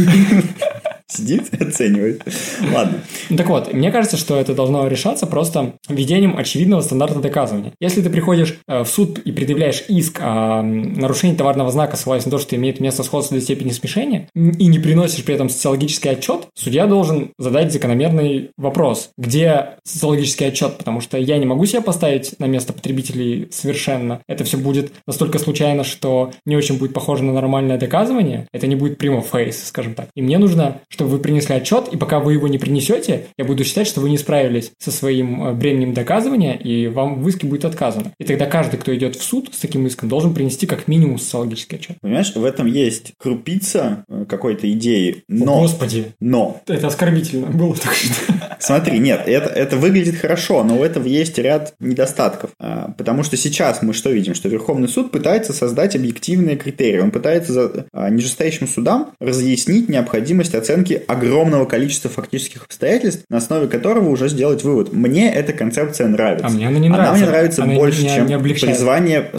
сидит, 1.06 1.52
оценивает. 1.60 2.24
Ладно. 2.72 3.00
Так 3.36 3.48
вот, 3.48 3.72
мне 3.72 3.90
кажется, 3.90 4.16
что 4.16 4.38
это 4.38 4.54
должно 4.54 4.86
решаться 4.88 5.26
просто 5.26 5.74
введением 5.88 6.36
очевидного 6.36 6.80
стандарта 6.80 7.20
доказывания. 7.20 7.72
Если 7.80 8.02
ты 8.02 8.10
приходишь 8.10 8.58
э, 8.66 8.82
в 8.82 8.86
суд 8.86 9.18
и 9.18 9.32
предъявляешь 9.32 9.84
иск 9.88 10.18
о 10.20 10.62
нарушении 10.62 11.36
товарного 11.36 11.70
знака, 11.70 11.96
ссылаясь 11.96 12.24
на 12.24 12.30
то, 12.30 12.38
что 12.38 12.56
имеет 12.56 12.80
место 12.80 13.02
сходство 13.02 13.36
до 13.36 13.42
степени 13.42 13.70
смешения, 13.70 14.28
и 14.34 14.66
не 14.66 14.78
приносишь 14.78 15.24
при 15.24 15.34
этом 15.34 15.48
социологический 15.48 16.10
отчет, 16.10 16.48
судья 16.54 16.86
должен 16.86 17.32
задать 17.38 17.72
закономерный 17.72 18.50
вопрос, 18.56 19.10
где 19.18 19.76
социологический 19.84 20.48
отчет, 20.48 20.78
потому 20.78 21.00
что 21.00 21.18
я 21.18 21.38
не 21.38 21.46
могу 21.46 21.66
себя 21.66 21.82
поставить 21.82 22.38
на 22.38 22.46
место 22.46 22.72
потребителей 22.72 23.48
совершенно. 23.50 24.20
Это 24.28 24.44
все 24.44 24.56
будет 24.56 24.92
настолько 25.06 25.38
случайно, 25.38 25.84
что 25.84 26.32
не 26.46 26.56
очень 26.56 26.78
будет 26.78 26.92
похоже 26.92 27.24
на 27.24 27.32
нормальное 27.32 27.78
доказывание. 27.78 28.46
Это 28.52 28.66
не 28.66 28.76
будет 28.76 28.98
прямо 28.98 29.20
фейс, 29.20 29.64
скажем 29.64 29.94
так. 29.94 30.08
И 30.14 30.22
мне 30.22 30.38
нужно, 30.38 30.80
чтобы 30.94 31.10
вы 31.10 31.18
принесли 31.18 31.56
отчет, 31.56 31.88
и 31.90 31.96
пока 31.96 32.20
вы 32.20 32.34
его 32.34 32.46
не 32.46 32.56
принесете, 32.56 33.26
я 33.36 33.44
буду 33.44 33.64
считать, 33.64 33.88
что 33.88 34.00
вы 34.00 34.10
не 34.10 34.16
справились 34.16 34.70
со 34.78 34.92
своим 34.92 35.44
э, 35.44 35.52
бременем 35.52 35.92
доказывания, 35.92 36.54
и 36.54 36.86
вам 36.86 37.20
в 37.20 37.28
иске 37.28 37.48
будет 37.48 37.64
отказано. 37.64 38.12
И 38.18 38.24
тогда 38.24 38.46
каждый, 38.46 38.78
кто 38.78 38.94
идет 38.94 39.16
в 39.16 39.22
суд 39.22 39.50
с 39.52 39.58
таким 39.58 39.86
иском, 39.88 40.08
должен 40.08 40.34
принести 40.34 40.68
как 40.68 40.86
минимум 40.86 41.18
социологический 41.18 41.78
отчет. 41.78 41.96
Понимаешь, 42.00 42.32
в 42.32 42.44
этом 42.44 42.66
есть 42.66 43.12
крупица 43.18 44.04
э, 44.08 44.24
какой-то 44.28 44.70
идеи, 44.70 45.24
но... 45.26 45.58
О, 45.58 45.62
Господи! 45.62 46.12
Но! 46.20 46.60
Это 46.68 46.86
оскорбительно 46.86 47.48
было 47.48 47.74
так 47.74 47.94
что... 47.94 48.14
Смотри, 48.58 48.98
нет, 48.98 49.22
это, 49.26 49.50
это 49.50 49.76
выглядит 49.76 50.16
хорошо, 50.16 50.62
но 50.64 50.78
у 50.78 50.84
этого 50.84 51.06
есть 51.06 51.38
ряд 51.38 51.74
недостатков. 51.80 52.50
А, 52.58 52.92
потому 52.96 53.22
что 53.22 53.36
сейчас 53.36 53.82
мы 53.82 53.92
что 53.92 54.10
видим? 54.10 54.34
Что 54.34 54.48
Верховный 54.48 54.88
суд 54.88 55.10
пытается 55.10 55.52
создать 55.52 55.96
объективные 55.96 56.56
критерии. 56.56 57.00
Он 57.00 57.10
пытается 57.10 57.52
за, 57.52 57.86
а, 57.92 58.10
нижестоящим 58.10 58.68
судам 58.68 59.12
разъяснить 59.20 59.88
необходимость 59.88 60.54
оценки 60.54 61.02
огромного 61.06 61.64
количества 61.64 62.10
фактических 62.10 62.64
обстоятельств, 62.64 63.24
на 63.28 63.38
основе 63.38 63.68
которого 63.68 64.08
уже 64.08 64.28
сделать 64.28 64.64
вывод. 64.64 64.92
Мне 64.92 65.32
эта 65.32 65.52
концепция 65.52 66.08
нравится. 66.08 66.46
А 66.46 66.50
мне 66.50 66.68
она 66.68 66.78
не 66.78 66.88
нравится. 66.88 67.10
Она 67.10 67.18
мне 67.18 67.26
нравится 67.26 67.62
она 67.62 67.74
больше, 67.74 68.02
не, 68.02 68.08
чем 68.08 68.26
не 68.26 68.38
призвание 68.38 69.30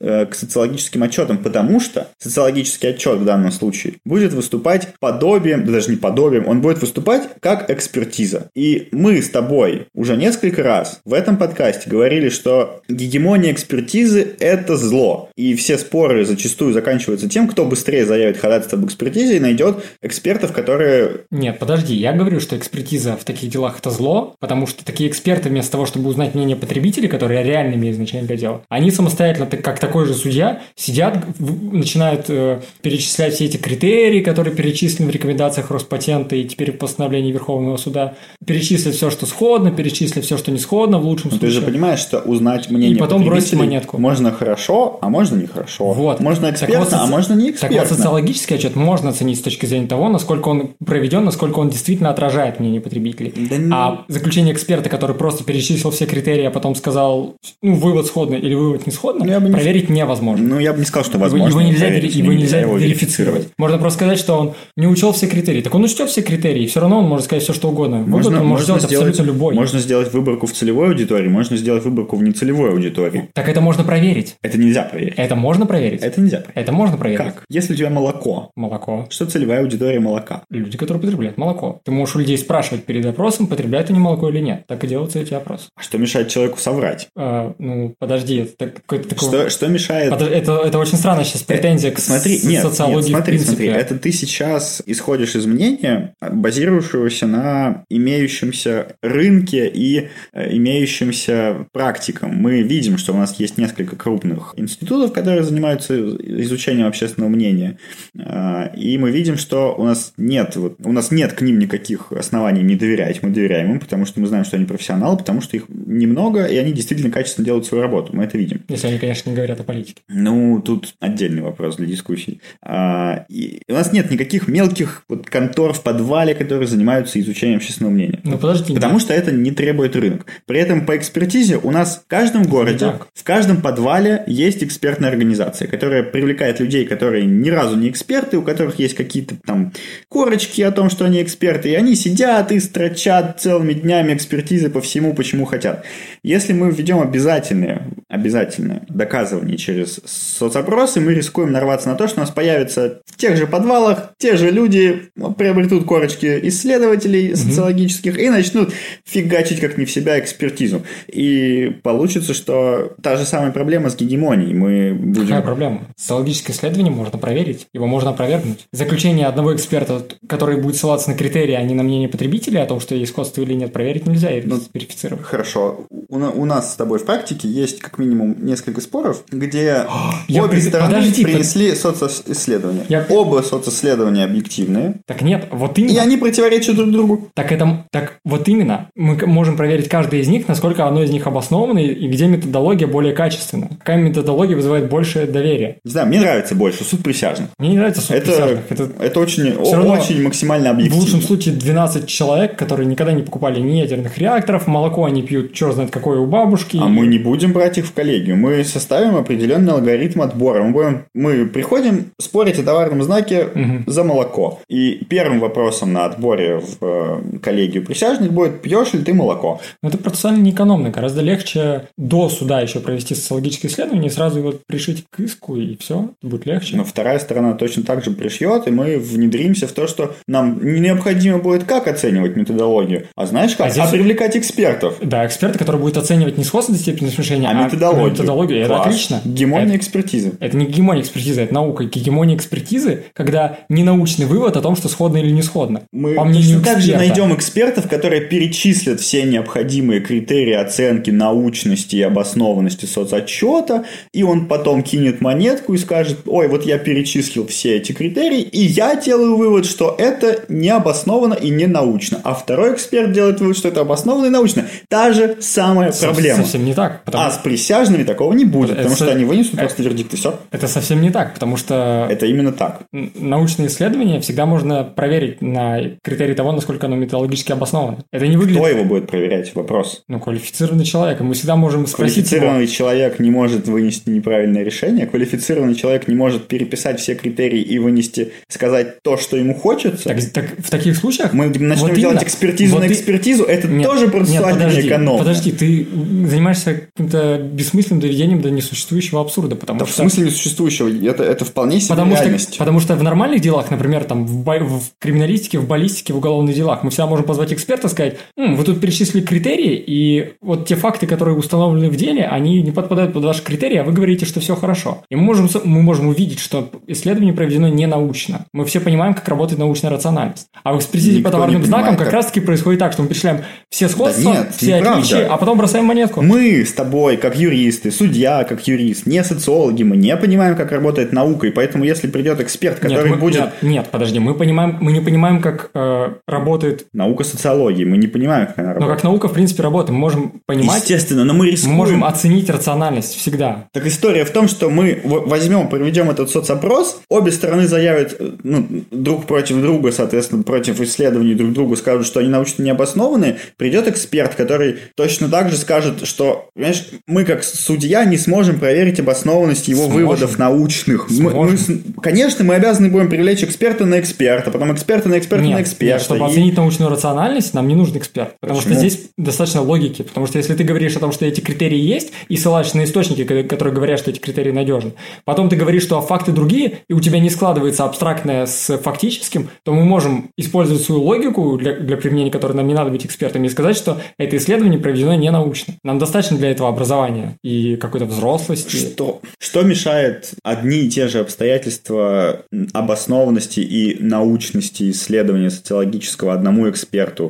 э, 0.00 0.26
к 0.26 0.34
социологическим 0.34 1.02
отчетам, 1.02 1.38
потому 1.38 1.80
что 1.80 2.08
социологический 2.18 2.90
отчет 2.90 3.18
в 3.18 3.24
данном 3.24 3.52
случае 3.52 3.94
будет 4.04 4.32
выступать 4.32 4.88
подобием, 5.00 5.64
да 5.64 5.72
даже 5.72 5.90
не 5.90 5.96
подобием, 5.96 6.48
он 6.48 6.60
будет 6.60 6.80
выступать 6.80 7.28
как 7.40 7.70
экспертиза. 7.70 8.50
И 8.54 8.61
мы 8.92 9.20
с 9.20 9.28
тобой 9.28 9.86
уже 9.94 10.16
несколько 10.16 10.62
раз 10.62 11.00
в 11.04 11.12
этом 11.14 11.36
подкасте 11.36 11.88
говорили, 11.88 12.28
что 12.28 12.82
гегемония 12.88 13.52
экспертизы– 13.52 14.34
это 14.40 14.76
зло. 14.76 15.30
И 15.36 15.54
все 15.54 15.78
споры 15.78 16.24
зачастую 16.24 16.72
заканчиваются 16.72 17.28
тем, 17.28 17.48
кто 17.48 17.64
быстрее 17.64 18.06
заявит 18.06 18.36
ходатайство 18.36 18.78
об 18.78 18.86
экспертизе 18.86 19.36
и 19.36 19.40
найдет 19.40 19.84
экспертов, 20.02 20.52
которые 20.52 21.22
нет, 21.30 21.58
подожди, 21.58 21.94
я 21.94 22.12
говорю, 22.12 22.40
что 22.40 22.56
экспертиза 22.56 23.16
в 23.16 23.24
таких 23.24 23.50
делах– 23.50 23.78
это 23.80 23.90
зло, 23.90 24.34
потому 24.38 24.66
что 24.66 24.84
такие 24.84 25.08
эксперты 25.08 25.48
вместо 25.48 25.72
того, 25.72 25.86
чтобы 25.86 26.08
узнать 26.08 26.34
мнение 26.34 26.56
потребителей, 26.56 27.08
которые 27.08 27.42
реально 27.42 27.74
имеют 27.74 27.96
значение 27.96 28.26
для 28.26 28.36
дела, 28.36 28.62
они 28.68 28.90
самостоятельно, 28.90 29.46
как 29.46 29.78
такой 29.78 30.06
же 30.06 30.14
судья, 30.14 30.62
сидят, 30.76 31.18
начинают 31.38 32.26
э, 32.28 32.60
перечислять 32.82 33.34
все 33.34 33.46
эти 33.46 33.56
критерии, 33.56 34.20
которые 34.20 34.54
перечислены 34.54 35.10
в 35.10 35.14
рекомендациях 35.14 35.70
Роспатента 35.70 36.36
и 36.36 36.44
теперь 36.44 36.72
в 36.72 36.78
постановлении 36.78 37.32
Верховного 37.32 37.76
суда, 37.76 38.14
перечислят 38.52 38.94
все, 38.94 39.10
что 39.10 39.26
сходно, 39.26 39.70
перечислят 39.70 40.24
все, 40.24 40.36
что 40.36 40.50
не 40.50 40.58
сходно 40.58 40.98
в 40.98 41.04
лучшем 41.04 41.30
Но 41.30 41.38
случае. 41.38 41.60
Ты 41.60 41.60
же 41.60 41.70
понимаешь, 41.70 42.00
что 42.00 42.18
узнать 42.18 42.70
мнение 42.70 42.96
И 42.96 42.98
потом 42.98 43.24
бросить 43.24 43.54
монетку. 43.54 43.98
Можно 43.98 44.30
хорошо, 44.30 44.98
а 45.00 45.08
можно 45.08 45.36
нехорошо. 45.36 45.92
Вот. 45.92 46.20
Можно 46.20 46.50
экспертно, 46.50 46.80
вот, 46.80 46.92
а 46.92 47.06
можно 47.06 47.32
не 47.34 47.50
экспертно. 47.50 47.78
Так 47.78 47.88
вот, 47.88 47.96
социологический 47.96 48.56
отчет 48.56 48.76
можно 48.76 49.10
оценить 49.10 49.38
с 49.38 49.42
точки 49.42 49.66
зрения 49.66 49.86
того, 49.86 50.08
насколько 50.08 50.48
он 50.48 50.70
проведен, 50.84 51.24
насколько 51.24 51.58
он 51.60 51.70
действительно 51.70 52.10
отражает 52.10 52.60
мнение 52.60 52.80
потребителей. 52.80 53.32
Да 53.36 53.56
а 53.74 54.04
заключение 54.08 54.52
эксперта, 54.52 54.88
который 54.88 55.16
просто 55.16 55.44
перечислил 55.44 55.90
все 55.90 56.06
критерии, 56.06 56.44
а 56.44 56.50
потом 56.50 56.74
сказал, 56.74 57.36
ну, 57.62 57.74
вывод 57.74 58.06
сходный 58.06 58.38
или 58.38 58.54
вывод 58.54 58.86
не 58.86 58.92
сходный, 58.92 59.26
ну, 59.26 59.40
не 59.40 59.52
проверить 59.52 59.88
невозможно. 59.88 60.46
Ну, 60.46 60.58
я 60.58 60.72
бы 60.72 60.80
не 60.80 60.84
сказал, 60.84 61.04
что 61.04 61.18
возможно. 61.18 61.48
Его, 61.48 61.62
нельзя, 61.62 61.86
его 61.86 62.32
нельзя 62.32 62.60
его 62.60 62.76
верифицировать. 62.76 63.48
Можно 63.56 63.78
просто 63.78 63.98
сказать, 63.98 64.18
что 64.18 64.34
он 64.34 64.54
не 64.76 64.86
учел 64.86 65.12
все 65.12 65.26
критерии. 65.26 65.62
Так 65.62 65.74
он 65.74 65.84
учтет 65.84 66.10
все 66.10 66.22
критерии, 66.22 66.66
все 66.66 66.80
равно 66.80 66.98
он 66.98 67.06
может 67.06 67.24
сказать 67.24 67.42
все, 67.42 67.52
что 67.52 67.68
угодно. 67.70 67.98
Вывод 67.98 68.24
можно, 68.24 68.41
он 68.42 68.48
может 68.48 68.64
сделать 68.64 68.84
абсолютно 68.84 69.22
любой. 69.22 69.54
Можно 69.54 69.78
сделать 69.78 70.12
выборку 70.12 70.46
в 70.46 70.52
целевой 70.52 70.88
аудитории, 70.88 71.28
можно 71.28 71.56
сделать 71.56 71.84
выборку 71.84 72.16
в 72.16 72.22
нецелевой 72.22 72.70
аудитории. 72.70 73.30
Так 73.32 73.48
это 73.48 73.60
можно 73.60 73.84
проверить. 73.84 74.36
Это 74.42 74.58
нельзя 74.58 74.82
проверить. 74.82 75.14
Это 75.16 75.34
можно 75.34 75.66
проверить. 75.66 76.02
Это 76.02 76.20
нельзя 76.20 76.38
проверить. 76.38 76.56
Это 76.56 76.72
можно 76.72 76.96
проверить. 76.96 77.24
Как? 77.24 77.44
Если 77.48 77.74
у 77.74 77.76
тебя 77.76 77.90
молоко. 77.90 78.50
Молоко. 78.56 79.06
Что 79.10 79.26
целевая 79.26 79.60
аудитория 79.60 80.00
молока? 80.00 80.42
Люди, 80.50 80.76
которые 80.76 81.00
потребляют 81.00 81.38
молоко. 81.38 81.80
Ты 81.84 81.92
можешь 81.92 82.16
у 82.16 82.18
людей 82.18 82.38
спрашивать 82.38 82.84
перед 82.84 83.04
опросом, 83.06 83.46
потребляют 83.46 83.90
они 83.90 83.98
молоко 83.98 84.28
или 84.28 84.40
нет. 84.40 84.64
Так 84.66 84.84
и 84.84 84.86
делаются 84.86 85.18
эти 85.18 85.34
опросы. 85.34 85.68
А 85.76 85.82
что 85.82 85.98
мешает 85.98 86.28
человеку 86.28 86.58
соврать? 86.58 87.08
А, 87.16 87.54
ну, 87.58 87.94
подожди, 87.98 88.48
это 88.58 88.68
какой-то 88.70 89.08
такой... 89.08 89.28
Что, 89.28 89.50
что 89.50 89.68
мешает... 89.68 90.10
Под... 90.10 90.22
Это, 90.22 90.52
это 90.64 90.78
очень 90.78 90.98
странно 90.98 91.24
сейчас 91.24 91.42
претензия 91.42 91.90
к 91.90 91.98
смотри, 91.98 92.38
с... 92.38 92.44
нет, 92.44 92.62
социологии 92.62 93.08
нет, 93.08 93.16
смотри, 93.16 93.38
смотри, 93.38 93.66
это 93.68 93.98
ты 93.98 94.12
сейчас 94.12 94.82
исходишь 94.86 95.34
из 95.34 95.46
мнения, 95.46 96.14
базирующегося 96.20 97.26
на 97.26 97.84
имеющемся 98.32 98.96
рынке 99.02 99.68
и 99.68 100.08
э, 100.32 100.56
имеющемся 100.56 101.66
практикам. 101.72 102.34
Мы 102.34 102.62
видим, 102.62 102.98
что 102.98 103.12
у 103.12 103.16
нас 103.16 103.38
есть 103.38 103.58
несколько 103.58 103.96
крупных 103.96 104.54
институтов, 104.56 105.12
которые 105.12 105.42
занимаются 105.42 105.94
изучением 105.96 106.86
общественного 106.86 107.30
мнения, 107.30 107.78
а, 108.18 108.72
и 108.76 108.96
мы 108.98 109.10
видим, 109.10 109.36
что 109.36 109.74
у 109.76 109.84
нас 109.84 110.14
нет, 110.16 110.56
вот, 110.56 110.76
у 110.82 110.92
нас 110.92 111.10
нет 111.10 111.32
к 111.34 111.42
ним 111.42 111.58
никаких 111.58 112.12
оснований 112.12 112.62
не 112.62 112.76
доверять. 112.76 113.22
Мы 113.22 113.30
доверяем 113.30 113.72
им, 113.72 113.80
потому 113.80 114.06
что 114.06 114.20
мы 114.20 114.26
знаем, 114.26 114.44
что 114.44 114.56
они 114.56 114.66
профессионалы, 114.66 115.18
потому 115.18 115.40
что 115.40 115.56
их 115.56 115.64
немного, 115.68 116.44
и 116.44 116.56
они 116.56 116.72
действительно 116.72 117.10
качественно 117.10 117.44
делают 117.44 117.66
свою 117.66 117.82
работу. 117.82 118.14
Мы 118.16 118.24
это 118.24 118.38
видим. 118.38 118.62
Если 118.68 118.86
они, 118.86 118.98
конечно, 118.98 119.30
не 119.30 119.36
говорят 119.36 119.60
о 119.60 119.64
политике. 119.64 120.02
Ну, 120.08 120.60
тут 120.64 120.94
отдельный 121.00 121.42
вопрос 121.42 121.76
для 121.76 121.86
дискуссий. 121.86 122.40
А, 122.62 123.24
и 123.28 123.62
у 123.68 123.72
нас 123.74 123.92
нет 123.92 124.10
никаких 124.10 124.48
мелких 124.48 125.04
вот 125.08 125.28
контор 125.28 125.72
в 125.72 125.82
подвале, 125.82 126.34
которые 126.34 126.66
занимаются 126.66 127.20
изучением 127.20 127.58
общественного 127.58 127.92
мнения. 127.92 128.20
Ну 128.24 128.38
подожди. 128.38 128.74
Потому 128.74 128.98
что 128.98 129.12
это 129.14 129.32
не 129.32 129.50
требует 129.50 129.96
рынок. 129.96 130.26
При 130.46 130.58
этом 130.60 130.86
по 130.86 130.96
экспертизе 130.96 131.58
у 131.58 131.70
нас 131.70 132.02
в 132.04 132.08
каждом 132.08 132.44
городе, 132.44 132.94
в 133.14 133.24
каждом 133.24 133.60
подвале 133.60 134.22
есть 134.26 134.62
экспертная 134.62 135.10
организация, 135.10 135.68
которая 135.68 136.02
привлекает 136.02 136.60
людей, 136.60 136.84
которые 136.86 137.26
ни 137.26 137.50
разу 137.50 137.76
не 137.76 137.88
эксперты, 137.88 138.38
у 138.38 138.42
которых 138.42 138.78
есть 138.78 138.94
какие-то 138.94 139.36
там 139.44 139.72
корочки 140.08 140.62
о 140.62 140.70
том, 140.70 140.90
что 140.90 141.04
они 141.04 141.22
эксперты, 141.22 141.70
и 141.70 141.74
они 141.74 141.94
сидят 141.94 142.52
и 142.52 142.60
строчат 142.60 143.40
целыми 143.40 143.72
днями 143.72 144.14
экспертизы 144.14 144.70
по 144.70 144.80
всему, 144.80 145.14
почему 145.14 145.44
хотят. 145.44 145.84
Если 146.22 146.52
мы 146.52 146.70
введем 146.70 147.00
обязательное, 147.00 147.88
обязательное 148.08 148.84
доказывание 148.88 149.56
через 149.56 150.00
соцопросы, 150.04 151.00
мы 151.00 151.14
рискуем 151.14 151.52
нарваться 151.52 151.88
на 151.88 151.96
то, 151.96 152.06
что 152.06 152.20
у 152.20 152.20
нас 152.20 152.30
появится 152.30 153.00
в 153.06 153.16
тех 153.16 153.36
же 153.36 153.46
подвалах 153.46 154.12
те 154.18 154.36
же 154.36 154.50
люди 154.50 155.10
приобретут 155.36 155.84
корочки 155.84 156.38
исследователей 156.44 157.34
социологических 157.36 158.11
и 158.18 158.28
начнут 158.30 158.72
фигачить 159.04 159.60
как 159.60 159.78
не 159.78 159.84
в 159.84 159.90
себя 159.90 160.18
экспертизу. 160.18 160.82
И 161.08 161.76
получится, 161.82 162.34
что 162.34 162.92
та 163.02 163.16
же 163.16 163.24
самая 163.24 163.52
проблема 163.52 163.90
с 163.90 163.96
гегемонией. 163.96 164.54
Мы 164.54 164.94
будем... 164.94 165.28
Какая 165.28 165.42
проблема? 165.42 165.82
Социологическое 165.96 166.54
исследование 166.54 166.92
можно 166.92 167.18
проверить, 167.18 167.66
его 167.72 167.86
можно 167.86 168.10
опровергнуть. 168.10 168.66
Заключение 168.72 169.26
одного 169.26 169.54
эксперта, 169.54 170.04
который 170.26 170.60
будет 170.60 170.76
ссылаться 170.76 171.10
на 171.10 171.16
критерии, 171.16 171.54
а 171.54 171.62
не 171.62 171.74
на 171.74 171.82
мнение 171.82 172.08
потребителей 172.08 172.60
о 172.60 172.66
том, 172.66 172.80
что 172.80 172.94
есть 172.94 173.12
сходство 173.12 173.42
или 173.42 173.54
нет, 173.54 173.72
проверить 173.72 174.06
нельзя 174.06 174.30
и 174.30 174.42
ну, 174.42 174.60
верифицировать. 174.72 175.24
Хорошо. 175.24 175.86
У, 176.08 176.16
у 176.16 176.44
нас 176.44 176.72
с 176.72 176.76
тобой 176.76 176.98
в 176.98 177.04
практике 177.04 177.48
есть 177.48 177.80
как 177.80 177.98
минимум 177.98 178.36
несколько 178.44 178.80
споров, 178.80 179.24
где 179.30 179.86
Я 180.28 180.44
обе 180.44 180.52
при... 180.52 180.60
стороны 180.60 180.94
Подожди, 180.94 181.24
принесли 181.24 181.70
под... 181.70 181.96
социсследования. 181.96 182.84
Я... 182.88 183.06
Оба 183.08 183.42
социсследования 183.42 184.24
объективные. 184.24 185.00
Так 185.06 185.22
нет, 185.22 185.48
вот 185.50 185.78
именно. 185.78 185.92
И 185.92 185.98
они 185.98 186.16
противоречат 186.16 186.76
друг 186.76 186.90
другу. 186.90 187.28
Так 187.34 187.52
это, 187.52 187.86
так 187.90 188.01
вот 188.24 188.48
именно. 188.48 188.88
Мы 188.94 189.16
можем 189.26 189.56
проверить 189.56 189.88
каждый 189.88 190.20
из 190.20 190.28
них, 190.28 190.48
насколько 190.48 190.86
одно 190.86 191.02
из 191.02 191.10
них 191.10 191.26
обосновано 191.26 191.78
и 191.78 192.08
где 192.08 192.26
методология 192.26 192.86
более 192.86 193.14
качественна. 193.14 193.68
Какая 193.78 193.98
методология 193.98 194.56
вызывает 194.56 194.88
большее 194.88 195.26
доверие. 195.26 195.78
Не 195.84 195.90
знаю, 195.90 196.08
мне 196.08 196.20
нравится 196.20 196.54
больше 196.54 196.84
суд 196.84 197.02
присяжных. 197.02 197.48
Мне 197.58 197.70
не 197.70 197.76
нравится 197.78 198.00
суд 198.00 198.16
это, 198.16 198.26
присяжных. 198.26 198.60
Это, 198.70 198.88
это 199.00 199.20
очень, 199.20 199.52
о, 199.54 199.92
очень 199.92 200.22
максимально 200.22 200.70
объективно. 200.70 201.00
В 201.00 201.04
лучшем 201.04 201.22
случае 201.22 201.54
12 201.54 202.06
человек, 202.06 202.56
которые 202.56 202.86
никогда 202.86 203.12
не 203.12 203.22
покупали 203.22 203.60
ни 203.60 203.76
ядерных 203.76 204.18
реакторов, 204.18 204.66
молоко 204.66 205.04
они 205.04 205.22
пьют, 205.22 205.52
черт 205.52 205.74
знает 205.74 205.90
какое 205.90 206.18
у 206.18 206.26
бабушки. 206.26 206.78
А 206.80 206.88
мы 206.88 207.06
не 207.06 207.18
будем 207.18 207.52
брать 207.52 207.78
их 207.78 207.86
в 207.86 207.92
коллегию. 207.92 208.36
Мы 208.36 208.64
составим 208.64 209.16
определенный 209.16 209.72
алгоритм 209.72 210.22
отбора. 210.22 210.62
Мы, 210.62 210.72
будем, 210.72 211.04
мы 211.14 211.46
приходим 211.46 212.06
спорить 212.18 212.58
о 212.58 212.62
товарном 212.62 213.02
знаке 213.02 213.44
угу. 213.44 213.90
за 213.90 214.04
молоко. 214.04 214.60
И 214.68 215.04
первым 215.08 215.40
вопросом 215.40 215.92
на 215.92 216.04
отборе 216.04 216.58
в 216.58 216.76
э, 216.80 217.38
коллегию 217.42 217.84
присяжных 217.92 218.32
будет, 218.32 218.62
пьешь 218.62 218.92
ли 218.94 219.02
ты 219.02 219.12
молоко? 219.12 219.60
Но 219.82 219.88
это 219.88 219.98
процессуально 219.98 220.42
неэкономно. 220.42 220.90
Гораздо 220.90 221.20
легче 221.20 221.88
до 221.96 222.28
суда 222.28 222.60
еще 222.60 222.80
провести 222.80 223.14
социологическое 223.14 223.70
исследование 223.70 224.06
и 224.06 224.10
сразу 224.10 224.38
его 224.38 224.54
пришить 224.66 225.04
к 225.10 225.20
иску, 225.20 225.56
и 225.56 225.76
все, 225.76 226.10
будет 226.22 226.46
легче. 226.46 226.76
Но 226.76 226.84
вторая 226.84 227.18
сторона 227.18 227.54
точно 227.54 227.82
так 227.82 228.02
же 228.02 228.12
пришьет, 228.12 228.66
и 228.66 228.70
мы 228.70 228.98
внедримся 228.98 229.66
в 229.66 229.72
то, 229.72 229.86
что 229.86 230.14
нам 230.26 230.58
не 230.62 230.80
необходимо 230.80 231.38
будет 231.38 231.64
как 231.64 231.86
оценивать 231.86 232.36
методологию, 232.36 233.06
а 233.14 233.26
знаешь 233.26 233.54
как? 233.56 233.66
А, 233.66 233.70
здесь... 233.70 233.84
а 233.84 233.90
привлекать 233.90 234.36
экспертов. 234.36 234.96
Да, 235.02 235.26
эксперты, 235.26 235.58
которые 235.58 235.80
будут 235.80 235.96
оценивать 235.96 236.38
не 236.38 236.44
сходство 236.44 236.74
степени 236.74 237.10
смешения, 237.10 237.48
а, 237.48 237.50
а 237.50 237.64
методологию. 237.64 238.12
методологию. 238.12 238.62
Это 238.62 238.80
отлично. 238.80 239.20
Гегемония 239.24 239.66
это, 239.66 239.76
экспертизы. 239.76 240.32
Это 240.40 240.56
не 240.56 240.66
гегемония 240.66 241.02
экспертизы, 241.02 241.42
это 241.42 241.54
наука. 241.54 241.84
Гегемония 241.84 242.36
экспертизы, 242.36 243.04
когда 243.12 243.58
не 243.68 243.84
научный 243.84 244.26
вывод 244.26 244.56
о 244.56 244.62
том, 244.62 244.76
что 244.76 244.88
сходно 244.88 245.18
или 245.18 245.30
не 245.30 245.42
сходно. 245.42 245.82
Мы 245.92 246.14
По 246.14 246.24
мнению 246.24 246.62
также 246.62 246.96
найдем 246.96 247.34
экспертов, 247.34 247.81
которые 247.88 248.22
перечислят 248.22 249.00
все 249.00 249.24
необходимые 249.24 250.00
критерии 250.00 250.54
оценки 250.54 251.10
научности 251.10 251.96
и 251.96 252.02
обоснованности 252.02 252.86
соцотчета, 252.86 253.84
и 254.12 254.22
он 254.22 254.46
потом 254.46 254.82
кинет 254.82 255.20
монетку 255.20 255.74
и 255.74 255.78
скажет, 255.78 256.20
ой, 256.26 256.48
вот 256.48 256.64
я 256.64 256.78
перечислил 256.78 257.46
все 257.46 257.76
эти 257.76 257.92
критерии, 257.92 258.40
и 258.40 258.60
я 258.60 258.96
делаю 258.96 259.36
вывод, 259.36 259.66
что 259.66 259.94
это 259.98 260.44
не 260.48 260.68
обосновано 260.68 261.34
и 261.34 261.50
не 261.50 261.66
научно. 261.66 262.20
А 262.24 262.34
второй 262.34 262.74
эксперт 262.74 263.12
делает 263.12 263.40
вывод, 263.40 263.56
что 263.56 263.68
это 263.68 263.80
обосновано 263.80 264.26
и 264.26 264.30
научно. 264.30 264.66
Та 264.88 265.12
же 265.12 265.36
самая 265.40 265.92
проблема. 265.92 266.42
Совсем 266.42 266.64
не 266.64 266.74
так. 266.74 267.04
Потому... 267.04 267.24
А 267.24 267.30
с 267.30 267.38
присяжными 267.38 268.04
такого 268.04 268.32
не 268.32 268.44
будет, 268.44 268.70
это 268.70 268.78
потому 268.78 268.96
со... 268.96 269.04
что 269.04 269.14
они 269.14 269.24
вынесут 269.24 269.54
это... 269.54 269.62
просто 269.62 269.82
вердикт 269.82 270.12
и 270.14 270.16
все. 270.16 270.38
Это 270.50 270.68
совсем 270.68 271.00
не 271.00 271.10
так, 271.10 271.34
потому 271.34 271.56
что... 271.56 272.06
Это 272.10 272.26
именно 272.26 272.52
так. 272.52 272.82
Научные 272.92 273.68
исследования 273.68 274.20
всегда 274.20 274.46
можно 274.46 274.84
проверить 274.84 275.40
на 275.40 275.80
критерии 276.02 276.34
того, 276.34 276.52
насколько 276.52 276.86
оно 276.86 276.96
методологически 276.96 277.52
обосновано. 277.52 277.61
Это 278.10 278.26
не 278.26 278.36
выглядит... 278.36 278.60
Кто 278.60 278.68
его 278.68 278.84
будет 278.84 279.06
проверять? 279.08 279.54
Вопрос. 279.54 280.02
Ну, 280.08 280.20
квалифицированный 280.20 280.84
человек. 280.84 281.20
Мы 281.20 281.34
всегда 281.34 281.56
можем 281.56 281.86
спросить 281.86 282.14
Квалифицированный 282.14 282.64
его... 282.64 282.72
человек 282.72 283.18
не 283.18 283.30
может 283.30 283.68
вынести 283.68 284.10
неправильное 284.10 284.62
решение. 284.62 285.06
Квалифицированный 285.06 285.74
человек 285.74 286.08
не 286.08 286.14
может 286.14 286.48
переписать 286.48 287.00
все 287.00 287.14
критерии 287.14 287.60
и 287.60 287.78
вынести, 287.78 288.32
сказать 288.48 289.02
то, 289.02 289.16
что 289.16 289.36
ему 289.36 289.54
хочется. 289.54 290.08
Так, 290.08 290.18
так 290.32 290.44
в 290.58 290.70
таких 290.70 290.96
случаях... 290.96 291.32
Мы 291.32 291.46
начнем 291.48 291.88
вот 291.88 291.94
делать 291.94 292.16
именно. 292.16 292.24
экспертизу 292.24 292.74
вот 292.74 292.80
на 292.80 292.88
экспертизу. 292.88 293.44
Это 293.44 293.68
нет, 293.68 293.88
тоже 293.88 294.08
процессуально 294.08 294.64
нет, 294.68 294.84
экономно. 294.84 295.18
Подожди, 295.18 295.52
ты 295.52 295.86
занимаешься 296.26 296.88
каким-то 296.94 297.38
бессмысленным 297.38 298.00
доведением 298.00 298.40
до 298.40 298.50
несуществующего 298.50 299.20
абсурда, 299.20 299.56
потому 299.56 299.80
да 299.80 299.86
что... 299.86 299.94
в 299.94 299.96
смысле 299.96 300.26
несуществующего? 300.26 300.88
Это, 301.08 301.22
это 301.22 301.44
вполне 301.44 301.80
себе 301.80 301.90
потому 301.90 302.14
реальность. 302.14 302.50
Что, 302.50 302.58
потому 302.58 302.80
что 302.80 302.94
в 302.94 303.02
нормальных 303.02 303.40
делах, 303.40 303.70
например, 303.70 304.04
там 304.04 304.26
в, 304.26 304.44
в 304.44 304.82
криминалистике, 304.98 305.58
в 305.58 305.66
баллистике, 305.66 306.12
в 306.12 306.18
уголовных 306.18 306.54
делах, 306.54 306.82
мы 306.82 306.90
всегда 306.90 307.06
можем 307.06 307.24
позвать 307.24 307.51
эксперта 307.52 307.86
и 307.86 307.90
сказать, 307.90 308.16
М, 308.36 308.56
вы 308.56 308.64
тут 308.64 308.80
перечислили 308.80 309.22
критерии, 309.22 309.82
и 309.86 310.34
вот 310.40 310.66
те 310.66 310.76
факты, 310.76 311.06
которые 311.06 311.36
установлены 311.36 311.88
в 311.90 311.96
деле, 311.96 312.24
они 312.24 312.62
не 312.62 312.70
подпадают 312.70 313.12
под 313.12 313.24
ваши 313.24 313.42
критерии, 313.42 313.76
а 313.76 313.84
вы 313.84 313.92
говорите, 313.92 314.26
что 314.26 314.40
все 314.40 314.56
хорошо. 314.56 315.02
И 315.10 315.16
мы 315.16 315.22
можем, 315.22 315.48
мы 315.64 315.82
можем 315.82 316.08
увидеть, 316.08 316.40
что 316.40 316.70
исследование 316.86 317.34
проведено 317.34 317.68
не 317.68 317.86
научно. 317.86 318.46
Мы 318.52 318.64
все 318.64 318.80
понимаем, 318.80 319.14
как 319.14 319.28
работает 319.28 319.58
научная 319.58 319.90
рациональность. 319.90 320.46
А 320.62 320.72
в 320.72 320.78
экспертизе 320.78 321.22
по 321.22 321.30
товарным 321.30 321.64
знакам 321.64 321.96
как, 321.96 322.06
как 322.06 322.14
раз-таки 322.14 322.40
происходит 322.40 322.80
так, 322.80 322.92
что 322.92 323.02
мы 323.02 323.08
перечисляем 323.08 323.42
все 323.68 323.88
сходства, 323.88 324.32
да 324.32 324.38
нет, 324.40 324.54
все 324.54 324.76
отличия, 324.76 325.26
а 325.28 325.36
потом 325.36 325.58
бросаем 325.58 325.84
монетку. 325.84 326.22
Мы 326.22 326.64
с 326.64 326.72
тобой, 326.72 327.16
как 327.16 327.36
юристы, 327.36 327.90
судья, 327.90 328.44
как 328.44 328.66
юрист, 328.66 329.06
не 329.06 329.22
социологи, 329.24 329.82
мы 329.82 329.96
не 329.96 330.16
понимаем, 330.16 330.56
как 330.56 330.72
работает 330.72 331.12
наука, 331.12 331.46
и 331.46 331.50
поэтому 331.50 331.84
если 331.84 332.06
придет 332.08 332.40
эксперт, 332.40 332.78
который 332.78 333.04
нет, 333.04 333.10
мы, 333.10 333.16
будет... 333.16 333.40
Нет, 333.40 333.52
нет, 333.62 333.88
подожди, 333.90 334.18
мы 334.18 334.34
понимаем, 334.34 334.78
мы 334.80 334.92
не 334.92 335.00
понимаем, 335.00 335.40
как 335.40 335.70
э, 335.74 336.14
работает... 336.26 336.86
Наука 336.92 337.24
социологии, 337.42 337.84
мы 337.84 337.96
не 337.96 338.06
понимаем, 338.06 338.46
как 338.46 338.58
она 338.58 338.68
работает. 338.68 338.88
Но 338.88 338.94
как 338.94 339.04
наука, 339.04 339.28
в 339.28 339.32
принципе, 339.32 339.62
работает, 339.62 339.90
мы 339.90 339.98
можем 339.98 340.32
понимать... 340.46 340.80
Естественно, 340.82 341.24
но 341.24 341.34
мы 341.34 341.50
рискуем... 341.50 341.72
Мы 341.72 341.78
можем 341.78 342.04
оценить 342.04 342.48
рациональность 342.48 343.16
всегда. 343.16 343.66
Так 343.72 343.86
история 343.86 344.24
в 344.24 344.30
том, 344.30 344.48
что 344.48 344.70
мы 344.70 345.00
возьмем, 345.04 345.68
проведем 345.68 346.10
этот 346.10 346.30
соцопрос, 346.30 347.00
обе 347.08 347.32
стороны 347.32 347.66
заявят 347.66 348.20
ну, 348.42 348.66
друг 348.90 349.26
против 349.26 349.60
друга, 349.60 349.92
соответственно, 349.92 350.42
против 350.42 350.80
исследований 350.80 351.34
друг 351.34 351.52
друга, 351.52 351.76
скажут, 351.76 352.06
что 352.06 352.20
они 352.20 352.28
научно 352.28 352.62
не 352.62 352.70
обоснованы, 352.70 353.36
придет 353.56 353.88
эксперт, 353.88 354.34
который 354.34 354.76
точно 354.94 355.28
так 355.28 355.50
же 355.50 355.56
скажет, 355.56 356.06
что, 356.06 356.48
понимаешь, 356.54 356.86
мы 357.06 357.24
как 357.24 357.42
судья 357.42 358.04
не 358.04 358.16
сможем 358.16 358.58
проверить 358.58 359.00
обоснованность 359.00 359.68
его 359.68 359.84
сможем. 359.84 360.00
выводов 360.00 360.38
научных. 360.38 361.10
Мы, 361.10 361.30
мы, 361.30 361.58
конечно, 362.00 362.44
мы 362.44 362.54
обязаны 362.54 362.88
будем 362.88 363.08
привлечь 363.08 363.42
эксперта 363.42 363.84
на 363.84 364.00
эксперта, 364.00 364.50
потом 364.50 364.72
эксперта 364.72 365.08
на 365.08 365.18
эксперта 365.18 365.44
нет, 365.44 365.58
на 365.58 365.62
эксперта. 365.62 365.94
Нет, 365.94 366.02
чтобы 366.02 366.26
и... 366.26 366.30
оценить 366.30 366.56
научную 366.56 366.90
рациональность, 366.90 367.31
нам 367.54 367.68
не 367.68 367.74
нужен 367.74 367.96
эксперт. 367.96 368.34
Потому 368.40 368.60
Почему? 368.60 368.74
что 368.74 368.80
здесь 368.80 369.10
достаточно 369.16 369.62
логики. 369.62 370.02
Потому 370.02 370.26
что 370.26 370.38
если 370.38 370.54
ты 370.54 370.64
говоришь 370.64 370.96
о 370.96 371.00
том, 371.00 371.12
что 371.12 371.24
эти 371.24 371.40
критерии 371.40 371.78
есть, 371.78 372.12
и 372.28 372.36
ссылаешься 372.36 372.76
на 372.76 372.84
источники, 372.84 373.24
которые 373.24 373.74
говорят, 373.74 373.98
что 373.98 374.10
эти 374.10 374.18
критерии 374.18 374.52
надежны, 374.52 374.92
потом 375.24 375.48
ты 375.48 375.56
говоришь, 375.56 375.82
что 375.82 376.00
факты 376.00 376.32
другие, 376.32 376.80
и 376.88 376.92
у 376.92 377.00
тебя 377.00 377.18
не 377.20 377.30
складывается 377.30 377.84
абстрактное 377.84 378.46
с 378.46 378.76
фактическим, 378.78 379.48
то 379.64 379.72
мы 379.72 379.84
можем 379.84 380.30
использовать 380.36 380.82
свою 380.82 381.02
логику 381.02 381.56
для, 381.56 381.74
для 381.76 381.96
применения, 381.96 382.30
которой 382.30 382.54
нам 382.54 382.66
не 382.66 382.74
надо 382.74 382.90
быть 382.90 383.06
экспертами, 383.06 383.46
и 383.46 383.50
сказать, 383.50 383.76
что 383.76 384.00
это 384.18 384.36
исследование 384.36 384.78
проведено 384.78 385.14
не 385.14 385.30
научно. 385.30 385.74
Нам 385.82 385.98
достаточно 385.98 386.36
для 386.36 386.50
этого 386.50 386.68
образования 386.68 387.36
и 387.42 387.76
какой-то 387.76 388.06
взрослости. 388.06 388.76
Что, 388.76 389.20
что 389.38 389.62
мешает 389.62 390.32
одни 390.42 390.78
и 390.78 390.88
те 390.88 391.08
же 391.08 391.20
обстоятельства 391.20 392.42
обоснованности 392.72 393.60
и 393.60 394.02
научности 394.02 394.90
исследования 394.90 395.50
социологического 395.50 396.32
одному 396.32 396.68
эксперту 396.68 397.21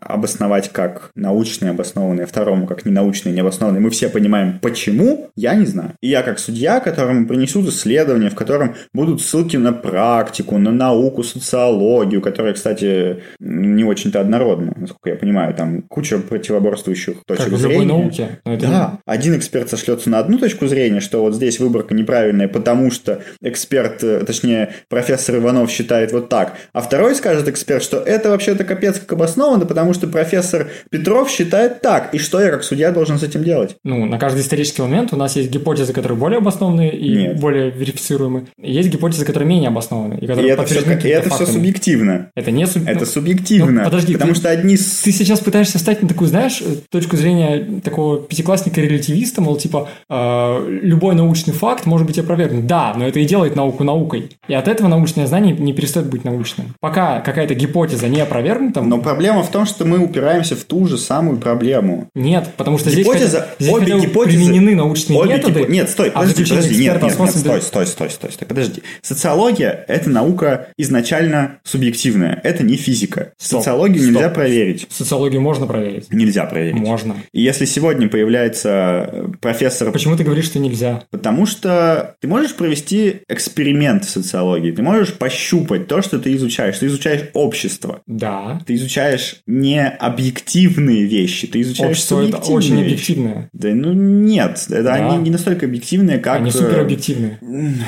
обосновать 0.00 0.70
как 0.72 1.10
научные 1.14 1.70
обоснованные, 1.70 2.26
второму 2.26 2.66
как 2.66 2.84
ненаучные 2.84 3.34
необоснованные. 3.34 3.80
Мы 3.80 3.90
все 3.90 4.08
понимаем, 4.08 4.58
почему, 4.60 5.30
я 5.36 5.54
не 5.54 5.66
знаю. 5.66 5.94
И 6.00 6.08
я 6.08 6.22
как 6.22 6.38
судья, 6.38 6.80
которому 6.80 7.26
принесут 7.26 7.68
исследования, 7.68 8.30
в 8.30 8.34
котором 8.34 8.74
будут 8.92 9.20
ссылки 9.20 9.56
на 9.56 9.72
практику, 9.72 10.58
на 10.58 10.70
науку, 10.70 11.22
социологию, 11.22 12.22
которая, 12.22 12.54
кстати, 12.54 13.22
не 13.38 13.84
очень-то 13.84 14.20
однородна, 14.20 14.74
насколько 14.76 15.10
я 15.10 15.16
понимаю. 15.16 15.54
Там 15.54 15.82
куча 15.82 16.18
противоборствующих 16.18 17.18
точек 17.26 17.44
как 17.44 17.58
зрения. 17.58 17.78
в 17.78 17.82
любой 17.82 17.86
науке. 17.86 18.40
Это... 18.44 18.66
Да. 18.66 18.98
один 19.06 19.36
эксперт 19.36 19.68
сошлется 19.68 20.10
на 20.10 20.18
одну 20.18 20.38
точку 20.38 20.66
зрения, 20.66 21.00
что 21.00 21.22
вот 21.22 21.34
здесь 21.34 21.60
выборка 21.60 21.94
неправильная, 21.94 22.48
потому 22.48 22.90
что 22.90 23.22
эксперт, 23.42 24.02
э, 24.02 24.24
точнее, 24.24 24.70
профессор 24.88 25.36
Иванов 25.36 25.70
считает 25.70 26.12
вот 26.12 26.28
так, 26.28 26.54
а 26.72 26.80
второй 26.80 27.14
скажет 27.14 27.48
эксперт, 27.48 27.82
что 27.82 27.98
это 27.98 28.30
вообще-то 28.30 28.64
капец 28.64 28.98
как 28.98 29.17
обосновано, 29.18 29.66
потому 29.66 29.92
что 29.92 30.06
профессор 30.06 30.68
Петров 30.90 31.28
считает 31.28 31.82
так, 31.82 32.14
и 32.14 32.18
что 32.18 32.40
я 32.40 32.50
как 32.50 32.62
судья 32.62 32.92
должен 32.92 33.18
с 33.18 33.22
этим 33.22 33.44
делать? 33.44 33.76
Ну, 33.84 34.06
на 34.06 34.18
каждый 34.18 34.40
исторический 34.40 34.82
момент 34.82 35.12
у 35.12 35.16
нас 35.16 35.36
есть 35.36 35.50
гипотезы, 35.50 35.92
которые 35.92 36.16
более 36.16 36.38
обоснованные 36.38 36.96
и 36.96 37.10
Нет. 37.10 37.40
более 37.40 37.70
верифицируемые. 37.70 38.46
есть 38.58 38.88
гипотезы, 38.88 39.24
которые 39.24 39.48
менее 39.48 39.68
обоснованы. 39.68 40.14
И, 40.14 40.26
которые 40.26 40.48
и 40.48 40.50
это, 40.50 40.64
все, 40.64 40.80
и 40.80 41.08
это 41.08 41.30
все 41.30 41.46
субъективно. 41.46 42.30
Это 42.34 42.50
не 42.50 42.66
суб... 42.66 42.84
Это 42.86 43.04
субъективно. 43.04 43.82
Ну, 43.82 43.84
подожди, 43.84 44.12
потому 44.14 44.32
ты, 44.32 44.40
что 44.40 44.50
одни... 44.50 44.76
Ты 44.76 45.12
сейчас 45.12 45.40
пытаешься 45.40 45.78
встать 45.78 46.02
на 46.02 46.08
такую, 46.08 46.28
знаешь, 46.28 46.62
точку 46.90 47.16
зрения 47.16 47.80
такого 47.82 48.18
пятиклассника-релятивиста, 48.18 49.40
мол, 49.40 49.56
типа, 49.56 49.88
э, 50.08 50.78
любой 50.82 51.14
научный 51.14 51.52
факт 51.52 51.86
может 51.86 52.06
быть 52.06 52.18
опровергнут. 52.18 52.66
Да, 52.66 52.94
но 52.96 53.06
это 53.06 53.18
и 53.18 53.24
делает 53.24 53.56
науку 53.56 53.84
наукой. 53.84 54.30
И 54.46 54.54
от 54.54 54.68
этого 54.68 54.88
научное 54.88 55.26
знание 55.26 55.54
не 55.54 55.72
перестает 55.72 56.08
быть 56.08 56.24
научным. 56.24 56.74
Пока 56.80 57.20
какая-то 57.20 57.54
гипотеза 57.54 58.08
не 58.08 58.20
опровергнута... 58.20 58.82
Но 58.82 58.98
проблема 59.08 59.42
в 59.42 59.50
том, 59.50 59.64
что 59.64 59.86
мы 59.86 60.00
упираемся 60.00 60.54
в 60.54 60.64
ту 60.64 60.86
же 60.86 60.98
самую 60.98 61.38
проблему. 61.38 62.10
Нет, 62.14 62.50
потому 62.58 62.76
что 62.76 62.90
гипотеза, 62.90 63.48
здесь, 63.58 63.72
обе 63.72 63.86
здесь 63.86 64.02
гипотезы, 64.02 64.36
применены 64.36 64.74
научные 64.74 65.18
обе 65.18 65.30
методы. 65.30 65.60
Гипо... 65.60 65.70
Нет, 65.70 65.88
стой, 65.88 66.10
а 66.10 66.20
подожди, 66.20 66.44
подожди, 66.44 66.74
нет, 66.74 67.02
нет, 67.02 67.02
нет, 67.02 67.12
стой, 67.14 67.28
стой, 67.62 67.86
стой, 67.86 68.10
стой, 68.10 68.32
стой, 68.32 68.46
подожди. 68.46 68.82
Социология– 69.00 69.84
это 69.88 70.10
наука 70.10 70.68
изначально 70.76 71.58
субъективная, 71.64 72.38
это 72.44 72.62
не 72.64 72.76
физика. 72.76 73.32
Стоп, 73.38 73.60
Социологию 73.60 74.02
стоп. 74.02 74.14
нельзя 74.14 74.28
проверить. 74.28 74.86
Социологию 74.90 75.40
можно 75.40 75.66
проверить. 75.66 76.12
Нельзя 76.12 76.44
проверить. 76.44 76.78
Можно. 76.78 77.16
И 77.32 77.40
если 77.40 77.64
сегодня 77.64 78.10
появляется 78.10 79.30
профессор... 79.40 79.90
Почему 79.90 80.16
ты 80.18 80.24
говоришь, 80.24 80.44
что 80.44 80.58
нельзя? 80.58 81.04
Потому 81.10 81.46
что 81.46 82.14
ты 82.20 82.28
можешь 82.28 82.54
провести 82.54 83.22
эксперимент 83.26 84.04
в 84.04 84.10
социологии, 84.10 84.70
ты 84.70 84.82
можешь 84.82 85.14
пощупать 85.14 85.86
то, 85.86 86.02
что 86.02 86.18
ты 86.18 86.34
изучаешь. 86.34 86.76
Ты 86.76 86.86
изучаешь 86.88 87.30
общество. 87.32 88.02
Да. 88.06 88.60
Ты 88.66 88.74
изучаешь 88.74 88.97
не 89.46 89.86
объективные 89.86 91.04
вещи, 91.04 91.46
ты 91.46 91.60
изучаешь 91.62 91.90
Общество 91.90 92.26
это 92.26 92.38
очень 92.38 92.80
объективное. 92.80 93.48
Да, 93.52 93.68
ну 93.68 93.92
нет, 93.92 94.64
это 94.68 94.82
Да. 94.82 94.94
они 94.94 95.24
не 95.24 95.30
настолько 95.30 95.66
объективные, 95.66 96.18
как... 96.18 96.36
Они 96.36 96.50
э, 96.50 96.52
суперобъективные. 96.52 97.38
Блин, 97.40 97.82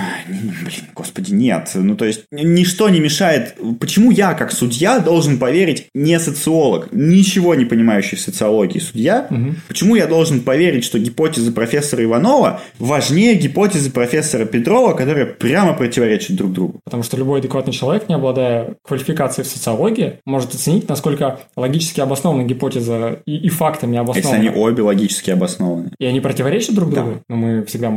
господи, 0.95 1.33
нет. 1.33 1.71
Ну, 1.75 1.97
то 1.97 2.05
есть, 2.05 2.25
ничто 2.31 2.89
не 2.89 3.01
мешает. 3.01 3.57
Почему 3.79 4.11
я, 4.11 4.35
как 4.35 4.53
судья, 4.53 4.99
должен 5.01 5.39
поверить 5.39 5.89
не 5.95 6.19
социолог, 6.19 6.89
ничего 6.93 7.55
не 7.55 7.65
понимающий 7.65 8.17
в 8.17 8.21
социологии 8.21 8.79
судья? 8.79 9.27
Мгм. 9.31 9.57
Почему 9.69 9.97
я 9.97 10.07
должен 10.07 10.41
поверить, 10.41 10.85
что 10.85 10.99
гипотезы 10.99 11.53
профессора 11.53 12.05
Иванова 12.05 12.61
важнее 12.79 13.35
гипотезы 13.35 13.91
профессора 13.91 14.45
Петрова, 14.45 14.95
которые 14.95 15.27
прямо 15.27 15.75
противоречат 15.75 16.37
друг 16.37 16.53
другу? 16.53 16.81
Потому 16.85 17.03
что 17.03 17.17
любой 17.17 17.41
адекватный 17.41 17.73
человек, 17.73 18.09
не 18.09 18.15
обладая 18.15 18.77
квалификацией 18.83 19.47
в 19.47 19.51
социологии, 19.51 20.21
может 20.25 20.55
оценить, 20.55 20.87
насколько 20.91 21.41
логически 21.57 22.01
обоснована 22.01 22.43
гипотеза 22.45 23.21
и, 23.27 23.37
и 23.37 23.49
фактами 23.49 23.93
Если 23.97 24.01
обоснована. 24.03 24.39
они 24.41 24.51
обе 24.51 24.83
логически 24.83 25.31
обоснованы. 25.31 25.91
И 25.99 26.05
они 26.05 26.21
противоречат 26.21 26.75
друг 26.75 26.91
Да. 26.93 27.03
другу, 27.03 27.21
но 27.29 27.37
мы 27.37 27.65
всегда 27.65 27.93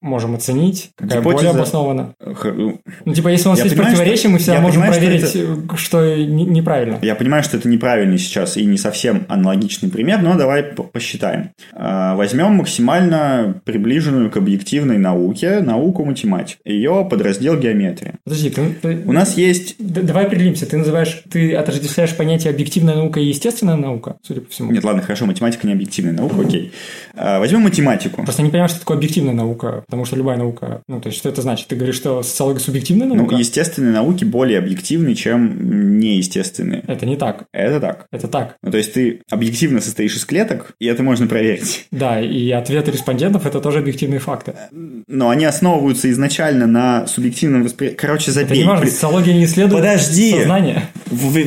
можем 0.00 0.34
оценить, 0.34 0.90
какая 0.96 1.20
Гипотеза- 1.20 1.32
более 1.34 1.50
обоснована. 1.50 2.14
Х- 2.20 2.52
ну, 2.52 2.80
Ну, 3.04 3.14
типа, 3.14 3.28
если 3.28 3.48
у 3.48 3.50
нас 3.50 3.58
Я 3.58 3.64
есть 3.64 3.76
понимаю, 3.76 3.96
противоречие, 3.96 4.20
что- 4.20 4.28
мы 4.30 4.38
всегда 4.38 4.54
я 4.54 4.60
можем 4.60 4.82
понимаю, 4.82 4.92
что 4.92 5.02
проверить, 5.32 5.78
что, 5.78 6.16
не- 6.16 6.44
неправильно. 6.46 6.98
Я 7.02 7.14
понимаю, 7.14 7.42
что 7.42 7.56
это 7.56 7.68
неправильный 7.68 8.18
сейчас 8.18 8.56
и 8.56 8.64
не 8.64 8.78
совсем 8.78 9.24
аналогичный 9.28 9.90
пример, 9.90 10.20
но 10.22 10.36
давай 10.36 10.62
по- 10.62 10.82
посчитаем. 10.84 11.50
А, 11.74 12.14
Возьмем 12.14 12.52
максимально 12.54 13.60
приближенную 13.64 14.30
к 14.30 14.36
объективной 14.36 14.98
науке 14.98 15.60
науку 15.60 16.04
математик. 16.04 16.58
Ее 16.64 17.06
подраздел 17.08 17.56
геометрия. 17.58 18.14
Подожди, 18.24 18.50
ты, 18.50 18.70
ты- 18.80 19.02
У 19.06 19.12
нас 19.12 19.36
есть... 19.36 19.76
Давай 19.78 20.26
определимся. 20.26 20.66
Ты 20.66 20.76
называешь, 20.76 21.22
ты 21.30 21.54
отождествляешь 21.54 22.14
понятие 22.18 22.50
объективная 22.52 22.94
наука 22.96 23.20
и 23.20 23.24
естественная 23.26 23.76
наука, 23.76 24.16
судя 24.22 24.42
по 24.42 24.50
всему. 24.50 24.70
Нет, 24.72 24.84
ладно, 24.84 25.00
хорошо, 25.02 25.24
математика 25.24 25.66
не 25.66 25.72
объективная 25.72 26.12
наука, 26.12 26.36
окей. 26.40 26.72
А, 27.16 27.38
Возьмем 27.38 27.62
математику. 27.62 28.22
Просто 28.22 28.42
не 28.42 28.50
понимаю, 28.50 28.68
что 28.68 28.80
такое 28.80 28.96
объективная 28.98 29.32
наука, 29.34 29.82
потому 29.86 30.04
что 30.04 30.16
любая 30.16 30.36
наука, 30.36 30.82
ну, 30.88 31.00
то 31.00 31.08
есть, 31.08 31.18
что 31.18 31.28
это 31.30 31.40
значит? 31.42 31.68
Ты 31.68 31.76
говоришь, 31.76 31.96
что 31.96 32.22
социология 32.22 32.60
субъективная 32.60 33.06
наука? 33.06 33.32
Ну, 33.32 33.38
естественные 33.38 33.92
науки 33.92 34.24
более 34.24 34.58
объективны, 34.58 35.14
чем 35.14 35.98
неестественные. 36.00 36.82
Это 36.86 37.06
не 37.06 37.16
так. 37.16 37.44
Это 37.52 37.80
так. 37.80 38.06
Это 38.10 38.28
так. 38.28 38.56
Ну, 38.62 38.70
то 38.70 38.78
есть 38.78 38.92
ты 38.92 39.22
объективно 39.30 39.80
состоишь 39.80 40.16
из 40.16 40.24
клеток, 40.24 40.72
и 40.78 40.86
это 40.86 41.02
можно 41.02 41.26
проверить. 41.26 41.86
Да, 41.98 42.20
и 42.20 42.50
ответы 42.50 42.90
респондентов– 42.92 43.44
это 43.46 43.60
тоже 43.60 43.78
объективные 43.78 44.20
факты. 44.20 44.54
Но 44.70 45.30
они 45.30 45.44
основываются 45.46 46.10
изначально 46.10 46.66
на 46.66 47.06
субъективном 47.06 47.64
восприятии. 47.64 47.96
Короче, 47.96 48.30
Это 48.30 48.40
забей. 48.40 48.58
не 48.58 48.64
важно, 48.64 48.86
социология 48.86 49.34
не 49.34 49.44
исследует 49.44 49.82
Подожди. 49.82 50.32
сознание. 50.32 50.82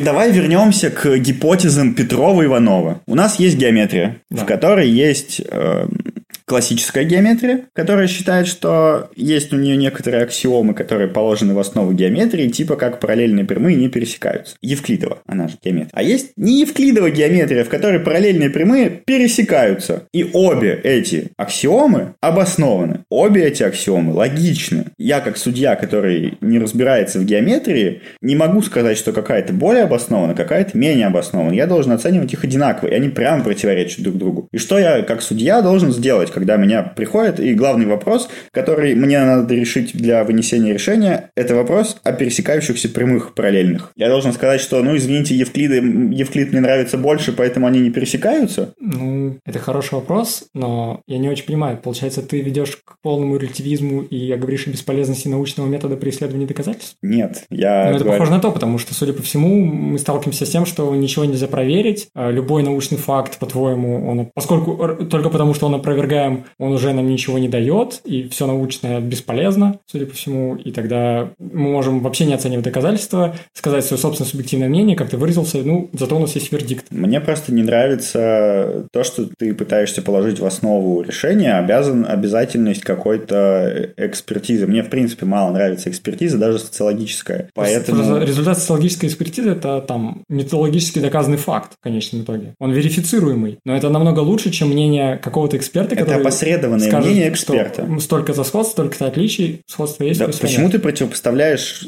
Давай 0.03 0.31
вернемся 0.61 0.89
к 0.91 1.17
гипотезам 1.17 1.93
Петрова 1.95 2.41
и 2.41 2.45
Иванова. 2.45 3.01
У 3.07 3.15
нас 3.15 3.39
есть 3.39 3.57
геометрия, 3.57 4.21
Да. 4.29 4.43
в 4.43 4.45
которой 4.45 4.87
есть 4.89 5.41
э, 5.43 5.87
классическая 6.45 7.03
геометрия, 7.03 7.61
которая 7.73 8.07
считает, 8.07 8.45
что 8.45 9.09
есть 9.15 9.53
у 9.53 9.55
нее 9.57 9.77
некоторые 9.77 10.23
аксиомы, 10.23 10.73
которые 10.73 11.07
положены 11.07 11.53
в 11.53 11.59
основу 11.59 11.93
геометрии, 11.93 12.49
типа 12.49 12.75
как 12.75 12.99
параллельные 12.99 13.45
прямые 13.45 13.75
не 13.75 13.87
пересекаются. 13.89 14.55
Евклидова, 14.61 15.19
она 15.25 15.47
же 15.47 15.55
геометрия. 15.63 15.91
А 15.93 16.03
есть 16.03 16.31
не 16.35 16.59
Евклидова 16.61 17.09
геометрия, 17.09 17.63
в 17.63 17.69
которой 17.69 17.99
параллельные 17.99 18.49
прямые 18.49 18.89
пересекаются. 18.89 20.03
И 20.13 20.29
обе 20.33 20.79
эти 20.83 21.31
аксиомы 21.37 22.15
обоснованы. 22.21 23.05
Обе 23.09 23.45
эти 23.45 23.63
аксиомы 23.63 24.13
логичны. 24.13 24.87
Я, 25.01 25.19
как 25.19 25.37
судья, 25.37 25.75
который 25.75 26.37
не 26.41 26.59
разбирается 26.59 27.19
в 27.19 27.25
геометрии, 27.25 28.01
не 28.21 28.35
могу 28.35 28.61
сказать, 28.61 28.99
что 28.99 29.13
какая-то 29.13 29.51
более 29.51 29.83
обоснована, 29.83 30.35
какая-то 30.35 30.77
менее 30.77 31.07
обоснована. 31.07 31.53
Я 31.53 31.65
должен 31.65 31.91
оценивать 31.91 32.31
их 32.33 32.43
одинаково, 32.43 32.89
и 32.89 32.93
они 32.93 33.09
прямо 33.09 33.43
противоречат 33.43 34.03
друг 34.03 34.17
другу. 34.17 34.47
И 34.51 34.59
что 34.59 34.77
я, 34.77 35.01
как 35.01 35.23
судья, 35.23 35.63
должен 35.63 35.91
сделать, 35.91 36.29
когда 36.29 36.55
меня 36.55 36.83
приходит, 36.83 37.39
и 37.39 37.55
главный 37.55 37.87
вопрос, 37.87 38.29
который 38.51 38.93
мне 38.93 39.19
надо 39.25 39.55
решить 39.55 39.95
для 39.95 40.23
вынесения 40.23 40.71
решения, 40.71 41.31
это 41.35 41.55
вопрос 41.55 41.97
о 42.03 42.13
пересекающихся 42.13 42.87
прямых 42.89 43.33
параллельных. 43.33 43.91
Я 43.95 44.07
должен 44.07 44.33
сказать, 44.33 44.61
что, 44.61 44.83
ну, 44.83 44.95
извините, 44.95 45.33
Евклиды, 45.33 45.77
Евклид 46.11 46.51
мне 46.51 46.61
нравится 46.61 46.99
больше, 46.99 47.31
поэтому 47.31 47.65
они 47.65 47.79
не 47.79 47.89
пересекаются? 47.89 48.75
Ну, 48.79 49.39
это 49.47 49.57
хороший 49.57 49.95
вопрос, 49.95 50.43
но 50.53 51.01
я 51.07 51.17
не 51.17 51.29
очень 51.29 51.45
понимаю. 51.45 51.79
Получается, 51.83 52.21
ты 52.21 52.41
ведешь 52.41 52.77
к 52.77 52.97
полному 53.01 53.37
релятивизму 53.37 54.03
и 54.03 54.35
говоришь 54.35 54.67
о 54.67 54.69
бесполезности 54.91 55.27
научного 55.27 55.67
метода 55.67 55.95
при 55.95 56.09
исследовании 56.09 56.45
доказательств? 56.45 56.95
Нет, 57.01 57.45
я 57.49 57.85
Ну, 57.89 57.95
это 57.95 58.03
говорю- 58.03 58.11
похоже 58.19 58.31
на 58.31 58.39
то, 58.39 58.51
потому 58.51 58.77
что, 58.77 58.93
судя 58.93 59.13
по 59.13 59.21
всему, 59.21 59.63
мы 59.65 59.97
сталкиваемся 59.97 60.45
с 60.45 60.49
тем, 60.49 60.65
что 60.65 60.93
ничего 60.95 61.25
нельзя 61.25 61.47
проверить. 61.47 62.09
А 62.15 62.29
Любой 62.31 62.63
научный 62.63 62.97
факт, 62.97 63.39
по-твоему, 63.39 64.07
он, 64.09 64.29
поскольку 64.33 65.05
только 65.05 65.29
потому, 65.29 65.53
что 65.53 65.67
он 65.67 65.75
опровергаем, 65.75 66.45
он 66.59 66.73
уже 66.73 66.93
нам 66.93 67.07
ничего 67.07 67.37
не 67.39 67.47
дает, 67.49 68.01
и 68.05 68.27
все 68.29 68.47
научное 68.47 68.99
бесполезно, 68.99 69.79
судя 69.85 70.05
по 70.05 70.13
всему, 70.13 70.55
и 70.55 70.71
тогда 70.71 71.29
мы 71.39 71.71
можем 71.71 71.99
вообще 72.01 72.25
не 72.25 72.33
оценивать 72.33 72.65
доказательства, 72.65 73.35
сказать 73.53 73.85
свое 73.85 73.99
собственное 73.99 74.29
субъективное 74.29 74.69
мнение, 74.69 74.95
как 74.95 75.09
ты 75.09 75.17
выразился, 75.17 75.57
ну, 75.63 75.89
зато 75.93 76.15
у 76.15 76.19
нас 76.19 76.35
есть 76.35 76.51
вердикт. 76.51 76.85
Мне 76.91 77.21
просто 77.21 77.53
не 77.53 77.63
нравится 77.63 78.85
то, 78.91 79.03
что 79.03 79.27
ты 79.37 79.53
пытаешься 79.53 80.01
положить 80.01 80.39
в 80.39 80.45
основу 80.45 81.01
решения, 81.01 81.53
обязан 81.57 82.05
обязательность 82.07 82.81
какой-то 82.81 83.89
экспертизы. 83.97 84.67
Мне, 84.67 84.80
в 84.83 84.89
принципе, 84.89 85.25
мало 85.25 85.51
нравится 85.51 85.89
экспертиза, 85.89 86.37
даже 86.37 86.59
социологическая. 86.59 87.49
Поэтому... 87.53 88.17
Результат 88.19 88.57
социологической 88.59 89.09
экспертизы– 89.09 89.49
это 89.51 89.81
там 89.81 90.23
методологически 90.29 90.99
доказанный 90.99 91.37
факт 91.37 91.73
в 91.79 91.83
конечном 91.83 92.21
итоге. 92.23 92.53
Он 92.59 92.71
верифицируемый, 92.71 93.59
но 93.65 93.75
это 93.75 93.89
намного 93.89 94.19
лучше, 94.19 94.51
чем 94.51 94.69
мнение 94.69 95.17
какого-то 95.17 95.57
эксперта, 95.57 95.95
Это 95.95 96.05
который 96.05 96.21
опосредованное 96.21 96.87
скажет, 96.87 97.05
мнение 97.09 97.29
эксперта. 97.29 97.87
столько-то 97.99 98.43
сходств, 98.43 98.73
столько-то 98.73 99.07
отличий, 99.07 99.61
сходство 99.67 100.03
есть, 100.03 100.19
Да, 100.19 100.27
почему 100.27 100.63
нет. 100.63 100.73
ты 100.73 100.79
противопоставляешь 100.79 101.87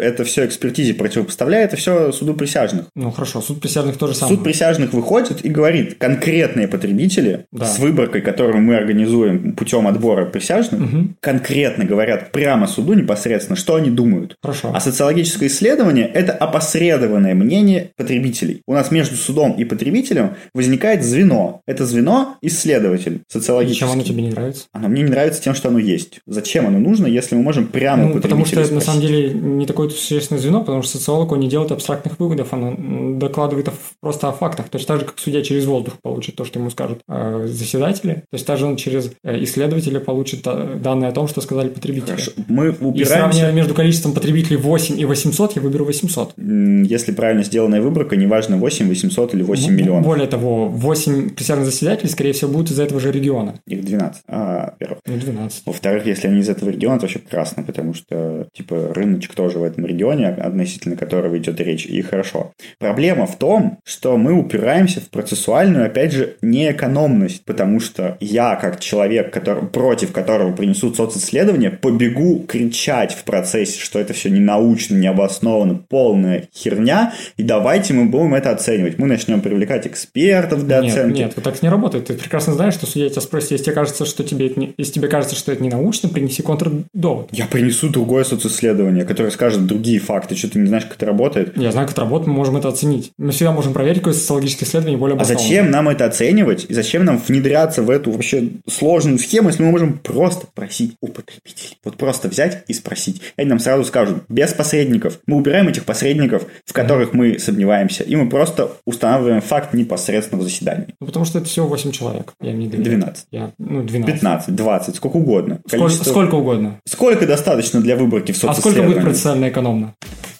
это 0.00 0.24
все 0.24 0.46
экспертизе, 0.46 0.94
противопоставляя 0.94 1.64
это 1.64 1.76
все 1.76 2.12
суду 2.12 2.34
присяжных? 2.34 2.86
Ну 2.94 3.10
хорошо, 3.10 3.40
суд 3.40 3.60
присяжных 3.60 3.96
тоже 3.96 4.14
самое. 4.14 4.36
Суд 4.36 4.44
присяжных 4.44 4.92
выходит 4.92 5.44
и 5.44 5.48
говорит, 5.48 5.96
конкретные 5.98 6.68
потребители 6.68 7.46
Да. 7.52 7.64
с 7.66 7.78
выборкой, 7.78 8.20
которую 8.20 8.62
мы 8.62 8.76
организуем 8.76 9.52
путем 9.54 9.86
отбора 9.86 10.26
присяжных, 10.26 10.80
Мгм. 10.80 11.16
конкретно 11.20 11.84
говорят, 11.84 12.03
говорят 12.04 12.32
прямо 12.32 12.66
суду 12.66 12.94
непосредственно, 12.94 13.56
что 13.56 13.74
они 13.76 13.90
думают. 13.90 14.36
Хорошо. 14.42 14.70
А 14.74 14.80
социологическое 14.80 15.48
исследование– 15.48 16.06
это 16.14 16.32
опосредованное 16.32 17.34
мнение 17.34 17.90
потребителей. 17.96 18.62
У 18.66 18.74
нас 18.74 18.90
между 18.90 19.16
судом 19.16 19.52
и 19.52 19.64
потребителем 19.64 20.36
возникает 20.54 21.04
звено. 21.04 21.60
Это 21.66 21.86
звено– 21.86 22.36
исследователь 22.42 23.22
социологический. 23.28 23.86
Чем 23.86 23.92
оно 23.92 24.02
тебе 24.02 24.22
не 24.22 24.30
нравится? 24.30 24.66
Оно 24.72 24.88
мне 24.88 25.02
не 25.02 25.10
нравится 25.10 25.42
тем, 25.42 25.54
что 25.54 25.68
оно 25.68 25.78
есть. 25.78 26.20
Зачем 26.26 26.66
оно 26.66 26.78
нужно, 26.78 27.06
если 27.06 27.34
мы 27.36 27.42
можем 27.42 27.66
прямо 27.66 28.08
Ну, 28.08 28.20
потому 28.20 28.44
что 28.44 28.60
это 28.60 28.74
на 28.74 28.80
самом 28.80 29.00
деле 29.00 29.32
не 29.32 29.66
такое 29.66 29.88
существенное 29.88 30.40
звено, 30.40 30.60
потому 30.60 30.82
что 30.82 30.98
социолог, 30.98 31.32
он 31.32 31.40
не 31.40 31.48
делает 31.48 31.72
абстрактных 31.72 32.18
выводов, 32.18 32.52
он 32.52 33.18
докладывает 33.18 33.68
просто 34.00 34.28
о 34.28 34.32
фактах. 34.32 34.68
Точно 34.68 34.88
так 34.88 35.00
же, 35.00 35.06
как 35.06 35.18
судья 35.18 35.42
через 35.42 35.66
воздух 35.66 35.94
получит 36.02 36.36
то, 36.36 36.44
что 36.44 36.58
ему 36.58 36.70
скажут 36.70 37.00
э, 37.08 37.46
заседатели. 37.48 38.14
То 38.14 38.34
есть 38.34 38.46
также 38.46 38.66
он 38.66 38.76
через 38.76 39.10
э, 39.22 39.42
исследователя 39.44 40.00
получит 40.00 40.42
э, 40.46 40.78
данные 40.82 41.08
о 41.08 41.12
том, 41.12 41.28
что 41.28 41.40
сказали 41.40 41.68
потребители. 41.68 41.93
Хорошо. 42.00 42.32
Мы 42.48 42.66
И 42.66 42.68
упираемся... 42.70 43.06
сравнивая 43.14 43.52
между 43.52 43.74
количеством 43.74 44.12
потребителей 44.12 44.56
8 44.56 44.98
и 45.00 45.04
800, 45.04 45.56
я 45.56 45.62
выберу 45.62 45.84
800. 45.84 46.34
М, 46.38 46.82
Если 46.84 47.12
правильно 47.12 47.42
сделанная 47.44 47.80
выборка, 47.80 48.16
неважно 48.16 48.56
8, 48.56 48.88
800 48.88 49.34
или 49.34 49.42
8 49.42 49.68
Б- 49.68 49.72
миллионов. 49.82 50.04
Более 50.04 50.26
того, 50.26 50.68
8 50.68 51.30
присяжных 51.30 51.66
заседателей, 51.66 52.10
скорее 52.10 52.32
всего, 52.32 52.50
будут 52.50 52.70
из 52.70 52.78
этого 52.80 53.00
же 53.00 53.10
региона. 53.12 53.54
Их 53.66 53.84
12. 53.84 54.22
А, 54.28 54.70
во-первых. 54.72 54.98
Ну, 55.06 55.16
12. 55.16 55.62
Во-вторых, 55.66 56.06
если 56.06 56.28
они 56.28 56.40
из 56.40 56.48
этого 56.48 56.70
региона, 56.70 56.98
то 56.98 57.02
вообще 57.02 57.18
прекрасно, 57.18 57.62
потому 57.62 57.94
что, 57.94 58.46
типа, 58.52 58.92
рыночек 58.94 59.34
тоже 59.34 59.58
в 59.58 59.62
этом 59.64 59.86
регионе, 59.86 60.28
относительно 60.28 60.96
которого 60.96 61.36
идет 61.38 61.60
речь, 61.60 61.86
и 61.86 62.00
хорошо. 62.02 62.52
Проблема 62.78 63.26
в 63.26 63.36
том, 63.36 63.78
что 63.84 64.16
мы 64.16 64.32
упираемся 64.32 65.00
в 65.00 65.08
процессуальную, 65.10 65.86
опять 65.86 66.12
же, 66.12 66.36
неэкономность, 66.42 67.44
потому 67.44 67.80
что 67.80 68.16
я, 68.20 68.56
как 68.56 68.80
человек, 68.80 69.32
который, 69.32 69.66
против 69.66 70.12
которого 70.12 70.52
принесут 70.54 70.96
социсследование, 70.96 71.73
побегу 71.80 72.44
кричать 72.46 73.12
в 73.12 73.24
процессе, 73.24 73.80
что 73.80 73.98
это 73.98 74.12
все 74.12 74.30
не 74.30 74.40
научно, 74.40 74.96
не 74.96 75.06
обосновано, 75.06 75.80
полная 75.88 76.48
херня, 76.54 77.12
и 77.36 77.42
давайте 77.42 77.94
мы 77.94 78.06
будем 78.06 78.34
это 78.34 78.50
оценивать. 78.50 78.98
Мы 78.98 79.06
начнем 79.06 79.40
привлекать 79.40 79.86
экспертов 79.86 80.66
для 80.66 80.80
Нет, 80.80 80.92
оценки. 80.92 81.18
нет, 81.18 81.32
вот 81.36 81.44
так 81.44 81.62
не 81.62 81.68
работает. 81.68 82.06
Ты 82.06 82.14
прекрасно 82.14 82.54
знаешь, 82.54 82.74
что 82.74 82.86
судья 82.86 83.08
тебя 83.08 83.20
спросит, 83.20 83.52
если 83.52 83.64
тебе 83.64 83.74
кажется, 83.74 84.04
что 84.04 84.24
тебе 84.24 84.46
это 84.46 84.60
не, 84.60 84.74
если 84.76 84.94
тебе 84.94 85.08
кажется, 85.08 85.36
что 85.36 85.52
это 85.52 85.62
не 85.62 85.70
научно, 85.70 86.08
принеси 86.08 86.42
контрдовод. 86.42 87.28
Я 87.32 87.46
принесу 87.46 87.88
другое 87.88 88.24
социсследование, 88.24 89.04
которое 89.04 89.30
скажет 89.30 89.66
другие 89.66 89.98
факты. 89.98 90.36
Что 90.36 90.50
ты 90.50 90.58
не 90.58 90.66
знаешь, 90.66 90.84
как 90.84 90.96
это 90.96 91.06
работает? 91.06 91.56
Я 91.56 91.72
знаю, 91.72 91.86
как 91.86 91.94
это 91.94 92.02
работает, 92.02 92.28
мы 92.28 92.34
можем 92.34 92.56
это 92.56 92.68
оценить. 92.68 93.12
Мы 93.18 93.32
всегда 93.32 93.52
можем 93.52 93.72
проверить 93.72 93.98
какое 93.98 94.14
социологическое 94.14 94.68
исследование 94.68 94.98
более 94.98 95.18
А 95.18 95.24
зачем 95.24 95.70
нам 95.70 95.88
это 95.88 96.04
оценивать? 96.06 96.66
И 96.68 96.74
зачем 96.74 97.04
нам 97.04 97.18
внедряться 97.18 97.82
в 97.82 97.90
эту 97.90 98.10
вообще 98.10 98.50
сложную 98.68 99.18
схему, 99.18 99.48
если 99.48 99.62
мы 99.62 99.70
можем 99.70 99.98
просто 99.98 100.46
просить 100.54 100.94
у 101.00 101.08
потребителей? 101.08 101.63
Вот 101.84 101.96
просто 101.96 102.28
взять 102.28 102.64
и 102.68 102.72
спросить. 102.72 103.20
И 103.36 103.40
они 103.40 103.50
нам 103.50 103.58
сразу 103.58 103.84
скажут, 103.84 104.24
без 104.28 104.52
посредников. 104.52 105.18
Мы 105.26 105.36
убираем 105.36 105.68
этих 105.68 105.84
посредников, 105.84 106.46
в 106.64 106.72
которых 106.72 107.12
мы 107.12 107.38
сомневаемся, 107.38 108.04
и 108.04 108.16
мы 108.16 108.28
просто 108.28 108.72
устанавливаем 108.86 109.40
факт 109.40 109.74
непосредственно 109.74 110.40
в 110.40 110.44
заседании. 110.44 110.94
Ну, 111.00 111.06
потому 111.06 111.24
что 111.24 111.38
это 111.38 111.48
всего 111.48 111.66
8 111.66 111.92
человек. 111.92 112.34
Я 112.40 112.52
не 112.52 112.66
доверяю. 112.66 112.98
12. 112.98 113.26
Я, 113.30 113.52
ну, 113.58 113.82
12. 113.82 114.14
15, 114.14 114.54
20, 114.56 114.96
сколько 114.96 115.16
угодно. 115.16 115.60
Сколько, 115.66 115.84
Количество- 115.84 116.10
сколько 116.10 116.34
угодно. 116.34 116.80
Сколько 116.86 117.26
достаточно 117.26 117.80
для 117.80 117.96
выборки 117.96 118.32
в 118.32 118.44
А 118.44 118.54
сколько 118.54 118.82
будет 118.82 119.02
процессуально 119.02 119.48
экономно? 119.48 119.94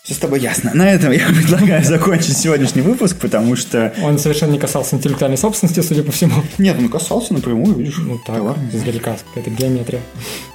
Все 0.05 0.13
с 0.13 0.19
тобой 0.19 0.39
ясно. 0.41 0.71
На 0.75 0.91
этом 0.91 1.13
я 1.13 1.27
предлагаю 1.29 1.83
закончить 1.83 2.37
сегодняшний 2.37 2.83
выпуск, 2.83 3.17
потому 3.19 3.57
что... 3.57 3.91
Он 4.03 4.19
совершенно 4.19 4.53
не 4.53 4.59
касался 4.59 4.97
интеллектуальной 4.97 5.39
собственности, 5.39 5.81
судя 5.81 6.03
по 6.03 6.13
всему. 6.13 6.35
Нет, 6.59 6.77
он 6.79 6.91
касался 6.91 7.33
напрямую, 7.33 7.75
видишь. 7.75 7.97
Ну 7.97 8.21
так, 8.27 8.39
ладно. 8.43 8.69
издалека, 8.71 9.17
какая-то 9.29 9.49
геометрия. 9.49 10.03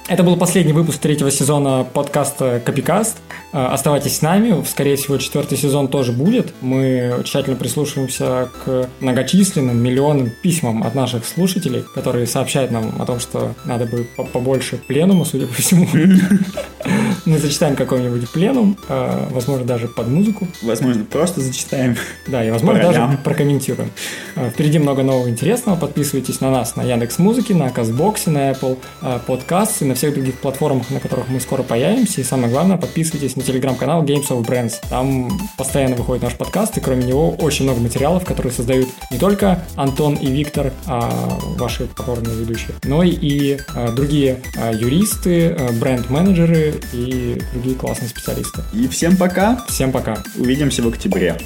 Это 0.06 0.22
был 0.22 0.36
последний 0.36 0.72
выпуск 0.72 0.98
третьего 1.00 1.32
сезона 1.32 1.82
подкаста 1.82 2.62
Копикаст. 2.64 3.16
Э, 3.52 3.66
Оставайтесь 3.66 4.18
с 4.18 4.22
нами, 4.22 4.64
скорее 4.68 4.94
всего, 4.94 5.18
четвертый 5.18 5.58
сезон 5.58 5.88
тоже 5.88 6.12
будет. 6.12 6.54
Мы 6.60 7.20
тщательно 7.24 7.56
прислушиваемся 7.56 8.50
к 8.64 8.88
многочисленным 9.00 9.76
миллионным 9.82 10.30
письмам 10.44 10.84
от 10.84 10.94
наших 10.94 11.26
слушателей, 11.26 11.84
которые 11.92 12.28
сообщают 12.28 12.70
нам 12.70 13.02
о 13.02 13.04
том, 13.04 13.18
что 13.18 13.56
надо 13.64 13.86
бы 13.86 14.06
по- 14.16 14.22
побольше 14.24 14.76
пленума, 14.76 15.24
судя 15.24 15.48
по 15.48 15.54
всему. 15.54 15.88
Мы 17.26 17.38
зачитаем 17.38 17.76
какой-нибудь 17.76 18.30
пленум, 18.30 18.76
э, 18.88 19.28
возможно, 19.40 19.66
даже 19.66 19.88
под 19.88 20.08
музыку. 20.08 20.46
Возможно, 20.62 21.04
просто 21.04 21.40
зачитаем. 21.40 21.96
Да, 22.26 22.44
и 22.44 22.50
возможно 22.50 22.82
даже 22.82 23.18
прокомментируем. 23.24 23.90
Э, 24.36 24.50
Впереди 24.50 24.78
много 24.78 25.02
нового 25.02 25.28
интересного. 25.28 25.76
Подписывайтесь 25.76 26.40
на 26.40 26.50
нас 26.50 26.76
на 26.76 26.82
Яндекс 26.82 27.18
Музыке, 27.18 27.54
на 27.54 27.70
Казбоксе, 27.70 28.30
на 28.30 28.50
Apple 28.50 28.78
э, 29.02 29.18
Podcasts 29.26 29.76
и 29.80 29.84
на 29.84 29.94
всех 29.94 30.14
других 30.14 30.34
платформах, 30.34 30.90
на 30.90 31.00
которых 31.00 31.28
мы 31.28 31.40
скоро 31.40 31.62
появимся. 31.62 32.20
И 32.20 32.24
самое 32.24 32.52
главное, 32.52 32.76
подписывайтесь 32.76 33.34
на 33.36 33.42
телеграм-канал 33.42 34.04
Games 34.04 34.28
of 34.28 34.46
Brands. 34.46 34.74
Там 34.90 35.30
постоянно 35.56 35.96
выходит 35.96 36.22
наш 36.22 36.34
подкаст, 36.34 36.76
и 36.76 36.80
кроме 36.80 37.04
него 37.04 37.30
очень 37.30 37.64
много 37.64 37.80
материалов, 37.80 38.24
которые 38.24 38.52
создают 38.52 38.88
не 39.10 39.18
только 39.18 39.64
Антон 39.76 40.14
и 40.14 40.26
Виктор, 40.26 40.72
а 40.86 41.10
ваши 41.56 41.86
покорные 41.86 42.36
ведущие, 42.36 42.74
но 42.84 43.02
и 43.02 43.58
э, 43.74 43.92
другие 43.92 44.42
юристы, 44.74 45.56
бренд-менеджеры 45.80 46.74
и 46.92 47.40
другие 47.52 47.76
классные 47.76 48.08
специалисты. 48.08 48.62
И 48.74 48.86
всем 48.88 49.16
пока. 49.16 49.29
Всем 49.68 49.92
пока. 49.92 50.18
Увидимся 50.36 50.82
в 50.82 50.88
октябре. 50.88 51.36